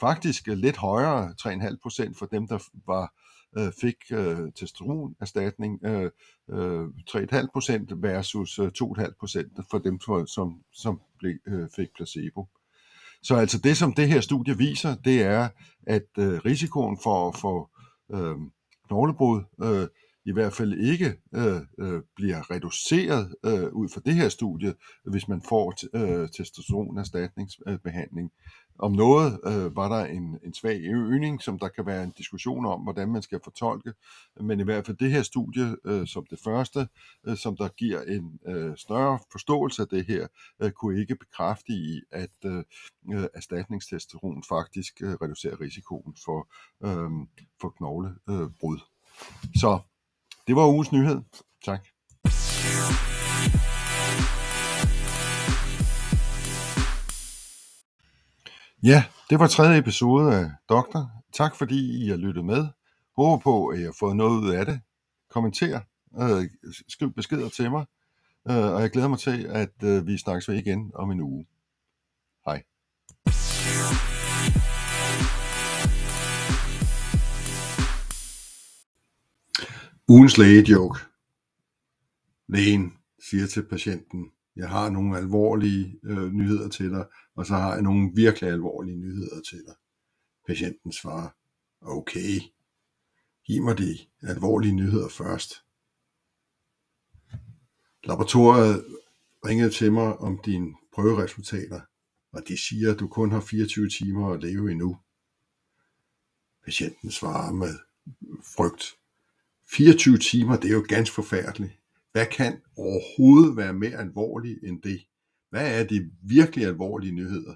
Faktisk 0.00 0.48
øh, 0.48 0.56
lidt 0.56 0.76
højere, 0.76 1.34
3,5% 1.40 2.18
for 2.18 2.26
dem, 2.26 2.48
der 2.48 2.58
var 2.86 3.14
øh, 3.58 3.72
fik 3.80 3.96
øh, 4.12 4.52
testosteronerstatning, 4.52 5.84
øh, 5.84 6.10
øh, 6.50 6.86
3,5% 7.10 7.94
versus 7.96 8.58
øh, 8.58 8.70
2,5% 8.82 9.68
for 9.70 9.78
dem, 9.78 10.00
for, 10.00 10.24
som, 10.24 10.62
som 10.72 11.00
blev, 11.18 11.34
øh, 11.46 11.68
fik 11.76 11.88
placebo. 11.96 12.46
Så 13.22 13.34
altså 13.34 13.58
det, 13.58 13.76
som 13.76 13.92
det 13.92 14.08
her 14.08 14.20
studie 14.20 14.58
viser, 14.58 14.94
det 14.94 15.22
er, 15.22 15.48
at 15.86 16.08
øh, 16.18 16.40
risikoen 16.44 16.98
for 17.02 17.28
at 17.28 17.36
få 17.36 17.68
øh, 18.14 18.36
knoglebrud 18.86 19.42
øh, 19.62 19.88
i 20.28 20.32
hvert 20.32 20.52
fald 20.52 20.72
ikke 20.72 21.14
øh, 21.34 21.60
øh, 21.78 22.02
bliver 22.16 22.50
reduceret 22.50 23.34
øh, 23.44 23.72
ud 23.72 23.88
fra 23.88 24.00
det 24.04 24.14
her 24.14 24.28
studie, 24.28 24.74
hvis 25.04 25.28
man 25.28 25.42
får 25.42 25.74
øh, 25.94 26.28
testosteronerstatningsbehandling. 26.28 28.32
Om 28.78 28.92
noget 28.92 29.40
øh, 29.46 29.76
var 29.76 29.88
der 29.88 30.04
en, 30.04 30.38
en 30.44 30.54
svag 30.54 30.80
øgning, 30.84 31.42
som 31.42 31.58
der 31.58 31.68
kan 31.68 31.86
være 31.86 32.04
en 32.04 32.10
diskussion 32.10 32.66
om, 32.66 32.80
hvordan 32.80 33.08
man 33.08 33.22
skal 33.22 33.40
fortolke, 33.44 33.92
men 34.40 34.60
i 34.60 34.62
hvert 34.62 34.86
fald 34.86 34.96
det 34.96 35.10
her 35.10 35.22
studie 35.22 35.76
øh, 35.84 36.06
som 36.06 36.26
det 36.30 36.38
første, 36.44 36.88
øh, 37.26 37.36
som 37.36 37.56
der 37.56 37.68
giver 37.68 38.02
en 38.02 38.40
øh, 38.46 38.76
større 38.76 39.18
forståelse 39.32 39.82
af 39.82 39.88
det 39.88 40.06
her, 40.06 40.26
øh, 40.62 40.70
kunne 40.70 41.00
ikke 41.00 41.16
bekræfte 41.16 41.72
i, 41.72 42.00
at 42.10 42.30
øh, 42.44 42.64
øh 43.12 43.24
erstatningstestosteron 43.34 44.42
faktisk 44.48 45.02
øh, 45.02 45.14
reducerer 45.14 45.60
risikoen 45.60 46.16
for, 46.24 46.48
øh, 46.84 47.10
for 47.60 47.68
knoglebrud. 47.68 48.76
Øh, 48.76 48.82
Så 49.54 49.80
det 50.48 50.56
var 50.56 50.66
ugens 50.66 50.92
nyhed. 50.92 51.20
Tak. 51.64 51.88
Ja, 58.82 59.04
det 59.30 59.38
var 59.38 59.46
tredje 59.46 59.78
episode 59.78 60.34
af 60.34 60.50
Doktor. 60.68 61.10
Tak 61.32 61.56
fordi 61.56 62.04
I 62.04 62.08
har 62.08 62.16
lyttet 62.16 62.44
med. 62.44 62.66
Håber 63.16 63.38
på, 63.38 63.66
at 63.66 63.78
I 63.78 63.82
har 63.82 63.94
fået 63.98 64.16
noget 64.16 64.40
ud 64.40 64.50
af 64.50 64.66
det. 64.66 64.80
Kommenter, 65.30 65.80
øh, 66.20 66.44
skriv 66.88 67.12
beskeder 67.12 67.48
til 67.48 67.70
mig, 67.70 67.86
øh, 68.50 68.74
og 68.74 68.80
jeg 68.82 68.90
glæder 68.90 69.08
mig 69.08 69.18
til, 69.18 69.46
at 69.46 69.82
øh, 69.84 70.06
vi 70.06 70.18
snakkes 70.18 70.48
ved 70.48 70.56
igen 70.56 70.92
om 70.94 71.10
en 71.10 71.20
uge. 71.20 71.46
Ugens 80.10 80.38
lægejoke. 80.38 80.98
Lægen 82.46 82.98
siger 83.30 83.46
til 83.46 83.62
patienten, 83.62 84.32
jeg 84.56 84.68
har 84.68 84.90
nogle 84.90 85.18
alvorlige 85.18 86.00
øh, 86.04 86.32
nyheder 86.32 86.68
til 86.68 86.90
dig, 86.90 87.06
og 87.36 87.46
så 87.46 87.54
har 87.54 87.72
jeg 87.72 87.82
nogle 87.82 88.10
virkelig 88.14 88.50
alvorlige 88.50 88.96
nyheder 88.96 89.40
til 89.40 89.58
dig. 89.66 89.74
Patienten 90.46 90.92
svarer, 90.92 91.28
okay, 91.80 92.40
giv 93.44 93.62
mig 93.62 93.78
de 93.78 93.98
alvorlige 94.22 94.72
nyheder 94.72 95.08
først. 95.08 95.64
Laboratoriet 98.04 98.84
ringede 99.46 99.70
til 99.70 99.92
mig 99.92 100.18
om 100.18 100.40
dine 100.44 100.74
prøveresultater, 100.94 101.80
og 102.32 102.42
de 102.48 102.68
siger, 102.68 102.92
at 102.92 103.00
du 103.00 103.08
kun 103.08 103.32
har 103.32 103.40
24 103.40 103.88
timer 103.88 104.32
at 104.32 104.42
leve 104.42 104.70
endnu. 104.70 104.98
Patienten 106.64 107.10
svarer 107.10 107.52
med 107.52 107.74
frygt. 108.56 108.97
24 109.72 110.18
timer, 110.18 110.56
det 110.56 110.70
er 110.70 110.74
jo 110.74 110.84
ganske 110.88 111.14
forfærdeligt. 111.14 111.72
Hvad 112.12 112.26
kan 112.26 112.60
overhovedet 112.76 113.56
være 113.56 113.72
mere 113.72 113.96
alvorligt 113.96 114.58
end 114.64 114.82
det? 114.82 115.00
Hvad 115.50 115.80
er 115.80 115.84
de 115.84 116.10
virkelig 116.22 116.66
alvorlige 116.66 117.12
nyheder? 117.12 117.54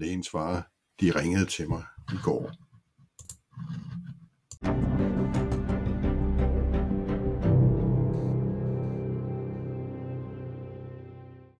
Lægen 0.00 0.22
svarer, 0.22 0.62
de 1.00 1.10
ringede 1.20 1.46
til 1.46 1.68
mig 1.68 1.84
i 2.12 2.16
går. 2.22 2.52